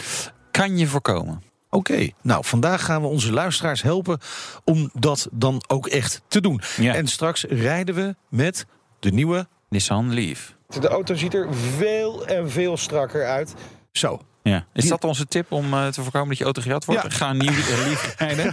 Kan 0.50 0.78
je 0.78 0.86
voorkomen. 0.86 1.42
Oké, 1.70 1.92
okay. 1.92 2.14
nou 2.22 2.44
vandaag 2.44 2.84
gaan 2.84 3.00
we 3.00 3.06
onze 3.06 3.32
luisteraars 3.32 3.82
helpen 3.82 4.18
om 4.64 4.90
dat 4.92 5.28
dan 5.32 5.64
ook 5.66 5.86
echt 5.86 6.22
te 6.28 6.40
doen. 6.40 6.60
Ja. 6.76 6.94
En 6.94 7.06
straks 7.06 7.44
rijden 7.48 7.94
we 7.94 8.14
met 8.28 8.66
de 9.00 9.10
nieuwe 9.10 9.46
Nissan 9.68 10.14
Leaf. 10.14 10.54
De 10.80 10.88
auto 10.88 11.14
ziet 11.14 11.34
er 11.34 11.54
veel 11.54 12.26
en 12.26 12.50
veel 12.50 12.76
strakker 12.76 13.26
uit. 13.26 13.54
Zo. 13.92 14.20
Ja. 14.50 14.64
Is 14.72 14.88
dat 14.88 15.04
onze 15.04 15.26
tip 15.26 15.52
om 15.52 15.74
uh, 15.74 15.86
te 15.86 16.02
voorkomen 16.02 16.28
dat 16.28 16.38
je 16.38 16.44
auto 16.44 16.62
gejat 16.62 16.84
wordt? 16.84 17.02
Ja. 17.02 17.08
Ga 17.10 17.32
nieuw 17.32 17.50
uh, 17.50 17.86
Leaf 17.86 18.14
rijden. 18.18 18.46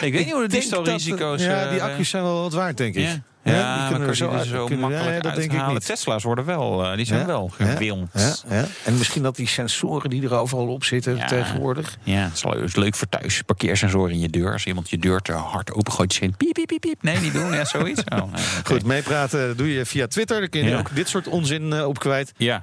ik 0.00 0.12
weet 0.12 0.24
niet 0.24 0.32
hoe 0.32 0.42
de 0.42 0.48
diefstalrisico's... 0.48 1.42
Ja, 1.42 1.70
die 1.70 1.82
accu's 1.82 2.08
zijn 2.08 2.22
wel 2.22 2.40
wat 2.40 2.52
waard, 2.52 2.76
denk 2.76 2.94
ik. 2.94 3.02
Ja. 3.02 3.22
Ja, 3.44 3.52
ja 3.52 3.78
die 3.78 3.88
kunnen 3.88 4.08
we 4.08 4.16
zo, 4.16 4.28
uit, 4.30 4.46
zo 4.46 4.64
kunnen, 4.64 4.90
makkelijk 4.90 5.16
ja, 5.16 5.20
dat 5.20 5.34
denk 5.34 5.52
ik 5.52 5.66
niet. 5.66 5.86
Tesla's 5.86 6.22
worden 6.22 6.44
wel, 6.44 6.84
uh, 6.84 6.96
die 6.96 7.06
zijn 7.06 7.20
ja, 7.20 7.26
wel 7.26 7.48
gewilmd. 7.48 8.10
Ja, 8.48 8.64
En 8.84 8.98
misschien 8.98 9.22
dat 9.22 9.36
die 9.36 9.48
sensoren 9.48 10.10
die 10.10 10.22
er 10.22 10.34
overal 10.34 10.66
op 10.66 10.84
zitten 10.84 11.26
tegenwoordig. 11.26 11.98
Ja, 12.02 12.30
het 12.32 12.62
is 12.64 12.76
leuk 12.76 12.94
voor 12.94 13.08
thuis. 13.08 13.42
Parkeersensoren 13.42 14.10
in 14.10 14.20
je 14.20 14.28
deur. 14.30 14.52
Als 14.52 14.66
iemand 14.66 14.90
je 14.90 14.98
deur 14.98 15.20
te 15.20 15.32
hard 15.32 15.72
opengooit, 15.72 16.14
je 16.14 16.30
piep, 16.36 16.52
piep, 16.52 16.66
piep, 16.66 16.80
piep. 16.80 17.02
Nee, 17.02 17.18
niet 17.18 17.32
doen. 17.32 17.52
Ja, 17.52 17.64
zoiets. 17.64 18.02
Oh, 18.04 18.18
nee, 18.18 18.28
okay. 18.28 18.42
Goed, 18.64 18.84
meepraten 18.84 19.56
doe 19.56 19.72
je 19.72 19.86
via 19.86 20.06
Twitter. 20.06 20.38
Daar 20.38 20.48
kun 20.48 20.64
je 20.64 20.76
ook 20.76 20.94
dit 20.94 21.08
soort 21.08 21.28
onzin 21.28 21.62
uh, 21.62 21.86
op 21.86 21.98
kwijt. 21.98 22.32
Ja. 22.36 22.60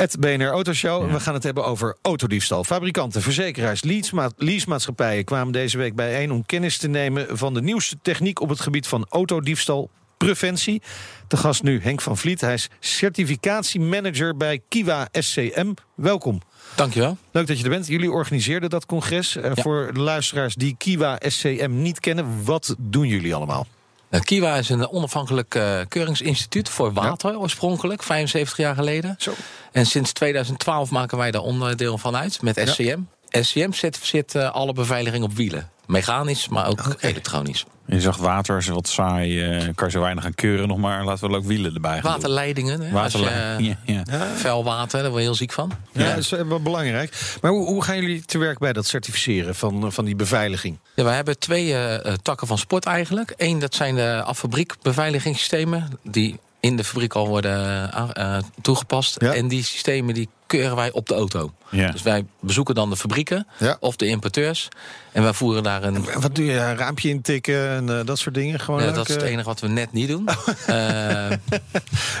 Het 0.00 0.20
BNR 0.20 0.46
Autoshow. 0.46 1.06
Ja. 1.06 1.12
We 1.12 1.20
gaan 1.20 1.34
het 1.34 1.42
hebben 1.42 1.64
over 1.64 1.96
autodiefstal. 2.02 2.64
Fabrikanten, 2.64 3.22
verzekeraars, 3.22 3.82
leasema 3.82 4.30
leasemaatschappijen 4.36 5.24
kwamen 5.24 5.52
deze 5.52 5.78
week 5.78 5.94
bijeen 5.94 6.32
om 6.32 6.46
kennis 6.46 6.78
te 6.78 6.88
nemen 6.88 7.38
van 7.38 7.54
de 7.54 7.62
nieuwste 7.62 7.98
techniek 8.02 8.40
op 8.40 8.48
het 8.48 8.60
gebied 8.60 8.86
van 8.86 9.06
autodiefstal 9.08 9.90
preventie. 10.16 10.82
Te 11.28 11.36
gast 11.36 11.62
nu 11.62 11.80
Henk 11.82 12.00
van 12.00 12.16
Vliet. 12.16 12.40
Hij 12.40 12.54
is 12.54 12.68
certificatiemanager 12.78 14.36
bij 14.36 14.60
Kiwa 14.68 15.08
SCM. 15.12 15.72
Welkom. 15.94 16.40
Dankjewel. 16.74 17.16
Leuk 17.30 17.46
dat 17.46 17.58
je 17.58 17.64
er 17.64 17.70
bent. 17.70 17.86
Jullie 17.86 18.10
organiseerden 18.10 18.70
dat 18.70 18.86
congres. 18.86 19.32
Ja. 19.32 19.54
Voor 19.54 19.90
de 19.92 20.00
luisteraars 20.00 20.54
die 20.54 20.74
Kiwa 20.78 21.18
SCM 21.26 21.70
niet 21.70 22.00
kennen, 22.00 22.44
wat 22.44 22.74
doen 22.78 23.06
jullie 23.06 23.34
allemaal? 23.34 23.66
Uh, 24.10 24.20
Kiwa 24.20 24.56
is 24.56 24.68
een 24.68 24.88
onafhankelijk 24.88 25.54
uh, 25.54 25.80
keuringsinstituut 25.88 26.68
voor 26.68 26.92
water, 26.92 27.30
ja. 27.30 27.36
oorspronkelijk, 27.36 28.02
75 28.02 28.56
jaar 28.56 28.74
geleden. 28.74 29.14
Zo. 29.18 29.32
En 29.72 29.86
sinds 29.86 30.12
2012 30.12 30.90
maken 30.90 31.18
wij 31.18 31.30
daar 31.30 31.42
onderdeel 31.42 31.98
van 31.98 32.16
uit 32.16 32.42
met 32.42 32.62
SCM. 32.64 32.98
Ja. 33.28 33.42
SCM 33.42 33.72
zet, 33.72 33.98
zet 34.02 34.34
uh, 34.34 34.50
alle 34.50 34.72
beveiliging 34.72 35.24
op 35.24 35.32
wielen. 35.32 35.70
Mechanisch, 35.86 36.48
maar 36.48 36.66
ook 36.66 36.86
okay. 36.86 37.10
elektronisch. 37.10 37.64
Je 37.90 38.00
zegt 38.00 38.18
water 38.18 38.56
is 38.56 38.68
wat 38.68 38.88
saai, 38.88 39.58
uh, 39.58 39.68
kan 39.74 39.86
je 39.86 39.92
zo 39.92 40.00
weinig 40.00 40.24
aan 40.24 40.34
keuren 40.34 40.68
nog 40.68 40.78
maar. 40.78 41.04
Laten 41.04 41.30
we 41.30 41.36
ook 41.36 41.44
wielen 41.44 41.74
erbij 41.74 42.00
gaan 42.00 42.12
Waterleidingen. 42.12 42.80
Hè? 42.80 42.90
Waterleidingen, 42.90 43.78
ja, 43.84 43.94
ja. 43.94 44.18
ja. 44.18 44.26
Vuil 44.36 44.64
water, 44.64 45.00
daar 45.00 45.10
word 45.10 45.22
je 45.22 45.28
heel 45.28 45.36
ziek 45.36 45.52
van. 45.52 45.72
Ja, 45.92 46.02
ja. 46.02 46.08
dat 46.08 46.18
is 46.18 46.30
wel 46.30 46.60
belangrijk. 46.60 47.36
Maar 47.40 47.50
hoe, 47.50 47.66
hoe, 47.66 47.84
gaan 47.84 48.00
jullie 48.00 48.24
te 48.24 48.38
werk 48.38 48.58
bij 48.58 48.72
dat 48.72 48.86
certificeren 48.86 49.54
van, 49.54 49.92
van 49.92 50.04
die 50.04 50.16
beveiliging? 50.16 50.78
Ja, 50.94 51.04
we 51.04 51.10
hebben 51.10 51.38
twee 51.38 51.68
uh, 51.68 51.96
takken 52.22 52.46
van 52.46 52.58
sport 52.58 52.84
eigenlijk. 52.84 53.34
Eén, 53.36 53.58
dat 53.58 53.74
zijn 53.74 53.94
de 53.94 54.22
affabriek 54.24 54.74
beveiligingssystemen... 54.82 55.88
die 56.02 56.38
in 56.60 56.76
de 56.76 56.84
fabriek 56.84 57.14
al 57.14 57.28
worden 57.28 57.90
uh, 58.18 58.38
toegepast. 58.62 59.20
Ja. 59.20 59.34
En 59.34 59.48
die 59.48 59.64
systemen 59.64 60.14
die 60.14 60.28
keuren 60.50 60.76
wij 60.76 60.92
op 60.92 61.08
de 61.08 61.14
auto. 61.14 61.52
Ja. 61.70 61.90
Dus 61.90 62.02
wij 62.02 62.26
bezoeken 62.40 62.74
dan 62.74 62.90
de 62.90 62.96
fabrieken 62.96 63.46
ja. 63.58 63.76
of 63.80 63.96
de 63.96 64.06
importeurs. 64.06 64.68
En 65.12 65.22
wij 65.22 65.32
voeren 65.32 65.62
daar 65.62 65.82
een... 65.82 66.08
En 66.08 66.20
wat 66.20 66.34
doe 66.34 66.44
je? 66.44 66.58
Een 66.58 66.76
raampje 66.76 67.08
intikken 67.08 67.68
en 67.68 67.88
uh, 67.88 68.00
dat 68.04 68.18
soort 68.18 68.34
dingen? 68.34 68.60
Gewoon 68.60 68.82
ja, 68.82 68.90
dat 68.90 69.08
is 69.08 69.14
het 69.14 69.24
enige 69.24 69.44
wat 69.44 69.60
we 69.60 69.68
net 69.68 69.92
niet 69.92 70.08
doen. 70.08 70.28
uh, 70.28 70.36
maar 70.66 71.38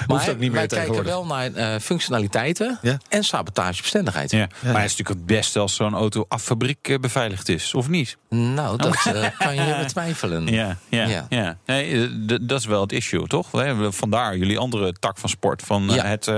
ook 0.08 0.26
niet 0.26 0.38
meer 0.38 0.52
wij 0.52 0.66
kijken 0.66 1.04
wel 1.04 1.26
naar 1.26 1.50
uh, 1.50 1.80
functionaliteiten 1.80 2.78
ja. 2.82 2.98
en 3.08 3.24
sabotagebestendigheid. 3.24 4.30
Ja. 4.30 4.38
Ja. 4.38 4.48
Maar 4.62 4.82
het 4.82 4.90
is 4.90 4.96
natuurlijk 4.96 5.08
het 5.08 5.26
beste 5.26 5.58
als 5.58 5.74
zo'n 5.74 5.94
auto 5.94 6.24
af 6.28 6.42
fabriek 6.42 6.98
beveiligd 7.00 7.48
is, 7.48 7.74
of 7.74 7.88
niet? 7.88 8.16
Nou, 8.28 8.76
dat 8.76 8.98
kan 9.38 9.54
je 9.54 9.76
betwijfelen. 9.82 10.46
Ja, 10.46 10.76
ja, 10.88 11.06
ja. 11.06 11.26
ja. 11.28 11.56
Nee, 11.66 12.08
dat 12.40 12.58
is 12.58 12.66
wel 12.66 12.80
het 12.80 12.92
issue, 12.92 13.26
toch? 13.26 13.48
Vandaar 13.90 14.36
jullie 14.36 14.58
andere 14.58 14.92
tak 14.92 15.18
van 15.18 15.28
sport, 15.28 15.62
van 15.62 15.88
het... 15.88 16.30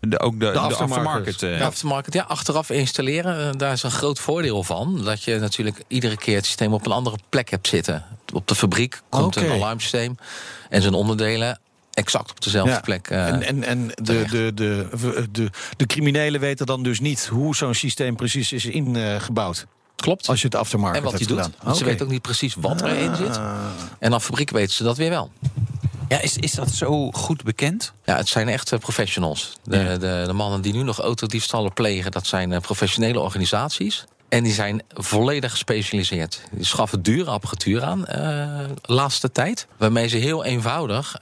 De, 0.00 0.20
ook 0.20 0.32
de, 0.32 0.46
de, 0.46 0.52
de 0.52 0.58
aftermarket. 0.58 1.02
aftermarket, 1.02 1.42
uh, 1.42 1.58
de 1.58 1.64
aftermarket, 1.64 2.14
ja, 2.14 2.22
achteraf 2.22 2.70
installeren. 2.70 3.46
Uh, 3.46 3.52
daar 3.56 3.72
is 3.72 3.82
een 3.82 3.90
groot 3.90 4.18
voordeel 4.18 4.62
van. 4.62 5.04
Dat 5.04 5.22
je 5.22 5.38
natuurlijk 5.38 5.84
iedere 5.88 6.16
keer 6.16 6.36
het 6.36 6.46
systeem 6.46 6.72
op 6.72 6.86
een 6.86 6.92
andere 6.92 7.18
plek 7.28 7.50
hebt 7.50 7.68
zitten. 7.68 8.04
Op 8.32 8.48
de 8.48 8.54
fabriek 8.54 9.00
komt 9.08 9.36
okay. 9.36 9.48
een 9.48 9.54
alarmsysteem 9.54 10.18
en 10.68 10.82
zijn 10.82 10.94
onderdelen 10.94 11.60
exact 11.92 12.30
op 12.30 12.42
dezelfde 12.42 12.72
ja. 12.72 12.80
plek. 12.80 13.10
Uh, 13.10 13.26
en 13.26 13.42
en, 13.42 13.64
en 13.64 13.90
de, 13.94 14.24
de, 14.30 14.52
de, 14.54 14.88
de, 15.30 15.50
de 15.76 15.86
criminelen 15.86 16.40
weten 16.40 16.66
dan 16.66 16.82
dus 16.82 17.00
niet 17.00 17.26
hoe 17.26 17.56
zo'n 17.56 17.74
systeem 17.74 18.16
precies 18.16 18.52
is 18.52 18.64
ingebouwd. 18.64 19.66
Klopt. 19.96 20.28
Als 20.28 20.40
je 20.40 20.46
het 20.46 20.56
aftermarket 20.56 21.04
en 21.04 21.10
wat 21.10 21.22
gedaan. 21.22 21.36
doet. 21.36 21.60
Okay. 21.60 21.74
Ze 21.74 21.84
weten 21.84 22.04
ook 22.06 22.12
niet 22.12 22.22
precies 22.22 22.54
wat 22.54 22.82
ah. 22.82 22.90
erin 22.90 23.16
zit. 23.16 23.40
En 23.98 24.12
af 24.12 24.24
fabriek 24.24 24.50
weten 24.50 24.74
ze 24.74 24.82
dat 24.82 24.96
weer 24.96 25.10
wel. 25.10 25.30
Ja, 26.08 26.20
is, 26.20 26.36
is 26.36 26.52
dat 26.52 26.70
zo 26.70 27.10
goed 27.10 27.42
bekend? 27.42 27.92
Ja, 28.04 28.16
het 28.16 28.28
zijn 28.28 28.48
echt 28.48 28.72
uh, 28.72 28.78
professionals. 28.78 29.52
De, 29.64 29.76
ja. 29.76 29.96
de, 29.96 30.22
de, 30.26 30.32
mannen 30.32 30.60
die 30.60 30.72
nu 30.72 30.82
nog 30.82 30.98
autodiefstallen 30.98 31.72
plegen... 31.72 32.10
dat 32.10 32.26
zijn 32.26 32.50
uh, 32.50 32.58
professionele 32.58 33.20
organisaties. 33.20 34.04
En 34.28 34.42
die 34.42 34.52
zijn 34.52 34.82
volledig 34.94 35.50
gespecialiseerd. 35.50 36.40
Die 36.50 36.64
schaffen 36.64 37.02
dure 37.02 37.30
apparatuur 37.30 37.82
aan 37.82 38.04
uh, 38.14 38.60
laatste 38.82 39.32
tijd. 39.32 39.66
Waarmee 39.76 40.08
ze 40.08 40.16
heel 40.16 40.44
eenvoudig 40.44 41.16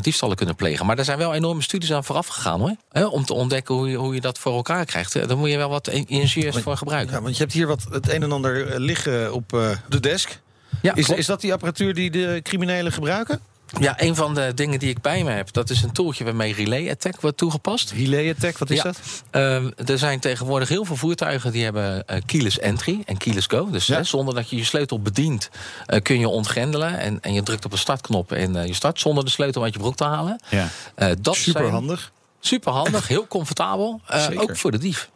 diefstallen 0.00 0.36
kunnen 0.36 0.54
plegen. 0.54 0.86
Maar 0.86 0.98
er 0.98 1.04
zijn 1.04 1.18
wel 1.18 1.34
enorme 1.34 1.62
studies 1.62 1.92
aan 1.92 2.04
vooraf 2.04 2.26
gegaan 2.26 2.60
hoor. 2.60 2.76
Hè, 2.92 3.04
om 3.06 3.24
te 3.24 3.34
ontdekken 3.34 3.74
hoe 3.74 3.90
je, 3.90 3.96
hoe 3.96 4.14
je 4.14 4.20
dat 4.20 4.38
voor 4.38 4.52
elkaar 4.52 4.84
krijgt. 4.84 5.28
Daar 5.28 5.38
moet 5.38 5.50
je 5.50 5.56
wel 5.56 5.68
wat 5.68 5.88
ingenieurs 5.88 6.58
voor 6.58 6.76
gebruiken. 6.76 7.14
Ja, 7.14 7.22
want 7.22 7.36
je 7.36 7.42
hebt 7.42 7.54
hier 7.54 7.66
wat 7.66 7.86
het 7.90 8.08
een 8.08 8.22
en 8.22 8.32
ander 8.32 8.80
liggen 8.80 9.32
op 9.32 9.48
de 9.88 10.00
desk. 10.00 10.40
Ja, 10.82 10.94
is, 10.94 11.04
klopt. 11.04 11.20
is 11.20 11.26
dat 11.26 11.40
die 11.40 11.52
apparatuur 11.52 11.94
die 11.94 12.10
de 12.10 12.40
criminelen 12.42 12.92
gebruiken? 12.92 13.40
Ja, 13.80 14.02
een 14.02 14.14
van 14.14 14.34
de 14.34 14.52
dingen 14.54 14.78
die 14.78 14.88
ik 14.88 15.00
bij 15.00 15.24
me 15.24 15.30
heb, 15.30 15.52
dat 15.52 15.70
is 15.70 15.82
een 15.82 15.92
tooltje 15.92 16.24
waarmee 16.24 16.54
Relay 16.54 16.90
Attack 16.90 17.20
wordt 17.20 17.36
toegepast. 17.36 17.90
Relay 17.90 18.30
attack, 18.30 18.58
wat 18.58 18.70
is 18.70 18.76
Ja. 18.76 18.82
dat? 18.82 19.00
Ehm, 19.30 19.70
er 19.90 19.98
zijn 19.98 20.20
tegenwoordig 20.20 20.68
heel 20.68 20.84
veel 20.84 20.96
voertuigen 20.96 21.52
die 21.52 21.64
hebben 21.64 22.06
eh, 22.06 22.20
keyless 22.26 22.58
entry 22.58 23.02
en 23.06 23.16
keyless 23.16 23.46
go. 23.46 23.70
Dus 23.70 23.86
Ja. 23.86 23.96
hè, 23.96 24.04
zonder 24.04 24.34
dat 24.34 24.50
je 24.50 24.56
je 24.56 24.64
sleutel 24.64 25.00
bedient, 25.00 25.48
eh, 25.86 26.02
kun 26.02 26.18
je 26.18 26.28
ontgrendelen. 26.28 26.98
En, 26.98 27.20
en 27.20 27.32
je 27.34 27.42
drukt 27.42 27.64
op 27.64 27.70
de 27.70 27.76
startknop 27.76 28.32
en 28.32 28.56
eh, 28.56 28.66
je 28.66 28.74
start 28.74 29.00
zonder 29.00 29.24
de 29.24 29.30
sleutel 29.30 29.62
uit 29.62 29.72
je 29.72 29.78
broek 29.78 29.96
te 29.96 30.04
halen. 30.04 30.40
Ja. 30.48 30.68
Eh, 30.94 31.10
dat 31.20 31.36
Super 31.36 31.70
handig. 31.70 32.12
super 32.40 32.72
handig, 32.72 33.08
heel 33.08 33.26
comfortabel. 33.28 34.00
eh, 34.06 34.26
ook 34.36 34.56
voor 34.56 34.70
de 34.70 34.78
dief. 34.78 35.10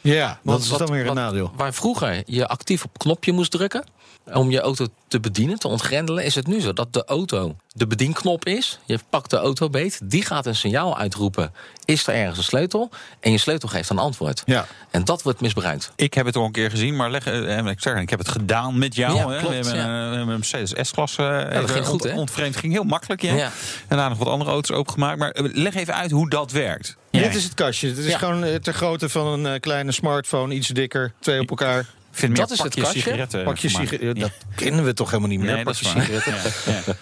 Ja, 0.00 0.26
Want 0.42 0.56
dat 0.58 0.60
is 0.60 0.68
dan 0.68 0.78
wat- 0.78 0.90
weer 0.90 1.06
een 1.06 1.14
nadeel. 1.14 1.52
Waar 1.56 1.74
vroeger 1.74 2.22
je 2.26 2.46
actief 2.48 2.84
op 2.84 2.98
knopje 2.98 3.32
moest 3.32 3.50
drukken 3.50 3.84
om 4.32 4.50
je 4.50 4.60
auto 4.60 4.86
te 5.08 5.20
bedienen, 5.20 5.58
te 5.58 5.68
ontgrendelen, 5.68 6.24
is 6.24 6.34
het 6.34 6.46
nu 6.46 6.60
zo 6.60 6.72
dat 6.72 6.92
de 6.92 7.04
auto 7.04 7.56
de 7.72 7.86
bedienknop 7.86 8.44
is. 8.46 8.78
Je 8.84 8.98
pakt 9.10 9.30
de 9.30 9.36
auto 9.36 9.70
beet, 9.70 10.00
die 10.04 10.24
gaat 10.24 10.46
een 10.46 10.56
signaal 10.56 10.98
uitroepen. 10.98 11.52
Is 11.84 12.06
er 12.06 12.14
ergens 12.14 12.38
een 12.38 12.44
sleutel? 12.44 12.90
En 13.20 13.30
je 13.32 13.38
sleutel 13.38 13.68
geeft 13.68 13.90
een 13.90 13.98
antwoord. 13.98 14.42
Ja. 14.46 14.66
En 14.90 15.04
dat 15.04 15.22
wordt 15.22 15.40
misbruikt. 15.40 15.92
Ik 15.96 16.14
heb 16.14 16.26
het 16.26 16.36
al 16.36 16.44
een 16.44 16.52
keer 16.52 16.70
gezien, 16.70 16.96
maar 16.96 17.10
leg, 17.10 17.26
eh, 17.26 17.66
ik, 17.66 17.80
zeg, 17.80 18.00
ik 18.00 18.10
heb 18.10 18.18
het 18.18 18.28
gedaan 18.28 18.78
met 18.78 18.94
jou. 18.94 19.14
Ja, 19.16 19.28
hè. 19.28 19.38
klopt, 19.38 19.48
we 19.48 19.54
hebben 19.54 19.74
ja. 19.76 20.12
een, 20.12 20.26
Mercedes 20.26 20.88
S-klasse 20.88 21.22
eh, 21.22 21.60
dat 21.60 21.70
ging 21.70 21.86
goed, 21.86 22.02
hè? 22.02 22.12
ontvreemd. 22.14 22.56
ging 22.56 22.72
heel 22.72 22.84
makkelijk, 22.84 23.22
ja. 23.22 23.34
Ja. 23.34 23.50
En 23.88 23.96
daar 23.96 24.08
nog 24.08 24.18
wat 24.18 24.28
andere 24.28 24.50
auto's 24.50 24.76
opengemaakt. 24.76 25.18
Maar 25.18 25.30
eh, 25.30 25.44
leg 25.52 25.74
even 25.74 25.94
uit 25.94 26.10
hoe 26.10 26.30
dat 26.30 26.50
werkt. 26.52 26.96
Dit 27.22 27.34
is 27.34 27.44
het 27.44 27.54
kastje. 27.54 27.88
Het 27.88 27.98
is 27.98 28.06
Ja. 28.06 28.18
gewoon 28.18 28.44
eh, 28.44 28.54
ter 28.54 28.72
grootte 28.74 29.08
van 29.08 29.26
een 29.26 29.46
eh, 29.54 29.60
kleine 29.60 29.92
smartphone, 29.92 30.54
iets 30.54 30.68
dikker, 30.68 31.12
twee 31.18 31.40
op 31.40 31.50
elkaar. 31.50 31.86
Vind 32.16 32.36
Dat 32.36 32.48
meer 32.48 32.58
is 32.58 32.62
het 32.64 32.74
kastje. 32.74 33.00
sigaretten. 33.00 33.44
Pakje 33.44 33.68
sigaretten, 33.68 34.06
Ja. 34.08 34.14
dat 34.14 34.30
kennen 34.54 34.84
we 34.84 34.92
toch 34.94 35.06
helemaal 35.10 35.28
niet 35.30 35.40
meer. 35.40 35.54
Nee, 35.54 35.64
pakje 35.64 35.84
sigaretten. 35.84 36.34
Ja, 36.66 36.72
ja. 36.86 36.94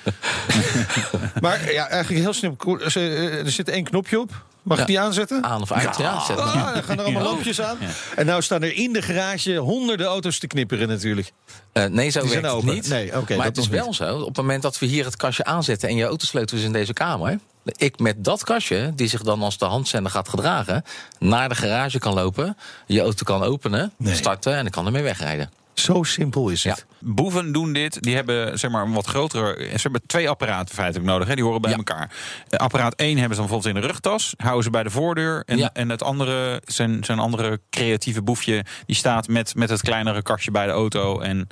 Maar 1.41 1.73
ja, 1.73 1.89
eigenlijk 1.89 2.23
heel 2.23 2.33
snel. 2.33 2.57
Er 2.81 2.97
er 3.45 3.51
zit 3.51 3.69
één 3.69 3.85
knopje 3.85 4.21
op. 4.21 4.45
Mag 4.63 4.77
ik 4.79 4.81
Ja. 4.81 4.87
die 4.87 5.01
aanzetten? 5.01 5.45
Aan 5.45 5.63
of 5.63 5.73
uit, 5.73 5.97
ja. 5.97 6.21
zet 6.25 6.37
hem. 6.39 6.47
Ah, 6.49 6.75
dan 6.75 6.83
gaan 6.83 6.99
er 6.99 7.05
allemaal 7.05 7.23
Ja. 7.23 7.29
lampjes 7.29 7.61
aan. 7.61 7.77
Ja. 7.81 7.87
En 8.17 8.27
nou 8.27 8.43
staan 8.43 8.63
er 8.63 8.75
in 8.77 8.93
de 8.93 9.03
garage 9.03 9.57
honderden 9.57 10.07
auto's 10.07 10.39
te 10.39 10.47
knipperen 10.47 10.89
natuurlijk. 10.89 11.33
Eh, 11.73 11.85
nee, 11.85 12.11
zo 12.11 12.29
werkt 12.29 12.53
het 12.53 12.63
niet. 12.65 12.89
Nee, 12.89 13.07
oké, 13.19 13.37
maar 13.37 13.47
dat 13.47 13.57
het 13.57 13.65
is 13.65 13.69
wel 13.71 13.95
zo, 13.95 14.17
op 14.19 14.27
het 14.27 14.37
moment 14.37 14.63
dat 14.63 14.79
we 14.79 14.87
hier 14.87 15.05
het 15.05 15.17
kastje 15.17 15.45
aanzetten... 15.45 15.89
en 15.89 15.97
je 15.97 16.05
autosleutel 16.05 16.57
is 16.59 16.65
in 16.65 16.73
deze 16.73 16.93
kamer... 16.93 17.39
ik 17.65 17.99
met 17.99 18.25
dat 18.25 18.45
kastje, 18.45 18.93
die 18.95 19.09
zich 19.09 19.23
dan 19.23 19.43
als 19.43 19.59
de 19.59 19.65
handzender 19.65 20.13
gaat 20.13 20.29
gedragen... 20.29 20.85
naar 21.19 21.49
de 21.49 21.55
garage 21.55 21.99
kan 21.99 22.15
lopen, 22.15 22.57
je 22.87 23.01
auto 23.01 23.25
kan 23.25 23.43
openen, 23.43 23.93
Nee. 23.97 24.15
starten... 24.15 24.55
en 24.57 24.67
ik 24.67 24.73
kan 24.73 24.87
ermee 24.87 25.03
wegrijden. 25.03 25.51
Zo 25.75 26.03
simpel 26.03 26.49
is 26.49 26.65
het. 26.65 26.87
Boeven 26.99 27.53
doen 27.53 27.73
dit. 27.73 28.03
Die 28.03 28.15
hebben 28.15 28.59
zeg 28.59 28.71
maar 28.71 28.85
een 28.85 28.93
wat 28.93 29.07
grotere. 29.07 29.57
Ze 29.69 29.79
hebben 29.83 30.03
twee 30.07 30.29
apparaten 30.29 30.75
feitelijk 30.75 31.07
nodig. 31.07 31.29
Hè? 31.29 31.35
Die 31.35 31.45
horen 31.45 31.61
bij 31.61 31.71
Ja. 31.71 31.77
elkaar. 31.77 32.11
Eh, 32.49 32.59
Apparaat 32.59 32.95
1 32.97 33.19
hebben 33.19 33.37
ze 33.37 33.41
dan 33.43 33.51
bijvoorbeeld 33.51 33.75
in 33.75 33.81
de 33.81 33.87
rugtas. 33.87 34.35
Houden 34.37 34.65
ze 34.65 34.71
bij 34.71 34.83
de 34.83 34.91
voordeur. 34.91 35.43
En, 35.47 35.59
Ja. 35.59 35.71
en 35.73 35.89
het 35.89 36.03
andere, 36.03 36.63
zijn, 36.65 37.05
zijn 37.05 37.19
andere 37.19 37.61
creatieve 37.71 38.23
boefje. 38.23 38.65
Die 38.87 38.97
staat 38.97 39.29
met, 39.29 39.55
met 39.55 39.71
het 39.71 39.81
kleinere 39.81 40.23
kastje 40.23 40.51
bij 40.51 40.67
de 40.67 40.73
auto. 40.73 41.21
En 41.21 41.47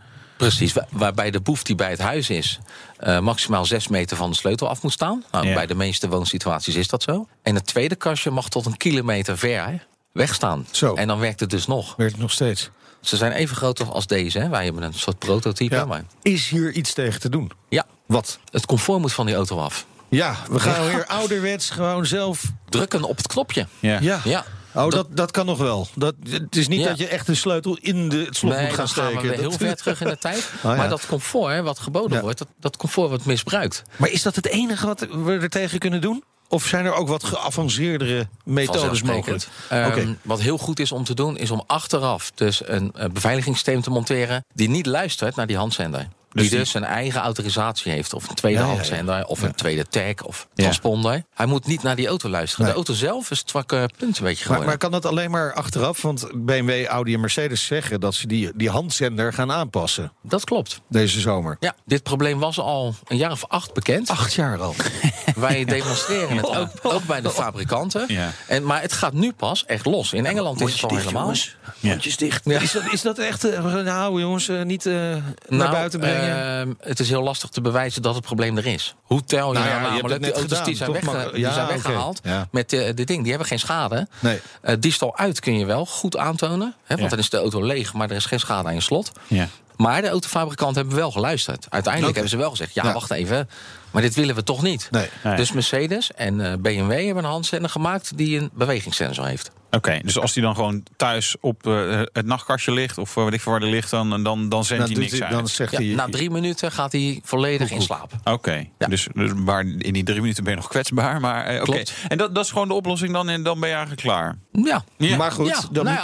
Precies, 0.49 0.73
wa- 0.73 0.87
waarbij 0.91 1.31
de 1.31 1.41
boef 1.41 1.63
die 1.63 1.75
bij 1.75 1.91
het 1.91 1.99
huis 1.99 2.31
is... 2.31 2.59
eh, 2.97 3.19
maximaal 3.19 3.65
zes 3.65 3.89
meter 3.89 4.17
van 4.17 4.31
de 4.31 4.37
sleutel 4.37 4.69
af 4.69 4.83
moet 4.83 4.93
staan. 4.93 5.25
Nou, 5.31 5.47
Ja. 5.47 5.55
Bij 5.55 5.67
de 5.67 5.75
meeste 5.75 6.09
woonsituaties 6.09 6.75
is 6.75 6.89
dat 6.89 7.03
zo. 7.03 7.29
En 7.43 7.55
het 7.55 7.67
tweede 7.67 7.95
kastje 7.97 8.31
mag 8.31 8.49
tot 8.49 8.67
een 8.67 8.77
kilometer 8.77 9.39
ver 9.39 9.87
wegstaan. 10.13 10.67
Zo. 10.71 10.95
En 10.95 11.07
dan 11.09 11.19
werkt 11.19 11.41
het 11.41 11.51
dus 11.51 11.67
nog. 11.67 11.95
Werkt 11.97 12.19
nog 12.19 12.31
steeds. 12.33 12.71
Ze 13.01 13.17
zijn 13.17 13.33
even 13.33 13.57
groot 13.57 13.89
als 13.91 14.07
deze. 14.07 14.39
Hè. 14.39 14.49
Wij 14.49 14.65
hebben 14.65 14.83
een 14.83 14.95
soort 14.95 15.19
prototype. 15.19 15.75
Ja. 15.75 15.85
Maar 15.85 16.05
Is 16.23 16.49
hier 16.49 16.73
iets 16.73 16.93
tegen 16.93 17.21
te 17.21 17.29
doen? 17.29 17.51
ja, 17.69 17.85
Wat? 18.07 18.39
het 18.51 18.67
comfort 18.67 19.01
moet 19.01 19.13
van 19.13 19.27
die 19.27 19.35
auto 19.35 19.59
af. 19.59 19.87
Ja, 20.09 20.37
we 20.51 20.61
gaan 20.61 20.87
weer 20.87 21.07
ouderwets 21.07 21.71
gewoon 21.71 22.07
zelf. 22.07 22.45
Drukken 22.69 23.03
op 23.05 23.17
het 23.17 23.27
knopje. 23.27 23.67
ja. 23.81 23.99
Ja. 24.01 24.21
Ja. 24.25 24.45
Oh, 24.75 24.89
dat, 24.91 25.07
dat 25.17 25.31
kan 25.31 25.47
nog 25.47 25.59
wel. 25.59 25.89
Dat, 25.95 26.15
het 26.29 26.57
is 26.57 26.69
niet 26.69 26.81
Ja. 26.81 26.89
dat 26.89 26.99
je 26.99 27.07
echt 27.07 27.29
een 27.29 27.37
sleutel 27.37 27.79
in 27.81 28.09
de, 28.09 28.17
het 28.17 28.37
slot 28.37 28.53
Nee, 28.53 28.67
moet 28.67 28.75
gaan 28.75 28.87
dan 28.87 28.95
gaan 28.95 29.11
steken. 29.13 29.31
we 29.31 29.41
heel 29.41 29.51
ver 29.53 29.77
terug 29.77 30.01
in 30.01 30.07
de 30.07 30.19
tijd. 30.29 30.51
ja. 30.63 30.75
Maar 30.75 30.89
dat 30.89 31.07
comfort 31.07 31.63
wat 31.63 31.79
geboden 31.79 32.21
wordt, 32.21 32.39
dat, 32.39 32.49
dat 32.61 32.77
comfort 32.77 33.09
wordt 33.09 33.25
misbruikt. 33.25 33.83
Maar 33.97 34.09
is 34.11 34.23
dat 34.23 34.37
het 34.37 34.47
enige 34.47 34.87
wat 34.87 35.01
we 35.01 35.33
er 35.33 35.49
tegen 35.49 35.79
kunnen 35.79 36.01
doen? 36.01 36.25
Of 36.49 36.67
zijn 36.67 36.85
er 36.85 36.95
ook 36.95 37.09
wat 37.09 37.25
geavanceerdere 37.25 38.29
methodes 38.45 39.03
mogelijk? 39.03 39.47
Ehm, 39.69 40.13
Wat 40.23 40.41
heel 40.41 40.59
goed 40.59 40.79
is 40.81 40.93
om 40.93 41.05
te 41.05 41.15
doen, 41.15 41.37
is 41.37 41.51
om 41.51 41.63
achteraf 41.67 42.31
dus 42.35 42.63
een 42.69 42.93
eh, 42.95 43.09
beveiligingssysteem 43.11 43.81
te 43.83 43.91
monteren... 43.91 44.45
die 44.55 44.69
niet 44.69 44.87
luistert 44.87 45.37
naar 45.37 45.47
die 45.47 45.57
handzender. 45.57 46.09
Die 46.33 46.49
die- 46.49 46.59
dus 46.59 46.75
een 46.75 46.85
eigen 46.85 47.21
autorisatie 47.21 47.93
heeft. 47.93 48.15
Of 48.15 48.29
een 48.29 48.35
tweede 48.35 48.59
Ja, 48.59 48.65
ja, 48.65 48.71
ja. 48.71 48.77
handzender, 48.77 49.27
of 49.27 49.43
een 49.43 49.55
tweede 49.55 49.87
tag, 49.89 50.23
of 50.25 50.47
Ja. 50.55 50.63
transponder. 50.63 51.23
Hij 51.35 51.47
moet 51.47 51.67
niet 51.67 51.83
naar 51.83 51.97
die 51.97 52.07
auto 52.07 52.29
luisteren. 52.29 52.65
Nee. 52.65 52.75
De 52.75 52.77
auto 52.79 52.95
zelf 52.95 53.31
is 53.31 53.39
het 53.39 53.51
zwakke 53.51 53.89
punt 53.99 54.01
een 54.01 54.25
beetje 54.25 54.25
Maar, 54.25 54.37
geworden. 54.37 54.67
maar 54.67 54.79
kan 54.79 54.91
dat 54.91 55.07
alleen 55.07 55.31
maar 55.31 55.53
achteraf? 55.55 56.03
Want 56.03 56.27
BMW, 56.35 56.85
Audi 56.87 57.15
en 57.15 57.21
Mercedes 57.21 57.65
zeggen 57.67 58.01
dat 58.01 58.15
ze 58.15 58.27
die, 58.27 58.51
die 58.55 58.71
handzender 58.71 59.33
gaan 59.33 59.53
aanpassen 59.53 60.13
Dat 60.23 60.45
klopt. 60.45 60.81
deze 60.89 61.21
zomer. 61.21 61.57
Ja, 61.61 61.75
dit 61.87 62.03
probleem 62.03 62.39
was 62.39 62.59
al 62.59 62.95
een 63.09 63.17
jaar 63.17 63.31
of 63.31 63.45
acht 63.49 63.75
bekend. 63.75 64.11
Acht 64.11 64.35
jaar 64.35 64.61
al. 64.61 64.75
Wij 65.37 65.65
demonstreren 65.65 66.37
het 66.37 66.47
ook, 66.57 66.69
ook 66.83 67.05
bij 67.05 67.21
de 67.21 67.31
fabrikanten. 67.31 68.05
Ja. 68.09 68.31
En, 68.47 68.65
maar 68.65 68.81
het 68.81 68.93
gaat 68.93 69.13
nu 69.13 69.33
pas 69.33 69.65
echt 69.67 69.87
los. 69.87 70.13
In 70.13 70.27
Engeland 70.27 70.61
is 70.61 70.73
het 70.73 70.91
al 70.91 70.97
helemaal. 70.97 71.35
Mondjes 71.81 72.17
dicht. 72.17 72.41
Ja. 72.45 72.61
Is, 72.61 72.73
dat, 72.73 72.83
is 72.93 73.03
dat 73.03 73.19
echt... 73.19 73.45
eh, 73.45 73.75
nou 73.75 74.21
jongens, 74.21 74.49
eh, 74.49 74.63
niet 74.63 74.87
eh, 74.87 74.93
naar 74.93 75.23
Nou, 75.49 75.71
buiten 75.71 76.01
brengen? 76.01 76.22
Ehm, 76.29 76.73
het 76.81 77.01
is 77.01 77.09
heel 77.09 77.23
lastig 77.23 77.51
te 77.51 77.61
bewijzen 77.61 78.03
dat 78.03 78.15
het 78.15 78.25
probleem 78.25 78.57
er 78.57 78.67
is. 78.67 78.95
Hoe 79.03 79.25
tel 79.25 79.53
je 79.53 79.59
Nou 79.59 79.71
nou, 79.71 79.83
ja, 79.83 79.91
namelijk 79.91 80.23
die 80.23 80.33
auto's 80.33 80.65
die 80.65 80.77
zijn, 80.77 80.93
die 80.93 81.45
weggehaald 81.69 82.21
met 82.51 82.73
eh, 82.73 82.95
dit 82.95 83.07
ding? 83.07 83.21
Die 83.21 83.31
hebben 83.31 83.49
geen 83.49 83.59
schade. 83.59 84.09
Nee. 84.19 84.41
Eh, 84.61 84.77
diefstal 84.79 85.17
uit 85.17 85.41
kun 85.41 85.59
je 85.59 85.65
wel 85.65 85.87
goed 85.87 86.17
aantonen. 86.17 86.75
Hè, 86.85 86.97
want 86.97 87.11
dan 87.11 87.19
is 87.19 87.31
de 87.31 87.37
auto 87.37 87.65
leeg, 87.65 87.93
maar 87.93 88.11
er 88.11 88.17
is 88.17 88.25
geen 88.25 88.41
schade 88.41 88.69
aan 88.69 88.75
je 88.75 88.81
slot. 88.81 89.13
Ja. 89.27 89.49
Maar 89.77 90.03
de 90.03 90.09
autofabrikanten 90.09 90.77
hebben 90.77 90.97
wel 90.97 91.11
geluisterd. 91.11 91.67
Uiteindelijk 91.69 92.13
hebben 92.13 92.31
ze 92.31 92.37
wel 92.37 92.51
gezegd: 92.51 92.75
ja, 92.75 92.85
Ja. 92.85 92.93
wacht 92.93 93.11
even. 93.11 93.49
Maar 93.91 94.03
dit 94.03 94.15
willen 94.15 94.35
we 94.35 94.43
toch 94.43 94.63
niet. 94.63 94.89
Nee. 94.91 95.09
Nee. 95.25 95.37
Dus 95.37 95.53
Mercedes 95.53 96.13
en 96.13 96.41
eh, 96.41 96.53
BMW 96.59 97.05
hebben 97.05 97.25
een 97.25 97.31
handzender 97.31 97.71
gemaakt 97.71 98.17
die 98.17 98.39
een 98.39 98.51
bewegingssensor 98.53 99.27
heeft. 99.27 99.51
Oké, 99.77 100.01
dus 100.05 100.19
als 100.19 100.33
die 100.33 100.43
dan 100.43 100.55
gewoon 100.55 100.83
thuis 100.97 101.37
op 101.41 101.67
eh, 101.67 102.01
het 102.13 102.27
nachtkastje 102.27 102.73
ligt, 102.73 102.99
of 102.99 103.17
eh, 103.17 103.25
weet 103.25 103.33
ik 103.33 103.43
waar 103.43 103.61
die 103.61 103.71
ligt, 103.71 103.91
dan, 103.91 104.23
dan, 104.23 104.49
dan 104.49 104.65
zendt 104.65 104.83
Dan, 104.83 104.93
hij 104.93 105.01
niks 105.03 105.13
hij- 105.19 105.23
uit. 105.23 105.33
dan 105.33 105.49
zegt 105.49 105.73
Ja, 105.73 105.79
hij... 105.79 105.87
na 105.95 106.07
drie 106.11 106.31
minuten 106.31 106.73
gaat 106.73 106.93
hij 106.93 107.21
volledig 107.25 107.71
in 107.71 107.83
slaap. 107.83 108.13
Oké, 108.25 108.67
Ja. 108.79 108.87
dus, 108.87 109.09
dus 109.15 109.31
waar 109.35 109.61
in 109.79 109.93
die 109.93 110.03
drie 110.05 110.21
minuten 110.21 110.45
ben 110.45 110.53
je 110.53 110.59
nog 110.59 110.69
kwetsbaar. 110.69 111.21
Maar 111.21 111.45
eh, 111.45 111.55
oké. 111.63 111.65
Klopt. 111.73 111.93
En 112.09 112.19
dat, 112.19 112.35
dat 112.35 112.45
is 112.45 112.51
gewoon 112.51 112.69
de 112.69 112.75
oplossing 112.75 113.13
dan 113.13 113.29
en 113.29 113.43
dan 113.43 113.61
ben 113.61 113.69
je 113.69 113.75
eigenlijk 113.75 114.05
klaar. 114.07 114.39
Ja. 114.53 114.85
Ja. 114.97 115.17
Maar 115.17 115.33
goed, 115.33 115.47
ja, 115.47 115.61
dan 115.73 115.85
nou 115.85 115.99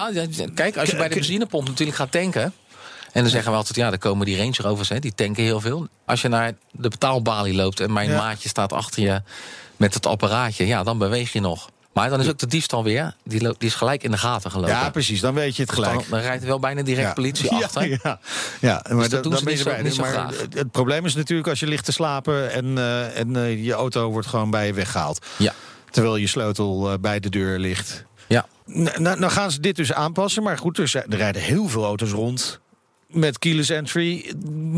kijk, 0.55 0.77
als 0.77 0.91
je 0.91 0.97
bij 0.97 1.09
de 1.09 1.15
benzinepomp 1.15 1.67
natuurlijk 1.69 1.97
gaat 1.99 2.13
tanken. 2.13 2.53
En 3.13 3.23
dan 3.23 3.31
zeggen 3.33 3.51
we 3.51 3.57
altijd, 3.57 3.77
ja, 3.77 3.91
dan 3.91 3.99
komen 3.99 4.27
die 4.27 4.37
Range 4.37 4.55
Rovers, 4.57 4.89
hè, 4.89 4.99
die 4.99 5.15
tanken 5.15 5.43
heel 5.43 5.61
veel. 5.61 5.89
Als 6.07 6.23
je 6.23 6.29
naar 6.29 6.53
de 6.73 6.89
betaalbalie 6.89 7.55
loopt 7.55 7.81
en 7.81 7.93
mijn 7.93 8.11
Ja. 8.11 8.17
maatje 8.17 8.49
staat 8.49 8.73
achter 8.73 9.03
je 9.03 9.23
met 9.77 9.95
het 9.95 10.07
apparaatje, 10.07 10.67
ja, 10.67 10.83
dan 10.83 10.99
beweeg 10.99 11.33
je 11.33 11.41
nog. 11.41 11.71
Maar 11.93 12.11
dan 12.11 12.21
is 12.21 12.29
ook 12.29 12.39
de 12.39 12.47
diefstal 12.47 12.85
weer, 12.85 13.15
die, 13.25 13.39
die 13.41 13.55
is 13.59 13.75
gelijk 13.75 14.03
in 14.03 14.11
de 14.11 14.17
gaten 14.19 14.51
gelopen. 14.51 14.75
ja, 14.75 14.91
precies. 14.91 15.21
Dan 15.21 15.35
weet 15.35 15.57
je 15.57 15.63
het 15.63 15.75
dan, 15.75 15.85
gelijk. 15.85 16.09
dan 16.11 16.21
rijdt 16.21 16.43
er 16.43 16.49
wel 16.49 16.59
bijna 16.61 16.83
direct 16.83 17.07
Ja. 17.07 17.13
politie 17.13 17.51
achter. 17.65 17.89
Ja, 17.89 18.19
ja. 18.61 18.85
maar 18.91 19.09
dat 19.09 19.11
dan, 19.11 19.23
doen 19.23 19.37
ze 19.37 19.45
niet 19.45 19.59
zo- 19.59 19.83
niet 19.83 19.95
zo 19.95 20.01
maar 20.03 20.11
graag. 20.13 20.41
het, 20.41 20.55
het 20.55 20.71
probleem 20.71 21.05
is 21.05 21.15
natuurlijk 21.15 21.49
als 21.49 21.61
je 21.61 21.67
ligt 21.67 21.85
te 21.85 21.93
slapen 21.93 22.53
en, 22.53 22.79
eh, 22.79 23.19
en 23.19 23.37
eh, 23.37 23.65
je 23.65 23.73
auto 23.73 24.11
wordt 24.11 24.27
gewoon 24.29 24.51
bij 24.51 24.67
je 24.67 24.73
weggehaald. 24.73 25.27
Ja. 25.37 25.55
Terwijl 25.91 26.17
je 26.17 26.27
sleutel 26.27 26.91
eh, 26.93 26.99
bij 27.01 27.21
de 27.21 27.29
deur 27.29 27.59
ligt. 27.59 28.05
Ja. 28.27 28.47
Nou, 28.97 29.23
gaan 29.29 29.51
ze 29.51 29.61
dit 29.61 29.77
dus 29.77 29.93
aanpassen. 29.93 30.43
Maar 30.43 30.59
goed, 30.59 30.79
er, 30.79 30.93
er 31.09 31.17
rijden 31.17 31.43
heel 31.43 31.69
veel 31.69 31.85
auto's 31.85 32.11
rond 32.11 32.61
met 33.09 33.39
keyless 33.39 33.71
entry... 33.71 34.33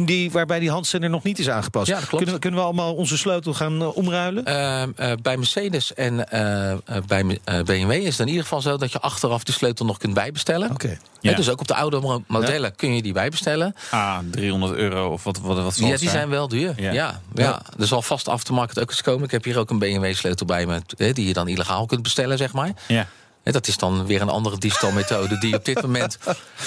Die, 0.04 0.30
waarbij 0.30 0.58
die 0.58 0.70
handzender 0.70 1.10
nog 1.10 1.22
niet 1.22 1.38
is 1.38 1.48
aangepast. 1.50 1.86
Ja, 1.86 1.94
dat 1.98 2.08
klopt. 2.08 2.16
Kunnen, 2.16 2.34
we, 2.34 2.40
kunnen 2.40 2.60
we 2.60 2.66
allemaal 2.66 2.94
onze 2.94 3.18
sleutel 3.18 3.54
gaan 3.54 3.80
eh, 3.80 3.96
omruilen? 3.96 4.44
Ehm, 4.44 4.90
eh, 4.96 5.12
bij 5.22 5.36
Mercedes 5.36 5.94
en 5.94 6.30
eh, 6.30 6.70
eh, 6.72 6.78
bij 7.06 7.24
BMW 7.64 7.90
is 7.92 8.04
het 8.06 8.18
in 8.20 8.26
ieder 8.28 8.42
geval 8.42 8.60
zo 8.60 8.76
dat 8.76 8.92
je 8.92 9.00
achteraf 9.00 9.44
die 9.44 9.54
sleutel 9.54 9.86
nog 9.86 9.98
kunt 9.98 10.14
bijbestellen. 10.14 10.70
Oké. 10.70 10.98
Ja. 11.20 11.34
dus 11.34 11.48
ook 11.50 11.60
op 11.60 11.68
de 11.68 11.74
oude 11.74 12.00
mo- 12.00 12.22
modellen 12.26 12.74
kun 12.76 12.94
je 12.94 13.02
die 13.02 13.12
bijbestellen. 13.12 13.74
Ah, 13.90 14.18
300 14.30 14.74
euro 14.74 15.08
of 15.12 15.24
wat, 15.24 15.38
wat, 15.40 15.62
wat 15.62 15.74
zal 15.74 15.88
Ja, 15.88 15.96
die 15.96 16.10
zijn 16.10 16.28
wel 16.28 16.48
duur. 16.48 16.72
Ja. 16.76 16.92
Ja. 16.92 17.20
Ja, 17.34 17.62
Er 17.78 17.86
zal 17.86 18.02
vast 18.02 18.28
af 18.28 18.42
te 18.44 18.52
market 18.52 18.80
ook 18.80 18.90
eens 18.90 19.02
komen. 19.02 19.24
Ik 19.24 19.30
heb 19.30 19.44
hier 19.44 19.58
ook 19.58 19.70
een 19.70 19.78
BMW-sleutel 19.78 20.46
bij 20.46 20.66
me, 20.66 20.80
hè, 20.96 21.12
die 21.12 21.26
je 21.26 21.32
dan 21.32 21.48
illegaal 21.48 21.86
kunt 21.86 22.02
bestellen, 22.02 22.38
zeg 22.38 22.52
maar. 22.52 22.70
Ja. 22.88 23.06
Dat 23.42 23.66
is 23.66 23.76
dan 23.76 24.06
weer 24.06 24.20
een 24.20 24.28
andere 24.28 24.58
diefstalmethode 24.58 25.38
die 25.38 25.54
op 25.56 25.64
dit 25.64 25.82
moment 25.86 26.18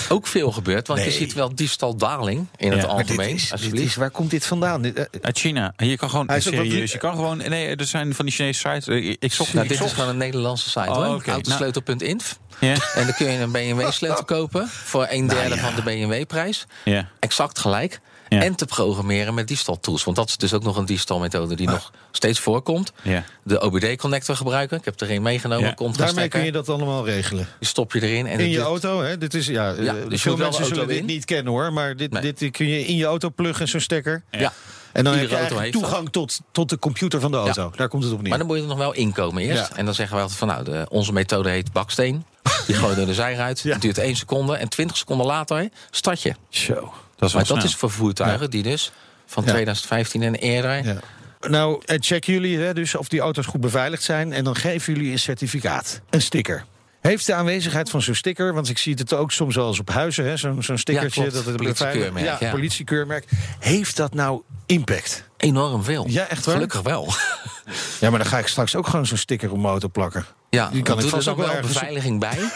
ook 0.10 0.28
veel 0.28 0.52
gebeurt. 0.52 0.88
Want 0.88 1.04
je 1.04 1.12
ziet 1.12 1.34
wel 1.34 1.56
diefstaldaling 1.56 2.48
in 2.58 2.72
het 2.72 2.82
Ja. 2.82 2.88
Maar 2.88 2.96
Maar 2.96 3.06
dit 3.06 3.18
algemeen. 3.18 3.36
is, 3.36 3.52
is, 3.72 3.96
waar 3.96 4.12
komt 4.12 4.30
dit 4.30 4.46
vandaan? 4.46 4.82
Dit, 4.82 4.98
eh, 4.98 5.06
Uit 5.22 5.40
China. 5.40 5.74
Je 5.78 5.98
kan 5.98 6.10
gewoon, 6.10 6.30
serieus, 6.42 6.92
je 6.92 6.98
kan 6.98 7.16
gewoon, 7.16 7.38
nee, 7.38 7.76
er 7.76 7.86
zijn 7.86 8.16
van 8.16 8.26
die 8.26 8.34
Chinese 8.34 8.60
sites. 8.60 8.88
Ik, 9.20 9.34
zocht 9.34 9.54
Nou, 9.54 9.66
ik 9.66 9.72
dit 9.72 9.82
is 9.88 9.94
gewoon 9.94 10.10
een 10.10 10.18
Nederlandse 10.18 10.70
site 10.70 10.90
Oh, 10.90 10.96
hoor. 10.96 11.24
Autosleutel.inf. 11.28 12.40
Ja, 12.60 12.76
En 12.96 13.06
dan 13.06 13.14
kun 13.16 13.32
je 13.32 13.40
een 13.40 13.52
BMW-sleutel 13.52 14.26
kopen 14.38 14.68
voor 14.68 15.08
een 15.10 15.28
derde 15.28 15.58
van 15.58 15.76
de 15.76 15.82
BMW-prijs. 15.82 16.66
ja. 16.86 17.10
Exact 17.20 17.60
gelijk. 17.60 18.00
Ja. 18.34 18.42
En 18.42 18.56
te 18.56 18.66
programmeren 18.66 19.34
met 19.34 19.48
diefstaltools. 19.48 20.04
Want 20.04 20.18
dat 20.18 20.30
is 20.30 20.38
dus 20.38 20.54
ook 20.54 20.64
nog 20.64 20.78
een 20.78 20.86
diefstalmethode 20.86 21.56
die 21.56 21.68
nog 21.68 21.92
steeds 22.12 22.40
voorkomt. 22.40 22.94
Ja. 23.02 23.24
De 23.44 23.60
OBD-connector 23.62 24.36
gebruiken. 24.36 24.78
Ik 24.78 24.86
heb 24.86 25.00
er 25.02 25.12
een 25.12 25.22
meegenomen. 25.22 25.68
Ja. 25.68 25.74
Komt 25.74 25.98
Daarmee 25.98 26.28
kun 26.28 26.46
je 26.46 26.52
dat 26.52 26.70
allemaal 26.70 27.06
regelen. 27.06 27.48
Die 27.60 27.68
stop 27.68 27.94
je 27.94 28.02
erin. 28.02 28.28
En 28.28 28.40
In 28.40 28.50
je 28.50 28.60
auto, 28.60 29.02
hè? 29.02 29.18
Dit 29.18 29.34
is, 29.34 29.46
ja, 29.48 29.74
eh, 29.74 29.84
Ja, 29.84 29.94
dus 29.94 30.24
je 30.24 30.30
veel 30.30 30.38
mensen 30.38 30.66
zullen 30.66 30.88
dit 30.88 30.98
in. 30.98 31.06
niet 31.06 31.26
kennen 31.26 31.54
hoor. 31.54 31.74
Maar 31.74 31.96
dit, 31.96 32.12
Nee. 32.12 32.34
dit 32.34 32.52
kun 32.52 32.68
je 32.68 32.86
in 32.86 32.96
je 32.96 33.06
auto 33.06 33.30
pluggen, 33.30 33.68
zo'n 33.68 33.80
stekker. 33.80 34.24
Ja. 34.32 34.54
En 34.94 35.04
dan 35.04 35.14
heb 35.14 35.30
je 35.30 35.36
auto 35.36 35.56
eigenlijk 35.58 35.74
heeft 35.76 35.86
toegang 35.86 36.10
tot, 36.12 36.40
tot 36.52 36.70
de 36.70 36.80
computer 36.80 37.20
van 37.20 37.32
de 37.32 37.38
auto. 37.38 37.72
Daar 37.76 37.88
komt 37.88 38.04
het 38.04 38.14
op 38.14 38.20
neer. 38.22 38.30
Maar 38.30 38.38
dan 38.38 38.48
moet 38.48 38.56
je 38.56 38.62
er 38.62 38.70
nog 38.70 38.78
wel 38.78 38.94
inkomen 38.94 39.44
eerst. 39.44 39.70
Ja. 39.70 39.76
En 39.76 39.86
dan 39.86 39.94
zeggen 39.94 40.16
we 40.16 40.22
altijd 40.22 40.40
van 40.40 40.48
nou, 40.48 40.64
de, 40.64 40.86
onze 40.90 41.14
methode 41.14 41.50
heet 41.50 41.72
baksteen. 41.72 42.26
Die 42.68 42.76
gooi 42.76 42.96
je 42.96 43.00
er 43.02 43.08
de 43.08 43.14
zij 43.14 43.38
uit. 43.40 43.60
Ja. 43.60 43.72
Het 43.74 43.82
duurt 43.82 43.98
één 43.98 44.16
seconde. 44.16 44.56
En 44.56 44.70
20 44.70 44.98
seconden 44.98 45.26
later 45.26 45.70
start 45.92 46.22
je. 46.22 46.34
Zo. 46.50 46.94
Dat 47.16 47.30
is 47.30 47.36
Maar 47.36 47.46
dat 47.46 47.64
is 47.64 47.76
voor 47.76 47.92
voertuigen 47.92 48.50
die 48.50 48.64
dus 48.64 48.92
van 49.26 49.44
Ja. 49.44 49.50
2015 49.50 50.22
en 50.24 50.36
eerder. 50.36 51.02
Nou, 51.50 51.82
eh, 51.86 51.98
checken 52.00 52.34
jullie 52.34 52.58
hè, 52.60 52.74
dus 52.74 52.96
of 52.96 53.08
die 53.08 53.20
auto's 53.20 53.46
goed 53.46 53.62
beveiligd 53.62 54.04
zijn. 54.04 54.34
En 54.34 54.44
dan 54.44 54.56
geven 54.56 54.94
jullie 54.94 55.12
een 55.12 55.20
certificaat. 55.20 56.02
Een 56.10 56.22
sticker. 56.22 56.66
Heeft 57.02 57.26
de 57.26 57.34
aanwezigheid 57.34 57.90
van 57.90 58.02
zo'n 58.02 58.16
sticker, 58.16 58.54
want 58.54 58.70
ik 58.70 58.78
zie 58.78 58.94
het 58.94 59.14
ook 59.14 59.32
soms 59.32 59.56
wel 59.56 59.68
eens 59.68 59.80
op 59.80 59.90
huizen, 59.90 60.40
zo'n 60.40 60.64
zo'n 60.64 60.78
stickertje. 60.78 61.30
dat 61.30 61.46
het 61.46 61.58
Politiekeurmerk, 61.58 62.26
Ja, 62.26 62.38
ja. 62.40 62.52
politiekeurmerk. 62.52 63.26
Heeft 63.60 63.96
dat 63.96 64.14
nou 64.14 64.42
impact? 64.66 65.24
Enorm 65.44 65.84
veel. 65.84 66.06
Ja, 66.08 66.28
echt 66.28 66.46
waar? 66.46 66.56
Gelukkig 66.56 66.82
wel. 66.82 67.08
Ja, 68.00 68.10
maar 68.10 68.20
dan 68.20 68.28
ga 68.28 68.38
ik 68.38 68.48
straks 68.48 68.76
ook 68.76 68.88
gewoon 68.88 69.06
zo'n 69.06 69.18
sticker 69.18 69.52
op 69.52 69.58
mijn 69.58 69.70
auto 69.70 69.88
plakken. 69.88 70.26
Ja, 70.50 70.70
Die 70.70 70.82
kan 70.82 70.98
ik 70.98 71.04
er 71.04 71.10
vast 71.10 71.26
dan 71.26 71.34
ook 71.34 71.40
wel 71.40 71.50
ergens- 71.50 71.74
beveiliging 71.74 72.20
bij. 72.20 72.38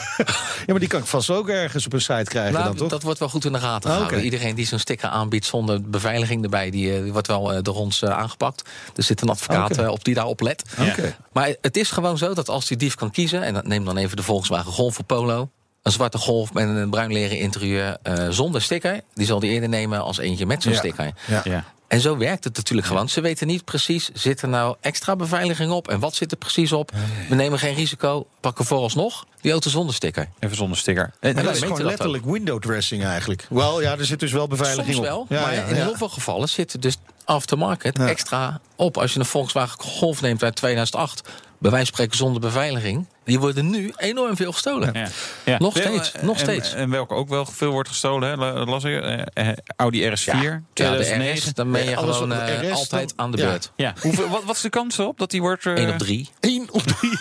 Ja, 0.65 0.73
maar 0.73 0.79
die 0.79 0.87
kan 0.87 0.99
ik 0.99 1.05
vast 1.05 1.29
ook 1.29 1.49
ergens 1.49 1.85
op 1.85 1.93
een 1.93 2.01
site 2.01 2.23
krijgen 2.23 2.53
Nou, 2.53 2.65
dan, 2.65 2.75
toch? 2.75 2.89
dat 2.89 3.01
wordt 3.03 3.19
wel 3.19 3.29
goed 3.29 3.45
in 3.45 3.51
de 3.51 3.59
gaten 3.59 3.89
Ah, 3.89 3.95
gehouden. 3.95 4.23
Iedereen 4.23 4.55
die 4.55 4.65
zo'n 4.65 4.79
sticker 4.79 5.09
aanbiedt 5.09 5.45
zonder 5.45 5.81
beveiliging 5.81 6.43
erbij, 6.43 6.69
die, 6.69 6.95
eh, 6.95 7.03
die 7.03 7.11
wordt 7.11 7.27
wel 7.27 7.53
eh, 7.53 7.59
door 7.61 7.75
ons 7.75 8.01
eh, 8.01 8.09
aangepakt. 8.09 8.69
Er 8.95 9.03
zit 9.03 9.21
een 9.21 9.29
advocaat 9.29 9.77
eh, 9.77 9.87
op 9.89 10.03
die 10.03 10.13
daarop 10.13 10.41
let. 10.41 10.63
Oké. 10.89 11.15
Maar 11.33 11.55
het 11.61 11.77
is 11.77 11.91
gewoon 11.91 12.17
zo 12.17 12.33
dat 12.33 12.49
als 12.49 12.65
die 12.67 12.77
dief 12.77 12.95
kan 12.95 13.11
kiezen, 13.11 13.43
en 13.43 13.53
dat- 13.53 13.65
neem 13.67 13.85
dan 13.85 13.97
even 13.97 14.17
de 14.17 14.23
Volkswagen 14.23 14.71
Golf 14.71 14.99
of 14.99 15.05
Polo. 15.05 15.49
Een 15.81 15.91
zwarte 15.91 16.17
golf 16.17 16.53
met 16.53 16.67
een 16.67 16.89
bruin 16.89 17.11
leren 17.13 17.37
interieur 17.39 17.97
eh, 18.03 18.27
zonder 18.29 18.61
sticker. 18.61 19.01
Die 19.13 19.25
zal 19.25 19.39
die 19.39 19.51
eerder 19.51 19.69
nemen 19.69 20.01
als 20.03 20.17
eentje 20.17 20.45
met 20.45 20.63
zo'n 20.63 20.71
Ja. 20.71 20.77
sticker. 20.77 21.11
Ja. 21.43 21.63
En 21.87 21.99
zo 22.01 22.17
werkt 22.17 22.43
het 22.43 22.55
natuurlijk 22.55 22.87
gewoon. 22.87 23.09
Ze 23.09 23.21
weten 23.21 23.47
niet 23.47 23.65
precies, 23.65 24.09
zit 24.13 24.41
er 24.41 24.47
nou 24.47 24.75
extra 24.81 25.15
beveiliging 25.15 25.71
op? 25.71 25.87
En 25.87 25.99
wat 25.99 26.15
zit 26.15 26.31
er 26.31 26.37
precies 26.37 26.71
op? 26.71 26.91
We 27.29 27.35
nemen 27.35 27.59
geen 27.59 27.75
risico, 27.75 28.27
pakken 28.39 28.65
vooralsnog 28.65 29.25
die 29.41 29.51
auto 29.51 29.69
zonder 29.69 29.95
sticker. 29.95 30.29
Even 30.39 30.55
zonder 30.55 30.77
sticker. 30.77 31.13
En, 31.19 31.35
dat 31.35 31.55
is 31.55 31.61
gewoon 31.61 31.77
dat 31.77 31.87
letterlijk 31.87 32.25
window 32.25 32.61
dressing 32.61 33.03
eigenlijk. 33.03 33.45
Wel, 33.49 33.81
ja, 33.81 33.97
er 33.97 34.05
zit 34.05 34.19
dus 34.19 34.31
wel 34.31 34.47
beveiliging 34.47 34.95
Soms 34.95 35.07
op. 35.07 35.13
wel, 35.13 35.25
Ja, 35.29 35.41
maar 35.41 35.53
ja, 35.53 35.63
in 35.63 35.75
heel 35.75 35.95
veel 35.95 36.09
gevallen 36.09 36.49
zit 36.49 36.73
er 36.73 36.79
dus 36.79 36.97
aftermarket 37.25 37.97
Ja. 37.97 38.07
extra 38.07 38.59
op. 38.75 38.97
Als 38.97 39.13
je 39.13 39.19
een 39.19 39.25
Volkswagen 39.25 39.81
Golf 39.81 40.21
neemt 40.21 40.43
uit 40.43 40.55
2008, 40.55 41.21
bij 41.57 41.71
wijze 41.71 41.85
van 41.85 41.85
spreken 41.85 42.17
zonder 42.17 42.41
beveiliging, 42.41 43.07
die 43.27 43.39
worden 43.39 43.69
nu 43.69 43.93
enorm 43.97 44.35
veel 44.35 44.51
gestolen. 44.51 44.89
Ja. 44.93 45.07
Ja. 45.45 45.57
Nog 45.57 45.77
steeds, 45.77 46.11
eh, 46.11 46.21
nog 46.23 46.35
en- 46.35 46.41
steeds. 46.41 46.73
En, 46.73 46.89
welke 46.89 47.13
ook 47.13 47.29
wel 47.29 47.45
veel 47.45 47.71
wordt 47.71 47.89
gestolen, 47.89 48.29
hè? 48.29 48.35
La- 48.35 48.65
las 48.65 48.83
ik. 48.83 49.01
eh, 49.01 49.19
eh, 49.33 49.53
Audi 49.75 50.03
RS4, 50.09 50.25
Ja, 50.33 50.41
de 50.41 50.61
2009. 50.73 51.37
RS, 51.37 51.53
dan 51.53 51.71
ben 51.71 51.89
je 51.89 51.97
gewoon 51.97 52.33
eh, 52.33 52.61
RS 52.71 52.71
altijd 52.71 53.09
dan- 53.15 53.25
aan 53.25 53.31
de 53.31 53.37
beurt. 53.37 53.71
Ja. 53.75 53.93
Hoeveel, 54.01 54.27
wat, 54.29 54.43
wat 54.43 54.55
is 54.55 54.61
de 54.61 54.69
kans 54.69 54.97
erop 54.97 55.17
dat 55.19 55.31
die 55.31 55.41
wordt... 55.41 55.65
eh, 55.65 55.73
1 55.73 55.89
op 55.89 55.97
3. 55.97 56.29
Eén 56.39 56.67
op 56.71 56.81
drie. 56.83 57.11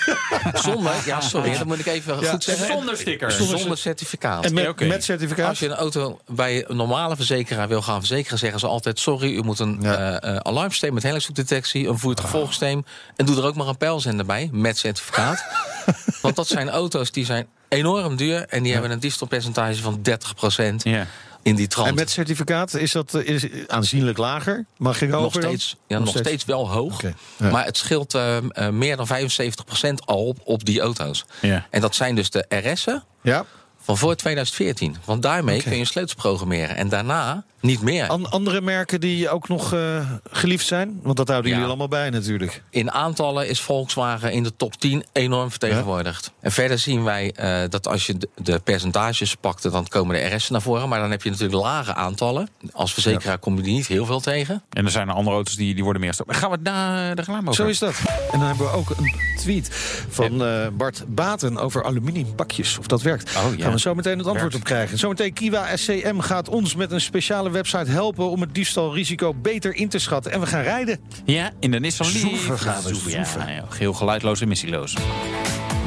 Zonder, 0.73 0.93
ja, 1.07 1.21
sorry, 1.21 1.57
dat 1.59 1.67
moet 1.67 1.79
ik 1.79 1.87
even 1.87 2.21
Ja. 2.21 2.31
goed 2.31 2.45
zeggen. 2.45 2.67
Zonder 2.67 2.97
sticker. 2.97 3.31
Zonder 3.31 3.79
certificaat. 3.79 4.45
En 4.45 4.55
met, 4.55 4.81
met 4.89 5.05
certificaat? 5.05 5.49
Als 5.49 5.59
je 5.59 5.67
een 5.67 5.75
auto 5.75 6.21
bij 6.27 6.65
een 6.69 6.77
normale 6.77 7.17
verzekeraar 7.17 7.69
wil 7.69 7.83
gaan 7.83 7.99
verzekeren, 7.99 8.39
zeggen 8.39 8.61
ze 8.61 8.67
altijd: 8.67 8.99
sorry, 8.99 9.35
u 9.35 9.43
moet 9.43 9.59
een 9.59 9.79
Ja. 9.81 10.21
eh, 10.21 10.31
eh, 10.35 10.41
alarmsysteem 10.43 10.95
met 10.95 11.03
hellingshoekdetectie, 11.03 11.89
een 11.89 11.99
voertuigvolgsysteem. 11.99 12.85
En 13.17 13.27
doe 13.27 13.37
er 13.37 13.45
ook 13.45 13.55
maar 13.55 13.67
een 13.67 13.77
pijlzender 13.77 14.27
bij 14.27 14.49
met 14.53 14.79
certificaat. 14.79 15.45
Want 16.23 16.37
dat 16.37 16.47
zijn 16.47 16.69
auto's 16.71 17.11
die 17.11 17.25
zijn 17.25 17.47
enorm 17.69 18.17
duur 18.17 18.47
en 18.49 18.63
die 18.63 18.73
hebben 18.73 18.91
een 18.91 18.99
diefstalpercentage 19.01 19.83
van 19.83 20.01
30% 20.03 20.75
Ja. 20.83 21.07
in 21.43 21.55
die 21.55 21.67
trant. 21.67 21.89
En 21.89 21.95
met 21.95 22.11
certificaat 22.11 22.75
is 22.75 22.93
dat 22.93 23.15
is 23.15 23.47
aanzienlijk 23.67 24.19
lager? 24.19 24.67
Mag 24.77 25.01
je 25.01 25.07
nog 25.07 25.33
steeds, 25.35 25.77
ja, 25.87 25.99
nog 25.99 26.17
steeds 26.19 26.45
wel 26.45 26.71
hoog. 26.71 27.03
Ja. 27.03 27.51
Maar 27.51 27.65
het 27.65 27.77
scheelt 27.77 28.15
eh, 28.15 28.37
eh, 28.37 28.69
meer 28.69 28.97
dan 28.97 29.07
75% 29.07 30.05
al 30.05 30.27
op, 30.27 30.39
op 30.45 30.65
die 30.65 30.81
auto's. 30.81 31.25
Ja. 31.41 31.67
En 31.71 31.81
dat 31.81 31.95
zijn 31.95 32.15
dus 32.15 32.31
de 32.31 32.45
RS'en 32.49 33.05
Ja. 33.23 33.45
Van 33.87 33.97
voor 33.97 34.15
2014. 34.17 34.97
Want 35.05 35.23
daarmee 35.23 35.63
kun 35.63 35.77
je 35.77 35.85
sleutels 35.85 36.15
programmeren. 36.15 36.77
En 36.77 36.89
daarna 36.89 37.45
niet 37.61 37.83
meer. 37.83 38.07
An- 38.09 38.31
andere 38.31 38.61
merken 38.61 39.01
die 39.01 39.29
ook 39.31 39.49
nog 39.49 39.73
eh, 39.73 40.11
geliefd 40.31 40.67
zijn? 40.67 41.01
Want 41.03 41.17
dat 41.17 41.29
houden 41.29 41.51
Ja. 41.51 41.57
jullie 41.57 41.71
allemaal 41.71 41.89
bij 41.99 42.11
natuurlijk. 42.11 42.63
In 42.71 42.91
aantallen 42.93 43.49
is 43.49 43.61
Volkswagen 43.61 44.33
in 44.33 44.43
de 44.43 44.57
top 44.57 44.75
10 44.81 45.05
enorm 45.13 45.51
vertegenwoordigd. 45.51 46.33
En 46.41 46.53
verder 46.53 46.79
zien 46.79 47.05
wij 47.05 47.33
eh, 47.33 47.69
dat 47.69 47.89
als 47.89 48.07
je 48.07 48.17
de, 48.35 48.59
percentages 48.59 49.35
pakt, 49.35 49.63
dan 49.71 49.87
komen 49.89 50.15
de 50.17 50.35
RS'en 50.35 50.53
naar 50.53 50.63
voren. 50.63 50.89
Maar 50.89 51.01
dan 51.01 51.11
heb 51.11 51.23
je 51.23 51.31
natuurlijk 51.31 51.59
lage 51.63 51.95
aantallen. 51.95 52.49
Als 52.73 52.93
verzekeraar 52.93 53.39
kom 53.39 53.57
je 53.57 53.63
die 53.63 53.75
niet 53.75 53.87
heel 53.87 54.07
veel 54.07 54.21
tegen. 54.21 54.63
En 54.71 54.85
er 54.85 54.91
zijn 54.91 55.09
er 55.09 55.15
andere 55.15 55.37
auto's 55.37 55.57
die, 55.57 55.75
die 55.75 55.83
worden 55.83 56.01
meer 56.03 56.11
gestolen. 56.15 56.35
Gaan 56.35 56.51
we 56.51 56.63
daar 56.63 57.09
de 57.15 57.21
reclame 57.23 57.49
over? 57.51 57.55
Zo 57.65 57.71
is 57.71 57.79
dat. 57.79 57.95
En 58.33 58.39
dan 58.39 58.49
hebben 58.49 58.67
we 58.67 58.73
ook 58.73 58.91
een 58.91 59.13
tweet 59.37 59.69
van 60.09 60.45
eh, 60.45 60.67
Bart 60.73 61.05
Baten 61.09 61.57
over 61.59 61.85
aluminiumbakjes. 61.85 62.79
Of 62.79 62.87
dat 62.87 63.03
werkt. 63.03 63.37
Oh, 63.37 63.57
ja. 63.59 63.65
Gaan 63.77 63.95
we 63.95 64.01
zo 64.01 64.11
meteen 64.11 64.19
het 64.19 64.27
antwoord 64.27 64.55
op 64.55 64.65
krijgen. 64.65 64.99
Zometeen 64.99 65.33
Kiwa 65.33 65.77
SCM 65.77 66.19
gaat 66.19 66.49
ons 66.49 66.75
met 66.75 66.91
een 66.93 67.01
speciale 67.01 67.51
website 67.51 67.91
helpen... 67.91 68.31
om 68.31 68.41
het 68.41 68.55
diefstalrisico 68.55 69.35
beter 69.35 69.75
in 69.75 69.89
te 69.89 69.99
schatten. 69.99 70.33
En 70.33 70.41
we 70.41 70.47
gaan 70.47 70.63
rijden. 70.63 71.01
Ja, 71.25 71.51
in 71.61 71.71
de 71.71 71.81
Nissan 71.81 72.07
Leaf. 72.07 72.21
Zoeven 72.21 72.59
gaan 72.59 72.83
we, 72.83 72.89
Zoeven, 72.89 73.11
ja, 73.11 73.25
zoeven. 73.25 73.53
ja. 73.53 73.65
Geel 73.69 73.93
geluidloos, 73.93 74.41
emissieloos. 74.41 74.97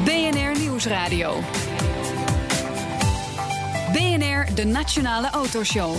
BNR 0.04 0.58
Nieuwsradio. 0.58 1.40
BNR, 3.92 4.54
de 4.54 4.64
Nationale 4.64 5.30
Autoshow. 5.30 5.94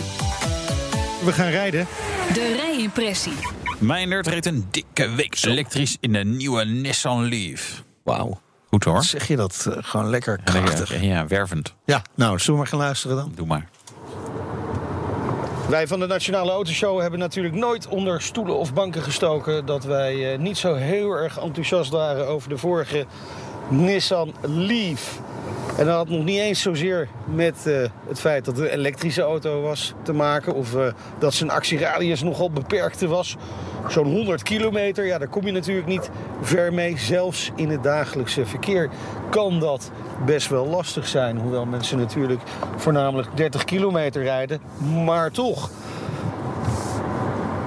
We 1.25 1.31
gaan 1.31 1.49
rijden. 1.49 1.87
De 2.33 2.55
rijimpressie. 2.61 3.33
Meindert 3.79 4.27
reed 4.27 4.45
een 4.45 4.67
dikke 4.71 5.09
week 5.09 5.37
elektrisch 5.45 5.97
in 5.99 6.13
de 6.13 6.23
nieuwe 6.23 6.65
Nissan 6.65 7.23
Leaf. 7.29 7.83
Wauw. 8.03 8.41
Goed 8.71 8.83
hoor. 8.83 9.03
Zeg 9.03 9.27
je 9.27 9.35
dat 9.35 9.65
eh, 9.69 9.77
gewoon 9.81 10.09
lekker 10.09 10.39
Ja, 10.45 10.51
krachtig. 10.51 11.01
Ja, 11.01 11.27
wervend. 11.27 11.73
Ja, 11.85 12.01
nou, 12.15 12.37
zullen 12.39 12.51
we 12.53 12.57
maar 12.57 12.67
gaan 12.67 12.79
luisteren 12.79 13.15
dan? 13.15 13.31
Doe 13.35 13.47
maar. 13.47 13.69
Wij 15.69 15.87
van 15.87 15.99
de 15.99 16.05
Nationale 16.07 16.51
Autoshow 16.51 17.01
hebben 17.01 17.19
natuurlijk 17.19 17.55
nooit 17.55 17.87
onder 17.87 18.21
stoelen 18.21 18.55
of 18.57 18.73
banken 18.73 19.01
gestoken... 19.01 19.65
dat 19.65 19.83
wij 19.83 20.33
eh, 20.33 20.39
niet 20.39 20.57
zo 20.57 20.73
heel 20.73 21.11
erg 21.11 21.39
enthousiast 21.39 21.91
waren 21.91 22.27
over 22.27 22.49
de 22.49 22.57
vorige 22.57 23.05
Nissan 23.69 24.33
Leaf. 24.41 25.21
En 25.81 25.87
dat 25.87 25.95
had 25.95 26.09
nog 26.09 26.23
niet 26.23 26.39
eens 26.39 26.61
zozeer 26.61 27.07
met 27.25 27.67
eh, 27.67 27.73
het 28.07 28.19
feit 28.19 28.45
dat 28.45 28.57
het 28.57 28.65
een 28.65 28.71
elektrische 28.71 29.21
auto 29.21 29.61
was 29.61 29.93
te 30.03 30.13
maken... 30.13 30.53
of 30.53 30.75
eh, 30.75 30.85
dat 31.19 31.33
zijn 31.33 31.49
actieradius 31.49 32.23
nogal 32.23 32.51
beperkte 32.51 33.07
was. 33.07 33.37
Zo'n 33.87 34.11
100 34.11 34.43
kilometer, 34.43 35.05
ja, 35.05 35.17
daar 35.17 35.27
kom 35.27 35.45
je 35.45 35.51
natuurlijk 35.51 35.87
niet 35.87 36.09
ver 36.41 36.73
mee. 36.73 36.97
Zelfs 36.97 37.51
in 37.55 37.69
het 37.69 37.83
dagelijkse 37.83 38.45
verkeer 38.45 38.89
kan 39.29 39.59
dat 39.59 39.91
best 40.25 40.49
wel 40.49 40.67
lastig 40.67 41.07
zijn. 41.07 41.37
Hoewel 41.37 41.65
mensen 41.65 41.97
natuurlijk 41.97 42.41
voornamelijk 42.75 43.37
30 43.37 43.63
kilometer 43.63 44.23
rijden. 44.23 44.61
Maar 45.05 45.31
toch. 45.31 45.69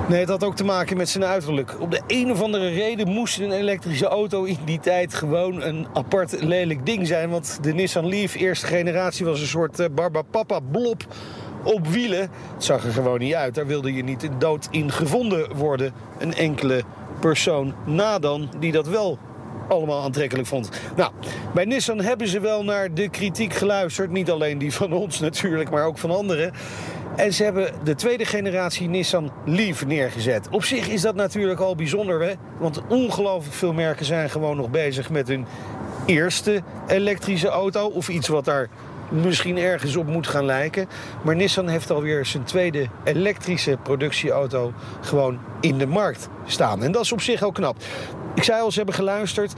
Nee, 0.09 0.21
het 0.21 0.29
had 0.29 0.45
ook 0.45 0.57
te 0.57 0.65
maken 0.65 0.97
met 0.97 1.09
zijn 1.09 1.25
uiterlijk. 1.25 1.81
Op 1.81 1.91
de 1.91 2.01
een 2.07 2.31
of 2.31 2.43
andere 2.43 2.69
reden 2.69 3.09
moest 3.09 3.39
een 3.39 3.53
elektrische 3.53 4.07
auto 4.07 4.45
in 4.45 4.59
die 4.65 4.81
tijd 4.81 5.15
gewoon 5.15 5.63
een 5.63 5.87
apart 5.93 6.43
lelijk 6.43 6.87
ding 6.87 7.07
zijn. 7.07 7.31
Want 7.31 7.59
de 7.63 7.75
Nissan 7.75 8.09
Leaf 8.09 8.35
eerste 8.35 8.67
generatie 8.67 9.27
was 9.27 9.41
een 9.41 9.47
soort 9.47 9.81
eh, 9.81 9.87
Barbapapa 9.95 10.61
blob 10.61 11.03
op 11.63 11.87
wielen. 11.87 12.21
Het 12.55 12.65
zag 12.65 12.85
er 12.85 12.93
gewoon 12.93 13.19
niet 13.19 13.35
uit. 13.35 13.55
Daar 13.55 13.67
wilde 13.67 13.95
je 13.95 14.05
niet 14.05 14.29
dood 14.39 14.69
in 14.71 14.91
gevonden 14.91 15.57
worden. 15.57 15.93
Een 16.19 16.35
enkele 16.35 16.83
persoon 17.21 17.75
na 17.87 18.19
dan 18.19 18.49
die 18.59 18.73
dat 18.73 18.89
wel 18.89 19.19
allemaal 19.69 20.03
aantrekkelijk 20.03 20.49
vond. 20.49 20.71
Nou, 20.97 21.13
bij 21.55 21.65
Nissan 21.65 22.01
hebben 22.01 22.29
ze 22.29 22.41
wel 22.41 22.65
naar 22.65 22.95
de 22.95 23.09
kritiek 23.09 23.55
geluisterd. 23.55 24.11
Niet 24.11 24.31
alleen 24.31 24.59
die 24.59 24.73
van 24.73 24.93
ons 24.93 25.21
natuurlijk, 25.29 25.71
maar 25.71 25.87
ook 25.87 25.99
van 25.99 26.11
anderen. 26.11 26.53
En 27.17 27.33
ze 27.33 27.45
hebben 27.45 27.73
de 27.85 27.95
tweede 27.95 28.25
generatie 28.25 28.89
Nissan 28.89 29.33
Leaf 29.45 29.87
neergezet. 29.87 30.49
Op 30.51 30.65
zich 30.65 30.89
is 30.89 31.01
dat 31.01 31.15
natuurlijk 31.15 31.61
al 31.61 31.75
bijzonder, 31.75 32.23
hè? 32.23 32.33
Want 32.59 32.83
ongelooflijk 32.89 33.55
veel 33.55 33.73
merken 33.73 34.05
zijn 34.05 34.31
gewoon 34.31 34.57
nog 34.57 34.71
bezig 34.71 35.11
met 35.11 35.29
hun 35.29 35.47
eerste 36.07 36.63
elektrische 36.87 37.49
auto. 37.49 37.87
Of 37.87 38.09
iets 38.09 38.29
wat 38.29 38.45
daar 38.45 38.69
misschien 39.09 39.59
ergens 39.59 39.97
op 39.97 40.07
moet 40.07 40.27
gaan 40.27 40.45
lijken. 40.45 40.89
Maar 41.23 41.37
Nissan 41.37 41.69
heeft 41.69 41.91
alweer 41.91 42.27
zijn 42.27 42.45
tweede 42.45 42.87
elektrische 43.05 43.79
productieauto 43.83 44.73
gewoon 45.01 45.39
in 45.61 45.79
de 45.79 45.87
markt 45.87 46.29
staan. 46.47 46.83
En 46.83 46.93
dat 46.93 47.03
is 47.03 47.13
op 47.13 47.21
zich 47.21 47.43
ook 47.43 47.55
knap. 47.55 47.77
Ik 48.35 48.43
zei 48.43 48.63
al, 48.63 48.71
ze 48.71 48.77
hebben 48.77 48.95
geluisterd. 48.95 49.55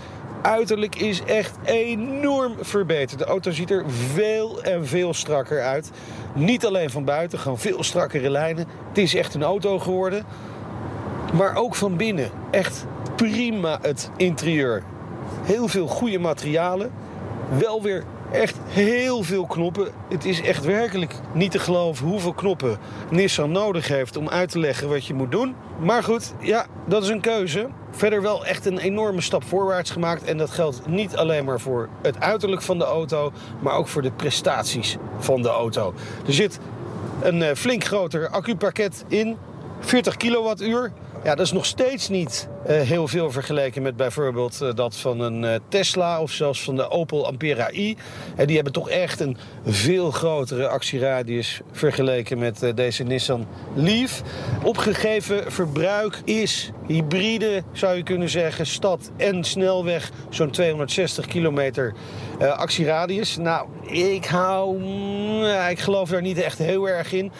Uiterlijk 0.46 0.96
is 0.96 1.22
echt 1.22 1.58
enorm 1.64 2.54
verbeterd. 2.60 3.18
De 3.18 3.24
auto 3.24 3.50
ziet 3.50 3.70
er 3.70 3.84
veel 3.90 4.62
en 4.62 4.86
veel 4.86 5.14
strakker 5.14 5.62
uit. 5.62 5.90
Niet 6.34 6.66
alleen 6.66 6.90
van 6.90 7.04
buiten, 7.04 7.38
gewoon 7.38 7.58
veel 7.58 7.82
strakkere 7.82 8.30
lijnen. 8.30 8.66
Het 8.88 8.98
is 8.98 9.14
echt 9.14 9.34
een 9.34 9.42
auto 9.42 9.78
geworden. 9.78 10.24
Maar 11.32 11.56
ook 11.56 11.74
van 11.74 11.96
binnen. 11.96 12.30
Echt 12.50 12.86
prima 13.16 13.78
het 13.82 14.10
interieur. 14.16 14.82
Heel 15.42 15.68
veel 15.68 15.86
goede 15.86 16.18
materialen. 16.18 16.92
Wel 17.58 17.82
weer 17.82 18.04
echt 18.32 18.56
heel 18.66 19.22
veel 19.22 19.46
knoppen. 19.46 19.88
Het 20.08 20.24
is 20.24 20.40
echt 20.40 20.64
werkelijk 20.64 21.14
niet 21.32 21.50
te 21.50 21.58
geloven 21.58 22.06
hoeveel 22.06 22.32
knoppen 22.32 22.78
Nissan 23.10 23.52
nodig 23.52 23.88
heeft 23.88 24.16
om 24.16 24.28
uit 24.28 24.50
te 24.50 24.58
leggen 24.58 24.88
wat 24.88 25.06
je 25.06 25.14
moet 25.14 25.30
doen. 25.30 25.54
Maar 25.78 26.02
goed, 26.02 26.34
ja, 26.40 26.66
dat 26.86 27.02
is 27.02 27.08
een 27.08 27.20
keuze. 27.20 27.68
Verder 27.90 28.22
wel 28.22 28.46
echt 28.46 28.66
een 28.66 28.78
enorme 28.78 29.20
stap 29.20 29.44
voorwaarts 29.44 29.90
gemaakt. 29.90 30.24
En 30.24 30.36
dat 30.38 30.50
geldt 30.50 30.86
niet 30.86 31.16
alleen 31.16 31.44
maar 31.44 31.60
voor 31.60 31.88
het 32.02 32.20
uiterlijk 32.20 32.62
van 32.62 32.78
de 32.78 32.84
auto, 32.84 33.32
maar 33.60 33.74
ook 33.74 33.88
voor 33.88 34.02
de 34.02 34.10
prestaties 34.10 34.96
van 35.18 35.42
de 35.42 35.48
auto. 35.48 35.94
Er 36.26 36.32
zit 36.32 36.58
een 37.20 37.42
eh, 37.42 37.54
flink 37.54 37.84
groter 37.84 38.28
accupakket 38.28 39.04
in, 39.08 39.36
40 39.80 40.16
kilowattuur. 40.16 40.92
Ja, 41.24 41.34
dat 41.34 41.46
is 41.46 41.52
nog 41.52 41.66
steeds 41.66 42.08
niet 42.08 42.48
heel 42.72 43.08
veel 43.08 43.30
vergeleken 43.30 43.82
met 43.82 43.96
bijvoorbeeld 43.96 44.60
eh, 44.60 44.74
dat 44.74 44.96
van 44.96 45.20
een 45.20 45.44
eh, 45.44 45.54
Tesla 45.68 46.20
of 46.20 46.30
zelfs 46.30 46.62
van 46.62 46.76
de 46.76 46.90
Opel 46.90 47.26
Ampera 47.26 47.72
i. 47.72 47.96
die 48.44 48.54
hebben 48.54 48.72
toch 48.72 48.90
echt 48.90 49.20
een 49.20 49.36
veel 49.64 50.10
grotere 50.10 50.68
actieradius 50.68 51.60
vergeleken 51.72 52.38
met 52.38 52.62
eh, 52.62 52.74
deze 52.74 53.02
Nissan 53.02 53.46
Leaf. 53.74 54.22
Opgegeven 54.62 55.52
verbruik 55.52 56.20
is 56.24 56.70
hybride, 56.86 57.62
zou 57.72 57.96
je 57.96 58.02
kunnen 58.02 58.28
zeggen, 58.28 58.66
stad 58.66 59.10
en 59.16 59.44
snelweg 59.44 60.10
zo'n 60.30 60.50
260 60.50 61.26
kilometer 61.26 61.94
eh, 62.38 62.58
actieradius. 62.58 63.36
Nou, 63.36 63.66
ik 63.90 64.24
hou, 64.24 64.78
mm, 64.78 65.44
ik 65.70 65.78
geloof 65.78 66.08
daar 66.08 66.22
niet 66.22 66.38
echt 66.38 66.58
heel 66.58 66.88
erg 66.88 67.12
in. 67.12 67.32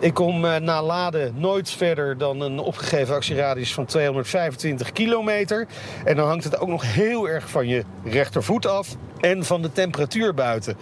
Ik 0.00 0.14
kom 0.14 0.44
eh, 0.44 0.56
na 0.56 0.82
laden 0.82 1.34
nooit 1.36 1.70
verder 1.70 2.18
dan 2.18 2.40
een 2.40 2.58
opgegeven 2.58 3.14
actieradius 3.14 3.74
van 3.74 3.84
225 3.84 4.73
kilometer. 4.92 5.66
En 6.04 6.16
dan 6.16 6.28
hangt 6.28 6.44
het 6.44 6.58
ook 6.58 6.68
nog 6.68 6.94
heel 6.94 7.28
erg 7.28 7.50
van 7.50 7.68
je 7.68 7.84
rechtervoet 8.04 8.66
af 8.66 8.96
en 9.20 9.44
van 9.44 9.62
de 9.62 9.72
temperatuur 9.72 10.34
buiten. 10.34 10.76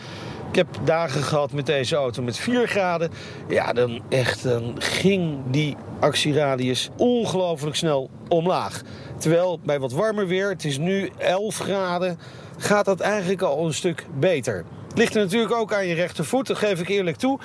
Ik 0.53 0.59
heb 0.59 0.79
dagen 0.85 1.23
gehad 1.23 1.53
met 1.53 1.67
deze 1.67 1.97
auto 1.97 2.23
met 2.23 2.39
4 2.39 2.69
graden. 2.69 3.11
Ja, 3.49 3.73
dan 3.73 4.03
echt, 4.09 4.43
dan 4.43 4.75
ging 4.79 5.39
die 5.47 5.77
actieradius 6.01 6.91
ongelooflijk 6.97 7.77
snel 7.77 8.11
omlaag. 8.29 8.83
Terwijl 9.19 9.61
bij 9.65 9.81
wat 9.81 9.93
warmer 9.93 10.27
weer, 10.27 10.49
het 10.49 10.65
is 10.65 10.79
nu 10.79 11.11
11 11.19 11.59
graden, 11.59 12.19
gaat 12.57 12.85
dat 12.85 13.01
eigenlijk 13.01 13.43
al 13.43 13.67
een 13.67 13.75
stuk 13.75 14.07
beter. 14.19 14.65
Ligt 14.95 15.15
er 15.15 15.23
natuurlijk 15.23 15.55
ook 15.55 15.75
aan 15.75 15.87
je 15.87 15.95
rechtervoet, 15.95 16.47
dat 16.47 16.59
geef 16.59 16.81
ik 16.81 16.89
eerlijk 16.89 17.17
toe. 17.17 17.39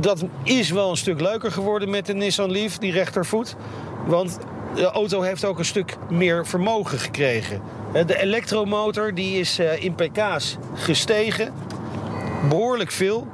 Dat 0.00 0.24
is 0.42 0.70
wel 0.70 0.90
een 0.90 0.96
stuk 0.96 1.20
leuker 1.20 1.52
geworden 1.52 1.90
met 1.90 2.06
de 2.06 2.14
Nissan 2.14 2.50
Leaf, 2.50 2.78
die 2.78 2.92
rechtervoet. 2.92 3.56
Want 4.06 4.38
de 4.74 4.90
auto 4.90 5.20
heeft 5.20 5.44
ook 5.44 5.58
een 5.58 5.64
stuk 5.64 5.96
meer 6.10 6.46
vermogen 6.46 6.98
gekregen. 6.98 7.60
De 8.06 8.18
elektromotor 8.20 9.14
die 9.14 9.40
is 9.40 9.58
eh, 9.58 9.82
in 9.82 9.94
pk's 9.94 10.56
gestegen. 10.74 11.52
Behoorlijk 12.48 12.90
veel. 12.90 13.26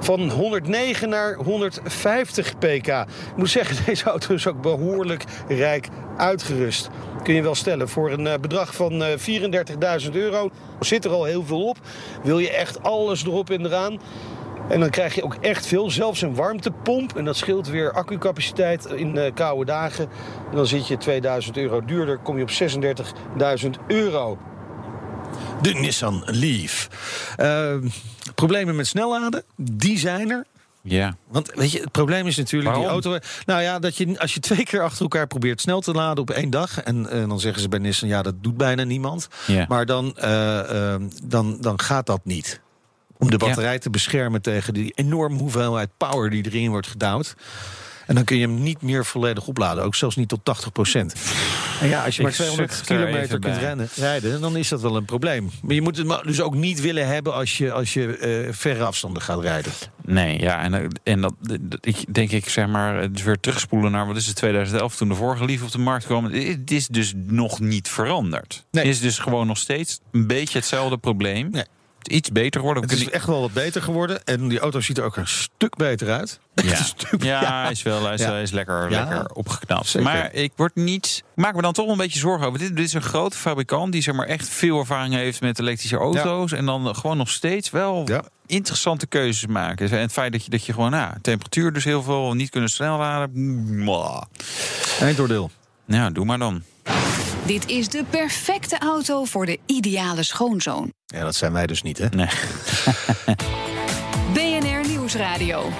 Van 0.00 0.30
109 0.30 1.08
naar 1.08 1.34
150 1.34 2.58
pk. 2.58 2.86
Ik 2.86 3.36
moet 3.36 3.50
zeggen, 3.50 3.76
deze 3.86 4.04
auto 4.04 4.34
is 4.34 4.46
ook 4.46 4.60
behoorlijk 4.60 5.24
rijk 5.48 5.88
uitgerust. 6.16 6.88
Kun 7.22 7.34
je 7.34 7.42
wel 7.42 7.54
stellen. 7.54 7.88
Voor 7.88 8.10
een 8.10 8.26
eh, 8.26 8.38
bedrag 8.38 8.74
van 8.74 9.02
eh, 9.02 9.18
34.000 10.04 10.10
euro 10.12 10.50
zit 10.80 11.04
er 11.04 11.10
al 11.10 11.24
heel 11.24 11.44
veel 11.44 11.64
op. 11.64 11.78
Wil 12.22 12.38
je 12.38 12.50
echt 12.50 12.82
alles 12.82 13.24
erop 13.24 13.50
en 13.50 13.66
eraan. 13.66 14.00
En 14.68 14.80
dan 14.80 14.90
krijg 14.90 15.14
je 15.14 15.24
ook 15.24 15.34
echt 15.34 15.66
veel. 15.66 15.90
Zelfs 15.90 16.22
een 16.22 16.34
warmtepomp. 16.34 17.16
En 17.16 17.24
dat 17.24 17.36
scheelt 17.36 17.68
weer 17.68 17.92
accucapaciteit 17.92 18.84
in 18.84 19.18
eh, 19.18 19.34
koude 19.34 19.64
dagen. 19.64 20.08
En 20.50 20.56
dan 20.56 20.66
zit 20.66 20.86
je 20.86 20.96
2000 20.96 21.56
euro 21.56 21.84
duurder. 21.84 22.18
Kom 22.18 22.36
je 22.36 22.42
op 22.42 22.50
36.000 23.60 23.70
euro. 23.86 24.38
De 25.62 25.72
Nissan 25.72 26.22
Leaf. 26.26 26.88
Eh, 27.36 27.76
problemen 28.34 28.76
met 28.76 28.86
snelladen, 28.86 29.44
die 29.56 29.98
zijn 29.98 30.30
er. 30.30 30.44
Ja. 30.88 31.16
Want 31.28 31.52
weet 31.54 31.72
je, 31.72 31.80
het 31.80 31.92
probleem 31.92 32.26
is 32.26 32.36
natuurlijk 32.36 32.74
die 32.74 32.86
auto. 32.86 33.18
Nou 33.46 33.62
ja, 33.62 33.78
dat 33.78 33.96
je 33.96 34.18
als 34.18 34.34
je 34.34 34.40
twee 34.40 34.64
keer 34.64 34.82
achter 34.82 35.02
elkaar 35.02 35.26
probeert 35.26 35.60
snel 35.60 35.80
te 35.80 35.92
laden 35.92 36.22
op 36.22 36.30
één 36.30 36.50
dag. 36.50 36.82
En 36.82 37.08
eh, 37.08 37.28
dan 37.28 37.40
zeggen 37.40 37.62
ze 37.62 37.68
bij 37.68 37.78
Nissan, 37.78 38.08
ja, 38.08 38.22
dat 38.22 38.34
doet 38.40 38.56
bijna 38.56 38.84
niemand. 38.84 39.28
Ja. 39.46 39.64
Maar 39.68 39.86
dan, 39.86 40.16
eh, 40.16 40.94
eh, 40.94 41.00
dan, 41.24 41.56
dan 41.60 41.80
gaat 41.80 42.06
dat 42.06 42.20
niet. 42.24 42.60
Om 43.18 43.30
de 43.30 43.38
batterij 43.38 43.78
te 43.78 43.90
beschermen 43.90 44.42
tegen 44.42 44.74
die 44.74 44.92
enorme 44.94 45.38
hoeveelheid 45.38 45.90
power 45.96 46.30
die 46.30 46.44
erin 46.46 46.70
wordt 46.70 46.86
gedouwd. 46.86 47.34
En 48.06 48.14
dan 48.14 48.24
kun 48.24 48.36
je 48.36 48.46
hem 48.46 48.62
niet 48.62 48.82
meer 48.82 49.04
volledig 49.04 49.46
opladen. 49.46 49.84
Ook 49.84 49.94
zelfs 49.94 50.16
niet 50.16 50.28
tot 50.28 50.40
80% 50.40 50.42
En 51.80 51.88
ja, 51.88 52.04
als 52.04 52.16
je 52.16 52.22
Ik 52.22 52.28
maar 52.28 52.32
200 52.32 52.72
zucht 52.72 52.88
er 52.90 52.96
kilometer 52.96 53.38
kunt 53.38 53.56
rennen, 53.56 53.88
rijden, 53.94 54.40
dan 54.40 54.56
is 54.56 54.68
dat 54.68 54.80
wel 54.80 54.96
een 54.96 55.04
probleem. 55.04 55.50
Maar 55.62 55.74
je 55.74 55.82
moet 55.82 55.96
het 55.96 56.22
dus 56.24 56.40
ook 56.40 56.54
niet 56.54 56.80
willen 56.80 57.06
hebben 57.06 57.34
als 57.34 57.58
je, 57.58 57.72
als 57.72 57.94
je 57.94 58.16
eh, 58.16 58.52
verre 58.52 58.84
afstanden 58.84 59.22
gaat 59.22 59.40
rijden. 59.40 59.72
Nee, 60.04 60.40
ja, 60.40 60.62
en, 60.62 60.74
eh, 60.74 60.86
en 61.02 61.20
dat, 61.20 61.34
ik 61.80 62.14
denk 62.14 62.30
ik 62.30 62.48
zeg 62.48 62.66
maar, 62.66 63.00
het 63.00 63.18
is 63.18 63.22
weer 63.22 63.40
terugspoelen 63.40 63.92
naar 63.92 64.06
wat 64.06 64.16
is 64.16 64.26
het 64.26 64.36
2011 64.36 64.96
toen 64.96 65.08
de 65.08 65.14
vorige 65.14 65.44
lief 65.44 65.62
op 65.62 65.70
de 65.70 65.78
markt 65.78 66.04
kwam. 66.04 66.24
Het 66.24 66.70
is 66.70 66.86
dus 66.86 67.12
nog 67.16 67.60
niet 67.60 67.88
veranderd. 67.88 68.64
Nee. 68.70 68.84
Het 68.84 68.94
is 68.94 69.00
dus 69.00 69.18
gewoon 69.18 69.46
nog 69.46 69.58
steeds 69.58 70.00
een 70.12 70.26
beetje 70.26 70.58
hetzelfde 70.58 70.98
probleem. 70.98 71.50
Nee. 71.50 71.64
Iets 72.08 72.30
beter 72.32 72.60
geworden. 72.60 72.82
Het 72.82 72.92
is 72.92 73.10
echt 73.10 73.26
wel 73.26 73.40
wat 73.40 73.52
beter 73.52 73.82
geworden. 73.82 74.24
En 74.24 74.48
die 74.48 74.58
auto 74.58 74.80
ziet 74.80 74.98
er 74.98 75.04
ook 75.04 75.16
een 75.16 75.26
stuk 75.28 75.76
beter 75.76 76.10
uit. 76.10 76.38
Ja, 76.64 76.74
stuk- 76.82 77.22
ja, 77.22 77.68
is 77.70 77.82
wel 77.82 78.04
hij 78.04 78.14
is, 78.14 78.20
Ja. 78.20 78.30
hij 78.30 78.42
is 78.42 78.50
lekker, 78.50 78.90
Ja. 78.90 79.00
lekker 79.08 79.30
opgeknapt. 79.34 79.86
Zeker. 79.86 80.10
Maar 80.12 80.32
ik 80.32 80.52
word 80.56 80.74
niet. 80.74 81.22
Maak 81.34 81.54
me 81.54 81.62
dan 81.62 81.72
toch 81.72 81.88
een 81.88 81.96
beetje 81.96 82.18
zorgen 82.18 82.46
over. 82.46 82.58
Dit, 82.58 82.76
dit 82.76 82.84
is 82.84 82.92
een 82.92 83.02
grote 83.02 83.36
fabrikant 83.36 83.92
die 83.92 84.02
zeg 84.02 84.14
maar 84.14 84.26
echt 84.26 84.48
veel 84.48 84.78
ervaring 84.78 85.14
heeft 85.14 85.40
met 85.40 85.58
elektrische 85.58 85.96
auto's. 85.96 86.52
En 86.52 86.66
dan 86.66 86.94
gewoon 86.96 87.16
nog 87.16 87.30
steeds 87.30 87.70
wel 87.70 88.08
interessante 88.46 89.06
keuzes 89.06 89.46
maken. 89.46 89.90
En 89.90 90.00
het 90.00 90.12
feit 90.12 90.32
dat 90.32 90.44
je, 90.44 90.50
dat 90.50 90.64
je 90.66 90.72
gewoon, 90.72 90.90
nou, 90.90 91.14
temperatuur 91.22 91.72
dus 91.72 91.84
heel 91.84 92.02
veel, 92.02 92.34
niet 92.34 92.50
kunnen 92.50 92.70
snel 92.70 92.98
laden. 92.98 93.32
Eindoordeel. 95.00 95.50
Ja, 95.86 96.10
doe 96.10 96.24
maar 96.24 96.38
dan. 96.38 96.62
Dit 97.46 97.68
is 97.68 97.88
de 97.88 98.04
perfecte 98.10 98.78
auto 98.78 99.24
voor 99.24 99.46
de 99.46 99.58
ideale 99.66 100.22
schoonzoon. 100.22 100.92
Ja, 101.06 101.24
dat 101.24 101.34
zijn 101.34 101.52
wij 101.52 101.66
dus 101.66 101.82
niet, 101.82 101.98
hè? 101.98 102.08
Nee. 102.08 102.28
BNR 104.60 104.88
Nieuwsradio. 104.88 105.70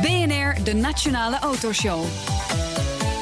BNR, 0.00 0.64
de 0.64 0.74
Nationale 0.74 1.38
Autoshow. 1.38 2.04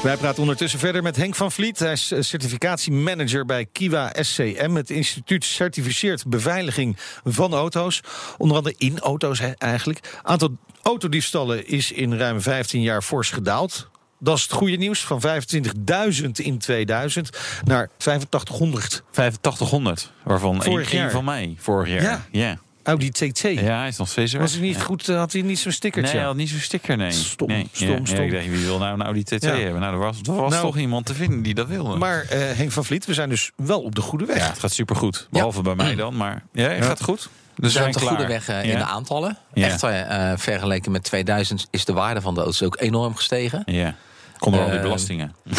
Wij 0.03 0.17
praten 0.17 0.41
ondertussen 0.41 0.79
verder 0.79 1.03
met 1.03 1.15
Henk 1.15 1.35
van 1.35 1.51
Vliet. 1.51 1.79
Hij 1.79 1.91
is 1.91 2.11
eh, 2.11 2.21
certificatiemanager 2.21 3.45
bij 3.45 3.65
Kiwa 3.71 4.13
SCM. 4.19 4.71
Het 4.75 4.89
instituut 4.89 5.45
certificeert 5.45 6.27
beveiliging 6.27 6.97
van 7.23 7.53
auto's. 7.53 8.01
Onder 8.37 8.57
andere 8.57 8.75
in 8.77 8.99
auto's 8.99 9.39
hè, 9.39 9.51
eigenlijk. 9.51 10.19
Aantal 10.23 10.57
autodiefstallen 10.81 11.67
is 11.67 11.91
in 11.91 12.17
ruim 12.17 12.41
15 12.41 12.81
jaar 12.81 13.01
fors 13.01 13.29
gedaald. 13.29 13.89
Dat 14.19 14.37
is 14.37 14.43
het 14.43 14.51
goede 14.51 14.75
nieuws. 14.75 14.99
Van 15.05 15.21
25.000 15.21 16.25
in 16.33 16.57
2000 16.57 17.29
naar 17.63 17.89
8500. 17.97 19.03
8500, 19.09 20.11
waarvan 20.23 20.63
Vorig 20.63 20.91
één, 20.93 21.01
jaar. 21.01 21.11
van 21.11 21.23
mij 21.25 21.55
vorig 21.59 21.89
jaar. 21.89 22.01
Ja. 22.01 22.25
ja. 22.31 22.57
Audi 22.83 23.09
TT. 23.11 23.41
Ja, 23.41 23.77
hij 23.79 23.87
is 23.87 23.97
nog 23.97 24.07
steeds 24.09 24.33
er. 24.33 24.39
Was 24.39 24.51
hij 24.51 24.61
niet 24.61 24.81
goed? 24.81 25.09
eh, 25.09 25.17
Had 25.17 25.31
hij 25.33 25.41
niet 25.41 25.57
zo'n 25.57 25.65
Nee, 25.67 25.75
stickertje? 25.75 26.17
hij 26.17 26.25
had 26.25 26.35
niet 26.35 26.49
zo'n 26.49 26.59
sticker, 26.59 26.97
nee. 26.97 27.11
Stom, 27.11 27.47
nee. 27.47 27.67
stom, 27.71 27.87
ja, 27.87 27.93
ja, 27.95 28.05
stom. 28.05 28.23
ik 28.25 28.31
dacht, 28.31 28.45
wie 28.47 28.65
wil 28.65 28.77
nou 28.77 28.93
een 28.93 29.01
Audi 29.03 29.23
TT 29.23 29.41
hebben? 29.43 29.79
Nou, 29.81 29.93
er 29.93 29.99
was, 29.99 30.17
er 30.23 30.33
was 30.35 30.51
Nou. 30.51 30.63
toch 30.65 30.77
iemand 30.77 31.05
te 31.05 31.13
vinden 31.13 31.41
die 31.41 31.53
dat 31.53 31.67
wilde. 31.67 31.95
Maar 31.97 32.21
eh, 32.29 32.39
Henk 32.57 32.71
van 32.71 32.85
Vliet, 32.85 33.05
we 33.05 33.13
zijn 33.13 33.29
dus 33.29 33.51
wel 33.55 33.81
op 33.81 33.95
de 33.95 34.01
goede 34.01 34.25
weg. 34.25 34.37
ja, 34.37 34.47
het 34.47 34.59
gaat 34.59 34.71
supergoed. 34.71 35.27
Behalve 35.31 35.61
bij 35.61 35.75
mij 35.75 35.95
dan, 35.95 36.15
maar 36.17 36.43
ja, 36.53 36.67
het 36.69 36.85
gaat 36.85 37.03
goed. 37.03 37.29
We 37.55 37.61
Dus 37.61 37.73
zijn 37.73 37.87
op 37.87 37.93
de 37.93 37.99
goede 38.07 38.27
weg 38.27 38.47
in 38.49 38.67
Ja. 38.67 38.77
de 38.77 38.83
aantallen. 38.85 39.37
Ja. 39.53 39.65
Echt 39.65 39.83
eh, 39.83 40.31
vergeleken 40.35 40.91
met 40.91 41.03
2000 41.03 41.67
is 41.69 41.85
de 41.85 41.93
waarde 41.93 42.21
van 42.21 42.33
de 42.33 42.39
auto's 42.39 42.61
ook 42.63 42.77
enorm 42.79 43.15
gestegen. 43.15 43.61
Ja. 43.65 43.95
Komt 44.37 44.55
door 44.55 44.63
al 44.63 44.69
die 44.69 44.77
Eh, 44.79 44.83
belastingen. 44.85 45.35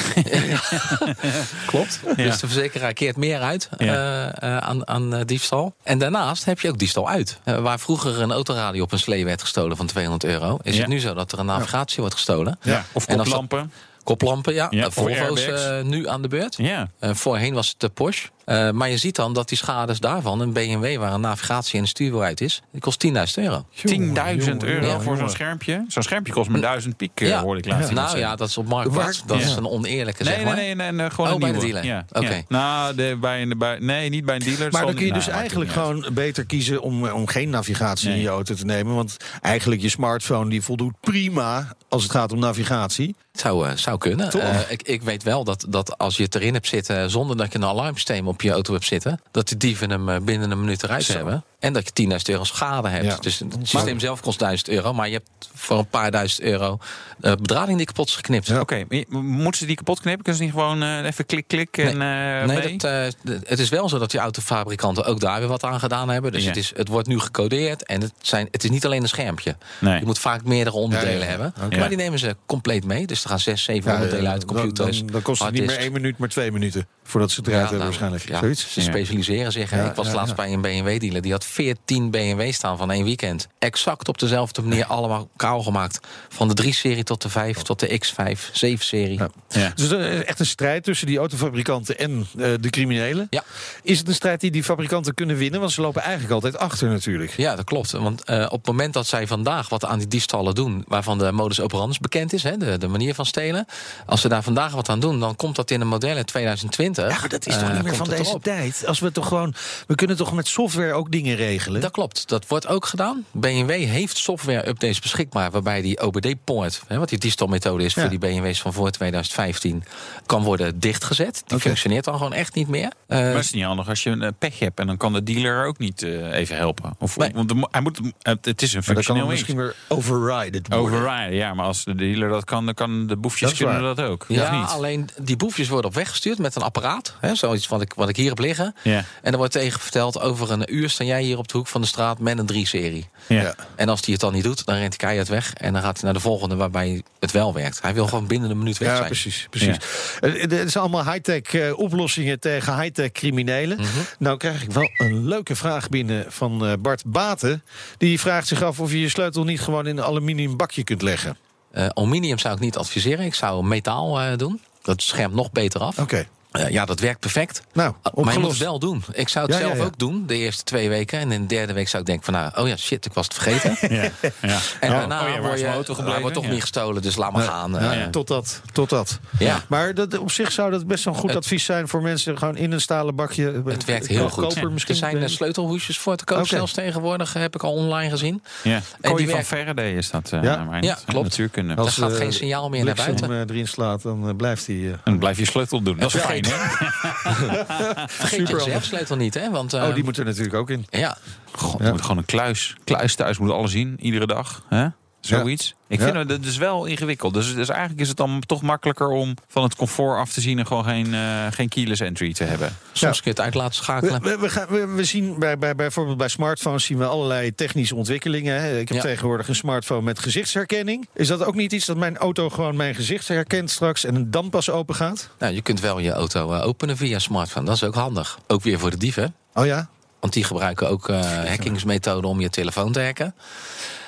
Klopt. 1.66 2.00
Ja. 2.06 2.14
Dus 2.14 2.38
de 2.38 2.46
verzekeraar 2.46 2.92
keert 2.92 3.16
meer 3.16 3.40
uit 3.40 3.68
eh, 3.78 4.24
eh, 4.26 4.58
aan, 4.58 4.88
aan 4.88 5.22
diefstal. 5.24 5.74
En 5.82 5.98
daarnaast 5.98 6.44
heb 6.44 6.60
je 6.60 6.68
ook 6.68 6.78
diefstal 6.78 7.08
uit. 7.08 7.38
Waar 7.44 7.78
vroeger 7.80 8.20
een 8.20 8.32
autoradio 8.32 8.82
op 8.82 8.92
een 8.92 8.98
slee 8.98 9.24
werd 9.24 9.40
gestolen 9.40 9.76
van 9.76 9.86
200 9.86 10.24
euro... 10.24 10.58
is 10.62 10.78
het 10.78 10.86
nu 10.86 11.00
zo 11.00 11.14
dat 11.14 11.32
er 11.32 11.38
een 11.38 11.46
navigatie 11.46 11.98
wordt 11.98 12.14
gestolen. 12.14 12.58
Of 12.92 13.06
koplampen. 13.06 13.72
Koplampen, 14.04 14.54
ja. 14.54 14.68
Volvo's 14.90 15.46
nu 15.82 16.08
aan 16.08 16.22
de 16.22 16.28
beurt. 16.28 16.56
Ja. 16.56 16.88
Voorheen 17.00 17.54
was 17.54 17.68
het 17.68 17.80
de 17.80 17.88
Porsche. 17.88 18.28
Eh, 18.46 18.70
maar 18.70 18.90
je 18.90 18.96
ziet 18.96 19.16
dan 19.16 19.32
dat 19.32 19.48
die 19.48 19.58
schades 19.58 20.00
daarvan, 20.00 20.40
een 20.40 20.52
BMW 20.52 20.96
waar 20.98 21.12
een 21.12 21.20
navigatie 21.20 21.74
en 21.74 21.80
een 21.80 21.88
stuurwiel 21.88 22.22
uit 22.22 22.40
is, 22.40 22.62
die 22.72 22.80
kost 22.80 22.98
10.000 23.06 23.12
euro. 23.34 23.66
10.000 23.86 24.56
euro 24.64 24.86
Ja, 24.86 25.00
voor 25.00 25.16
zo'n 25.16 25.30
schermpje? 25.30 25.84
Zo'n 25.88 26.02
schermpje 26.02 26.32
kost 26.32 26.50
me 26.50 26.60
1000 26.60 26.96
piek, 26.96 27.20
eh, 27.20 27.28
Ja. 27.28 27.40
hoorde 27.40 27.60
ik 27.60 27.66
laatst. 27.66 27.90
Nou 27.90 28.00
zeggen. 28.00 28.18
ja, 28.20 28.36
dat 28.36 28.48
is 28.48 28.58
op 28.58 28.68
marktplaats. 28.68 29.22
Dat 29.26 29.38
is 29.40 29.56
een 29.56 29.66
oneerlijke, 29.68 30.22
Nee, 30.22 30.32
zeg 30.32 30.42
nee, 30.42 30.52
maar. 30.54 30.56
nee, 30.62 30.74
nee, 30.74 30.92
nee, 30.92 31.10
gewoon 31.10 31.26
Oh, 31.26 31.32
een 31.34 31.40
bij 31.40 31.52
de 31.52 31.56
nieuwe. 31.58 31.72
dealer. 31.80 32.04
Ja, 32.12 32.20
Oké. 32.20 32.34
ja. 32.34 32.42
Nou, 32.48 32.94
de, 32.94 33.16
bij, 33.20 33.42
een- 33.42 33.58
bij, 33.58 33.78
nee, 33.78 34.08
niet 34.08 34.24
bij 34.24 34.34
een 34.34 34.42
dealer. 34.42 34.72
Maar 34.72 34.86
dan 34.86 34.94
kun 34.94 35.06
je 35.06 35.12
dus 35.12 35.26
nou, 35.26 35.38
eigenlijk 35.38 35.70
gewoon 35.70 36.06
beter 36.12 36.44
kiezen 36.46 36.82
om, 36.82 37.08
om 37.08 37.26
geen 37.26 37.50
navigatie 37.50 38.10
in 38.10 38.20
je 38.20 38.28
auto 38.28 38.54
te 38.54 38.64
nemen. 38.64 38.94
Want 38.94 39.16
eigenlijk 39.42 39.82
je 39.82 39.88
smartphone 39.88 40.50
die 40.50 40.62
voldoet 40.62 40.94
prima 41.00 41.74
als 41.88 42.02
het 42.02 42.12
gaat 42.12 42.32
om 42.32 42.38
navigatie. 42.38 43.14
Zou, 43.32 43.68
eh, 43.68 43.76
zou 43.76 43.98
kunnen. 43.98 44.30
Toch? 44.30 44.40
Eh, 44.42 44.58
ik, 44.68 44.82
ik 44.82 45.02
weet 45.02 45.22
wel 45.22 45.44
dat, 45.44 45.66
dat 45.68 45.98
als 45.98 46.16
je 46.16 46.22
het 46.22 46.34
erin 46.34 46.54
hebt 46.54 46.66
zitten 46.66 47.10
zonder 47.10 47.36
dat 47.36 47.52
je 47.52 47.58
een 47.58 47.64
alarmsysteem 47.64 48.28
op 48.28 48.35
je 48.42 48.50
auto 48.50 48.72
hebt 48.72 48.84
zitten, 48.84 49.20
dat 49.30 49.48
de 49.48 49.56
dieven 49.56 49.90
hem 49.90 50.08
eh, 50.08 50.20
binnen 50.20 50.50
een 50.50 50.60
minuut 50.60 50.82
eruit 50.82 51.04
Zo. 51.04 51.12
hebben. 51.12 51.44
En 51.58 51.72
dat 51.72 51.90
je 51.94 52.08
10.000 52.08 52.16
euro 52.24 52.44
schade 52.44 52.88
hebt. 52.88 53.04
Ja. 53.04 53.16
Dus 53.20 53.38
het 53.38 53.56
systeem 53.62 54.00
zelf 54.00 54.20
kost 54.20 54.38
1000 54.38 54.68
euro, 54.68 54.92
maar 54.92 55.06
je 55.08 55.12
hebt 55.12 55.50
voor 55.54 55.78
een 55.78 55.88
paar 55.88 56.10
duizend 56.10 56.40
euro 56.40 56.78
eh 57.20 57.32
bedrading 57.32 57.76
die 57.76 57.86
kapot 57.86 58.08
is 58.08 58.14
geknipt. 58.16 58.46
Ja. 58.46 58.60
Oké, 58.60 58.84
moeten 59.10 59.60
ze 59.60 59.66
die 59.66 59.76
kapot 59.76 60.00
knippen? 60.00 60.22
Kunnen 60.22 60.40
ze 60.40 60.46
niet 60.46 60.52
gewoon 60.56 60.82
eh, 60.82 61.04
even 61.04 61.26
klik, 61.26 61.48
klik 61.48 61.78
en 61.78 61.86
eh 62.02 62.46
Nee, 62.46 62.76
dat, 62.76 62.90
eh, 62.90 63.06
d- 63.38 63.48
het 63.48 63.58
is 63.58 63.68
wel 63.68 63.88
zo 63.88 63.98
dat 63.98 64.10
die 64.10 64.20
autofabrikanten 64.20 65.04
ook 65.04 65.20
daar 65.20 65.38
weer 65.38 65.48
wat 65.48 65.64
aan 65.64 65.80
gedaan 65.80 66.08
hebben. 66.08 66.32
Dus 66.32 66.42
Ja. 66.42 66.48
het, 66.48 66.56
is, 66.56 66.72
het 66.76 66.88
wordt 66.88 67.08
nu 67.08 67.18
gecodeerd 67.18 67.84
en 67.84 68.00
het, 68.00 68.12
zijn, 68.20 68.48
het 68.50 68.64
is 68.64 68.70
niet 68.70 68.84
alleen 68.84 69.02
een 69.02 69.08
schermpje. 69.08 69.56
Nee. 69.78 69.98
Je 69.98 70.04
moet 70.06 70.18
vaak 70.18 70.44
meerdere 70.44 70.76
onderdelen 70.76 71.12
Ja, 71.14 71.18
ja, 71.18 71.24
ja. 71.24 71.52
hebben. 71.52 71.78
Maar 71.78 71.88
die 71.88 71.96
nemen 71.98 72.18
ze 72.18 72.36
compleet 72.46 72.84
mee. 72.84 73.06
Dus 73.06 73.22
er 73.22 73.28
gaan 73.28 73.40
zes, 73.40 73.62
zeven 73.62 73.92
onderdelen 73.94 74.30
uit, 74.30 74.40
dan, 74.46 74.56
computers. 74.56 74.98
dan, 74.98 75.06
dan 75.06 75.22
kost 75.22 75.42
het 75.42 75.52
niet 75.52 75.66
meer 75.66 75.78
één 75.78 75.92
minuut, 75.92 76.18
maar 76.18 76.28
twee 76.28 76.52
minuten. 76.52 76.86
Voordat 77.04 77.30
ze 77.30 77.40
het 77.40 77.48
eruit 77.48 77.62
hebben 77.70 77.78
nou, 77.88 77.90
waarschijnlijk. 77.90 78.28
ja, 78.28 78.38
Zoiets? 78.38 78.72
Ze 78.72 78.80
specialiseren 78.80 79.52
zich. 79.52 79.72
ik 79.72 79.94
was 79.94 80.06
ja, 80.06 80.14
laatst 80.14 80.28
ja. 80.28 80.34
bij 80.34 80.52
een 80.52 80.60
BMW-dealer. 80.60 81.22
Die 81.22 81.32
had 81.32 81.44
14 81.46 82.10
BMW 82.10 82.52
staan 82.52 82.76
van 82.76 82.90
één 82.90 83.04
weekend. 83.04 83.48
Exact 83.58 84.08
op 84.08 84.18
dezelfde 84.18 84.62
manier 84.62 84.84
allemaal 84.84 85.28
kaal 85.36 85.62
gemaakt. 85.62 86.00
Van 86.28 86.48
de 86.48 86.64
3-serie 86.64 87.04
tot 87.04 87.22
de 87.22 87.28
5, 87.28 87.62
tot 87.62 87.80
de 87.80 88.00
X5, 88.00 88.40
7-serie. 88.50 89.18
Ja. 89.18 89.30
Ja. 89.48 89.72
Dus 89.74 89.90
er 89.90 90.00
is 90.00 90.24
echt 90.24 90.40
een 90.40 90.46
strijd 90.46 90.84
tussen 90.84 91.06
die 91.06 91.18
autofabrikanten 91.18 91.98
en 91.98 92.26
eh, 92.38 92.52
de 92.60 92.70
criminelen. 92.70 93.26
Ja. 93.30 93.42
Is 93.82 93.98
het 93.98 94.08
een 94.08 94.14
strijd 94.14 94.40
die 94.40 94.50
die 94.50 94.64
fabrikanten 94.64 95.14
kunnen 95.14 95.36
winnen? 95.36 95.60
Want 95.60 95.72
ze 95.72 95.80
lopen 95.80 96.02
eigenlijk 96.02 96.32
altijd 96.32 96.58
achter 96.58 96.88
natuurlijk. 96.88 97.32
Ja, 97.36 97.56
dat 97.56 97.64
klopt. 97.64 97.90
Want 97.90 98.24
eh, 98.24 98.44
op 98.44 98.58
het 98.58 98.66
moment 98.66 98.92
dat 98.92 99.06
zij 99.06 99.26
vandaag 99.26 99.68
wat 99.68 99.84
aan 99.84 99.98
die 99.98 100.08
diefstallen 100.08 100.54
doen... 100.54 100.84
waarvan 100.88 101.18
de 101.18 101.32
modus 101.32 101.60
operandus 101.60 101.98
bekend 101.98 102.32
is, 102.32 102.42
hè, 102.42 102.56
de, 102.56 102.78
de 102.78 102.88
manier 102.88 103.14
van 103.14 103.26
stelen... 103.26 103.66
als 104.06 104.20
ze 104.20 104.28
daar 104.28 104.42
vandaag 104.42 104.72
wat 104.72 104.88
aan 104.88 105.00
doen, 105.00 105.20
dan 105.20 105.36
komt 105.36 105.56
dat 105.56 105.70
in 105.70 105.80
een 105.80 105.88
model 105.88 106.16
in 106.16 106.24
2020. 106.24 107.22
Ja, 107.22 107.28
dat 107.28 107.46
is 107.46 107.54
toch 107.54 107.68
eh, 107.68 107.74
niet 107.74 107.82
meer 107.82 107.94
van 107.94 108.08
deze 108.08 108.38
tijd? 108.42 108.84
Als 108.86 109.00
we 109.00 109.12
toch 109.12 109.28
gewoon. 109.28 109.54
We 109.86 109.94
kunnen 109.94 110.16
toch 110.16 110.32
met 110.32 110.48
software 110.48 110.92
ook 110.92 111.10
dingen 111.12 111.35
regelen? 111.36 111.80
Dat 111.80 111.90
klopt, 111.90 112.28
dat 112.28 112.46
wordt 112.46 112.66
ook 112.66 112.86
gedaan. 112.86 113.24
BMW 113.32 113.70
heeft 113.70 114.16
software-updates 114.18 115.00
beschikbaar... 115.00 115.50
waarbij 115.50 115.82
die 115.82 116.02
OBD-poort, 116.02 116.82
wat 116.88 117.08
die 117.08 117.18
diefstalmethode 117.18 117.84
is... 117.84 117.94
Ja. 117.94 118.00
voor 118.00 118.10
die 118.10 118.18
BMW's 118.18 118.60
van 118.60 118.72
voor 118.72 118.90
2015, 118.90 119.84
kan 120.26 120.42
worden 120.42 120.80
dichtgezet. 120.80 121.42
Die 121.46 121.58
functioneert 121.60 122.04
dan 122.04 122.16
gewoon 122.16 122.32
echt 122.32 122.54
niet 122.54 122.68
meer. 122.68 122.92
Eh, 123.06 123.18
Maar 123.18 123.26
het 123.34 123.44
is 123.44 123.52
niet 123.52 123.64
handig 123.64 123.88
als 123.88 124.02
je 124.02 124.10
een 124.10 124.22
eh, 124.22 124.30
pech 124.38 124.58
hebt 124.58 124.80
en 124.80 124.86
dan 124.86 124.96
kan 124.96 125.12
de 125.12 125.22
dealer 125.22 125.66
ook 125.66 125.78
niet 125.78 126.02
eh, 126.02 126.32
even 126.32 126.56
helpen. 126.56 126.94
Of, 126.98 127.16
Nee. 127.16 127.30
Want 127.34 127.48
de 127.48 127.68
hij 127.70 127.80
moet, 127.80 128.00
het 128.22 128.44
het 128.44 128.62
is 128.62 128.72
een 128.72 128.80
dan 128.84 128.94
kan 128.94 128.94
functioneel 128.94 129.22
het 129.22 129.32
iets. 129.38 129.40
misschien 129.40 129.56
weer 129.62 129.74
overrided 129.88 130.68
worden. 130.68 130.86
Overriden, 130.86 131.34
ja, 131.36 131.54
maar 131.54 131.66
als 131.66 131.84
de 131.84 131.94
dealer 131.94 132.28
dat 132.28 132.44
kan, 132.44 132.64
dan 132.64 132.74
kan 132.74 133.06
de 133.06 133.16
boefjes 133.16 133.48
Dat 133.48 133.58
kunnen 133.58 133.82
dat 133.96 134.00
ook. 134.06 134.24
ja, 134.28 134.60
niet? 134.60 134.68
alleen 134.68 135.08
die 135.20 135.36
boefjes 135.36 135.68
worden 135.68 135.90
op 135.90 135.96
weg 135.96 136.10
gestuurd 136.10 136.38
met 136.38 136.56
een 136.56 136.62
apparaat. 136.62 137.14
Hè, 137.20 137.34
zoiets 137.34 137.68
wat 137.68 137.80
ik, 137.80 137.92
wat 137.94 138.08
ik 138.08 138.16
hier 138.16 138.28
heb 138.28 138.38
liggen. 138.38 138.74
Ja. 138.82 139.04
En 139.22 139.32
er 139.32 139.38
wordt 139.38 139.52
tegen 139.52 139.80
verteld, 139.80 140.20
over 140.20 140.50
een 140.50 140.74
uur 140.74 140.90
sta 140.90 141.04
jij 141.04 141.24
hier 141.26 141.38
op 141.38 141.48
de 141.48 141.56
hoek 141.56 141.66
van 141.66 141.80
de 141.80 141.86
straat 141.86 142.18
met 142.18 142.38
een 142.38 142.52
3-serie. 142.52 143.08
Ja. 143.26 143.40
Ja. 143.42 143.54
En 143.76 143.88
als 143.88 144.00
hij 144.04 144.12
het 144.12 144.20
dan 144.20 144.32
niet 144.32 144.42
doet, 144.44 144.64
dan 144.66 144.74
rent 144.74 144.88
hij 144.88 144.96
keihard 144.96 145.28
weg. 145.28 145.52
En 145.52 145.72
dan 145.72 145.82
gaat 145.82 145.94
hij 145.94 146.04
naar 146.04 146.12
de 146.12 146.20
volgende 146.20 146.56
waarbij 146.56 147.02
het 147.20 147.30
wel 147.30 147.52
werkt. 147.54 147.82
Hij 147.82 147.94
wil 147.94 148.06
gewoon 148.06 148.26
binnen 148.26 148.50
een 148.50 148.58
minuut 148.58 148.78
weg 148.78 148.88
Ja, 148.88 148.94
zijn. 148.96 149.06
precies. 149.08 149.46
precies. 149.50 149.76
Eh, 150.20 150.40
Het 150.40 150.52
is 150.52 150.76
allemaal 150.76 151.04
high-tech 151.04 151.42
eh, 151.54 151.78
oplossingen 151.78 152.40
tegen 152.40 152.80
high-tech 152.80 153.12
criminelen. 153.12 153.76
Mhm. 153.76 153.88
Nou 154.18 154.36
krijg 154.36 154.62
ik 154.62 154.70
wel 154.70 154.90
een 154.96 155.28
leuke 155.28 155.56
vraag 155.56 155.88
binnen 155.88 156.24
van 156.28 156.66
eh, 156.66 156.72
Bart 156.78 157.02
Baten. 157.06 157.62
Die 157.98 158.20
vraagt 158.20 158.46
zich 158.46 158.62
af 158.62 158.80
of 158.80 158.90
je 158.90 159.00
je 159.00 159.08
sleutel 159.08 159.44
niet 159.44 159.60
gewoon 159.60 159.86
in 159.86 159.96
een 159.96 160.04
aluminium 160.04 160.56
bakje 160.56 160.84
kunt 160.84 161.02
leggen. 161.02 161.36
Eh, 161.70 161.86
aluminium 161.86 162.38
zou 162.38 162.54
ik 162.54 162.60
niet 162.60 162.76
adviseren. 162.76 163.24
Ik 163.24 163.34
zou 163.34 163.64
metaal 163.64 164.20
eh, 164.20 164.36
doen. 164.36 164.60
Dat 164.82 165.02
schermt 165.02 165.34
nog 165.34 165.52
beter 165.52 165.80
af. 165.80 165.98
Oké. 165.98 166.26
Eh, 166.58 166.70
ja, 166.70 166.84
dat 166.84 167.00
werkt 167.00 167.20
perfect. 167.20 167.62
Nou, 167.72 167.94
Ah, 168.02 168.24
maar 168.24 168.32
je 168.32 168.38
moet 168.38 168.50
het 168.50 168.58
wel 168.58 168.78
doen. 168.78 169.04
Ik 169.12 169.28
zou 169.28 169.46
het 169.46 169.54
Ja, 169.54 169.60
zelf 169.60 169.76
ja. 169.78 169.84
ook 169.84 169.98
doen, 169.98 170.24
de 170.26 170.34
eerste 170.36 170.62
twee 170.64 170.88
weken. 170.88 171.18
En 171.18 171.32
in 171.32 171.40
de 171.40 171.46
derde 171.46 171.72
week 171.72 171.88
zou 171.88 172.00
ik 172.02 172.08
denken 172.08 172.24
van, 172.24 172.34
nou, 172.34 172.50
oh 172.56 172.68
ja, 172.68 172.76
shit, 172.76 173.04
ik 173.06 173.12
was 173.12 173.24
het 173.24 173.34
vergeten. 173.34 173.76
Ja. 173.96 174.02
Ja. 174.42 174.58
En 174.80 174.90
Oh, 174.92 174.98
daarna 174.98 175.20
oh 175.20 175.40
word 175.40 175.58
je, 175.58 175.62
mijn 175.64 175.74
auto 175.74 175.94
gebleven? 175.94 176.20
wordt 176.20 176.34
toch 176.36 176.44
Ja. 176.44 176.50
niet 176.50 176.60
gestolen, 176.60 177.02
dus 177.02 177.16
laat 177.16 177.32
maar 177.32 177.42
gaan. 177.42 177.70
Ja, 177.72 177.92
Eh, 177.92 177.98
ja. 177.98 178.10
Tot 178.10 178.28
dat, 178.28 178.60
tot 178.72 178.90
dat. 178.90 179.18
Ja. 179.38 179.62
Maar 179.68 179.94
dat, 179.94 180.18
op 180.18 180.30
zich 180.30 180.52
zou 180.52 180.70
dat 180.70 180.86
best 180.86 181.04
wel 181.04 181.14
een 181.14 181.20
goed 181.20 181.28
Het- 181.28 181.38
advies 181.38 181.64
zijn 181.64 181.88
voor 181.88 182.02
mensen 182.02 182.38
gewoon 182.38 182.56
in 182.56 182.72
een 182.72 182.80
stalen 182.80 183.14
bakje. 183.14 183.50
eh, 183.52 183.60
Het 183.64 183.84
werkt 183.84 184.06
heel 184.06 184.28
goed. 184.30 184.54
Koper 184.54 184.72
misschien. 184.72 184.94
Er 184.94 185.00
zijn 185.18 185.30
sleutelhoesjes 185.30 185.98
voor 185.98 186.16
te 186.16 186.24
koop 186.24 186.46
zelfs 186.46 186.72
tegenwoordig, 186.72 187.32
heb 187.32 187.54
ik 187.54 187.62
al 187.62 187.72
online 187.72 188.10
gezien. 188.10 188.42
Ja. 188.62 188.80
Kooi 189.00 189.24
die 189.24 189.34
van 189.34 189.44
Faraday 189.44 189.92
is 189.96 190.10
dat. 190.10 190.30
eh, 190.32 190.42
Ja. 190.42 190.64
maar 190.64 190.82
Ja, 190.84 190.94
niet, 190.94 191.04
klopt. 191.06 191.24
Natuurkunde. 191.28 191.74
Daar 191.74 191.84
Als, 191.84 191.94
gaat 191.94 192.10
eh, 192.10 192.16
geen 192.16 192.32
signaal 192.32 192.68
meer 192.68 192.84
naar 192.84 192.94
buiten. 192.94 193.30
eh, 193.30 193.38
erin 193.40 193.68
slaat, 193.68 194.02
dan 194.02 194.36
blijft 194.36 194.66
hij. 194.66 194.76
En 194.76 195.00
dan 195.04 195.18
blijf 195.18 195.38
je 195.38 195.44
sleutel 195.46 195.82
doen. 195.82 195.96
Dat 195.98 196.14
is 196.14 196.20
fijn, 196.20 196.42
hè? 196.50 196.56
Vergeet 198.08 198.38
je 198.40 198.46
super 198.46 198.64
reservesleutel 198.64 199.16
niet, 199.16 199.34
hè? 199.34 199.50
Want, 199.50 199.72
eh, 199.72 199.82
oh, 199.82 199.94
die 199.94 200.04
moet 200.04 200.18
er 200.18 200.24
natuurlijk 200.24 200.54
ook 200.54 200.70
in. 200.70 200.86
ja, 200.90 201.16
God, 201.52 201.78
Ja. 201.80 201.84
je 201.86 201.92
moet 201.92 202.02
gewoon 202.02 202.18
een 202.18 202.24
kluis. 202.24 202.76
Kluis 202.84 203.14
thuis 203.14 203.38
moet 203.38 203.50
alles 203.50 203.70
zien, 203.70 203.96
iedere 204.00 204.26
dag. 204.26 204.62
Hè? 204.68 204.86
Zoiets. 205.26 205.74
Ik 205.88 205.98
Ja. 205.98 206.04
vind 206.04 206.16
het, 206.16 206.28
dat 206.28 206.44
is 206.44 206.56
wel 206.56 206.84
ingewikkeld. 206.84 207.34
Dus, 207.34 207.54
dus 207.54 207.68
eigenlijk 207.68 208.00
is 208.00 208.08
het 208.08 208.16
dan 208.16 208.42
toch 208.46 208.62
makkelijker 208.62 209.08
om 209.08 209.34
van 209.48 209.62
het 209.62 209.74
comfort 209.76 210.18
af 210.18 210.32
te 210.32 210.40
zien 210.40 210.58
en 210.58 210.66
gewoon 210.66 210.84
geen, 210.84 211.14
eh, 211.14 211.46
geen 211.50 211.68
keyless 211.68 212.00
entry 212.00 212.32
te 212.32 212.44
hebben. 212.44 212.76
soms 212.92 213.00
Ja. 213.16 213.22
kun 213.22 213.30
je 213.30 213.30
het 213.30 213.40
uit 213.40 213.54
laten 213.54 213.74
schakelen. 213.74 214.22
We, 214.22 214.28
we, 214.30 214.38
we 214.38 214.48
gaan, 214.48 214.66
we, 214.68 214.86
we 214.86 215.04
zien 215.04 215.38
bij, 215.38 215.58
bij, 215.58 215.74
bijvoorbeeld 215.74 216.16
bij 216.16 216.28
smartphones 216.28 216.84
zien 216.84 216.98
we 216.98 217.04
allerlei 217.06 217.54
technische 217.54 217.94
ontwikkelingen. 217.94 218.60
hè. 218.60 218.78
Ik 218.78 218.88
heb 218.88 218.96
Ja. 218.96 219.02
tegenwoordig 219.02 219.48
een 219.48 219.54
smartphone 219.54 220.02
met 220.02 220.18
gezichtsherkenning. 220.18 221.08
Is 221.14 221.28
dat 221.28 221.44
ook 221.44 221.54
niet 221.54 221.72
iets 221.72 221.86
dat 221.86 221.96
mijn 221.96 222.16
auto 222.16 222.48
gewoon 222.48 222.76
mijn 222.76 222.94
gezicht 222.94 223.28
herkent 223.28 223.70
straks 223.70 224.04
en 224.04 224.14
een 224.14 224.30
dan 224.30 224.50
pas 224.50 224.70
open 224.70 224.94
gaat? 224.94 225.28
Nou, 225.38 225.54
je 225.54 225.62
kunt 225.62 225.80
wel 225.80 225.98
je 225.98 226.10
auto 226.12 226.52
eh, 226.52 226.66
openen 226.66 226.96
via 226.96 227.18
smartphone. 227.18 227.66
Dat 227.66 227.74
is 227.74 227.84
ook 227.84 227.94
handig. 227.94 228.38
Ook 228.46 228.62
weer 228.62 228.78
voor 228.78 228.90
de 228.90 228.96
dieven. 228.96 229.34
Oh 229.54 229.66
ja? 229.66 229.88
Want 230.20 230.32
die 230.32 230.44
gebruiken 230.44 230.88
ook 230.88 231.08
eh 231.08 231.20
hackingsmethoden 231.44 232.30
om 232.30 232.40
je 232.40 232.50
telefoon 232.50 232.92
te 232.92 233.00
hacken. 233.02 233.34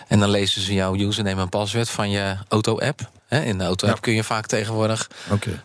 En 0.08 0.18
dan 0.18 0.30
lezen 0.30 0.62
ze 0.62 0.74
jouw 0.74 0.94
username 0.96 1.40
en 1.40 1.48
paswoord 1.48 1.90
van 1.90 2.10
je 2.10 2.36
auto-app. 2.48 3.10
In 3.28 3.58
de 3.58 3.64
auto-app 3.64 3.94
Ja. 3.96 4.00
kun 4.02 4.12
je 4.14 4.24
vaak 4.24 4.46
tegenwoordig 4.46 5.10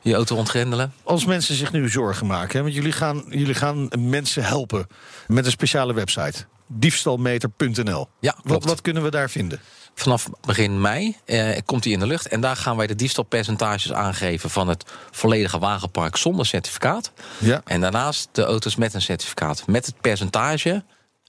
je 0.01 0.13
auto 0.13 0.35
ontgrendelen. 0.35 0.93
Als 1.03 1.25
mensen 1.25 1.55
zich 1.55 1.71
nu 1.71 1.89
zorgen 1.89 2.27
maken, 2.27 2.57
hè, 2.57 2.61
want 2.63 2.73
jullie 2.75 2.91
gaan, 2.91 3.23
jullie 3.29 3.53
gaan 3.53 3.89
mensen 3.99 4.43
helpen 4.43 4.87
met 5.27 5.45
een 5.45 5.51
speciale 5.51 5.93
website. 5.93 6.45
Diefstalmeter.nl. 6.67 8.07
Ja, 8.19 8.35
Wat, 8.43 8.63
wat 8.63 8.81
kunnen 8.81 9.03
we 9.03 9.09
daar 9.11 9.29
vinden? 9.29 9.59
Vanaf 9.95 10.29
begin 10.45 10.81
mei 10.81 11.15
eh, 11.25 11.57
komt 11.65 11.83
die 11.83 11.93
in 11.93 11.99
de 11.99 12.07
lucht. 12.07 12.27
En 12.27 12.41
daar 12.41 12.55
gaan 12.55 12.77
wij 12.77 12.87
de 12.87 12.95
diefstalpercentages 12.95 13.93
aangeven 13.93 14.49
van 14.49 14.67
het 14.67 14.83
volledige 15.11 15.59
wagenpark 15.59 16.15
zonder 16.17 16.45
certificaat. 16.45 17.11
Ja. 17.37 17.61
En 17.65 17.81
daarnaast 17.81 18.27
de 18.31 18.43
auto's 18.43 18.75
met 18.75 18.93
een 18.93 19.01
certificaat. 19.01 19.63
Met 19.67 19.85
het 19.85 20.01
percentage. 20.01 20.83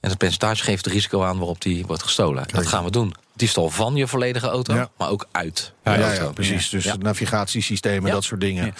En 0.05 0.11
het 0.11 0.19
percentage 0.19 0.63
geeft 0.63 0.85
het 0.85 0.93
risico 0.93 1.23
aan 1.23 1.37
waarop 1.37 1.61
die 1.61 1.85
wordt 1.85 2.03
gestolen. 2.03 2.47
Dat 2.51 2.67
gaan 2.67 2.83
we 2.83 2.91
doen. 2.91 3.13
Diefstal 3.35 3.69
van 3.69 3.95
je 3.95 4.07
volledige 4.07 4.47
auto, 4.47 4.73
Ja. 4.73 4.89
maar 4.97 5.09
ook 5.09 5.27
uit 5.31 5.73
Ja, 5.83 6.13
ja, 6.13 6.25
precies. 6.33 6.69
Dus 6.69 6.83
Ja. 6.83 6.95
navigatiesystemen, 6.99 8.07
Ja. 8.07 8.13
dat 8.13 8.23
soort 8.23 8.41
dingen. 8.41 8.73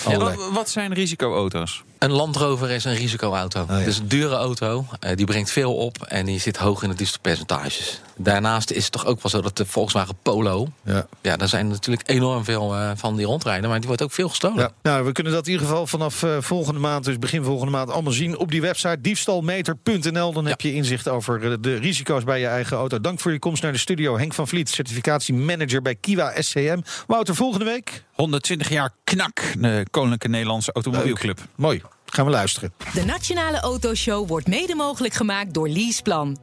Wat- 0.53 0.69
zijn 0.69 0.93
risicoauto's? 0.93 1.83
Een 1.99 2.11
Land 2.11 2.35
Rover 2.35 2.69
is 2.71 2.83
een 2.85 2.95
risicoauto. 2.95 3.61
Oh, 3.61 3.67
ja. 3.67 3.73
Het 3.75 3.87
is 3.87 3.97
een 3.97 4.07
dure 4.07 4.35
auto. 4.35 4.85
eh, 4.99 5.15
die 5.15 5.25
brengt 5.25 5.51
veel 5.51 5.75
op 5.75 6.01
en 6.03 6.25
die 6.25 6.39
zit 6.39 6.57
hoog 6.57 6.83
in 6.83 6.89
de 6.89 6.95
diefstalpercentages. 6.95 8.01
Daarnaast 8.17 8.71
is 8.71 8.83
het 8.83 8.91
toch 8.91 9.05
ook 9.05 9.21
wel 9.21 9.29
zo 9.31 9.41
dat 9.41 9.57
de 9.57 9.65
Volkswagen 9.65 10.15
Polo... 10.21 10.67
Ja. 10.83 11.07
Ja, 11.21 11.37
daar 11.37 11.47
zijn 11.47 11.67
natuurlijk 11.67 12.09
enorm 12.09 12.43
veel 12.43 12.75
eh, 12.75 12.91
van 12.95 13.15
die 13.15 13.25
rondrijden. 13.25 13.69
Maar 13.69 13.77
die 13.79 13.87
wordt 13.87 14.01
ook 14.03 14.11
veel 14.11 14.29
gestolen. 14.29 14.57
Ja. 14.57 14.71
Nou, 14.81 15.05
we 15.05 15.11
kunnen 15.11 15.33
dat 15.33 15.45
in 15.45 15.51
ieder 15.51 15.67
geval 15.67 15.87
vanaf 15.87 16.23
eh, 16.23 16.37
volgende 16.39 16.79
maand, 16.79 17.05
dus 17.05 17.19
begin 17.19 17.43
volgende 17.43 17.71
maand, 17.71 17.89
allemaal 17.91 18.13
zien 18.13 18.37
op 18.37 18.51
die 18.51 18.61
website 18.61 19.01
diefstalmeter.nl. 19.01 20.33
Dan 20.33 20.45
heb 20.45 20.61
je 20.61 20.73
inzicht 20.73 21.07
over 21.07 21.61
de 21.61 21.75
risico's 21.75 22.23
bij 22.23 22.39
je 22.39 22.47
eigen 22.47 22.77
auto. 22.77 23.01
Dank 23.01 23.19
voor 23.19 23.31
je 23.31 23.39
komst 23.39 23.63
naar 23.63 23.71
de 23.71 23.77
studio. 23.77 24.17
Henk 24.17 24.33
van 24.33 24.44
Vliet, 24.47 24.69
certificatiemanager 24.69 25.81
bij 25.81 25.95
Kiwa 25.95 26.33
SCM. 26.41 26.79
Wouter, 27.07 27.35
volgende 27.35 27.65
week? 27.65 28.03
120 28.11 28.69
jaar 28.69 28.93
knak, 29.03 29.41
de 29.57 29.85
Koninklijke 29.91 30.27
Nederlandse 30.27 30.71
Automobielclub. 30.71 31.39
Mooi. 31.55 31.81
Gaan 32.05 32.25
we 32.25 32.31
luisteren. 32.31 32.73
De 32.93 33.05
Nationale 33.05 33.59
Autoshow 33.59 34.27
wordt 34.27 34.47
mede 34.47 34.75
mogelijk 34.75 35.13
gemaakt 35.13 35.53
door 35.53 35.69
Leaseplan. 35.69 36.37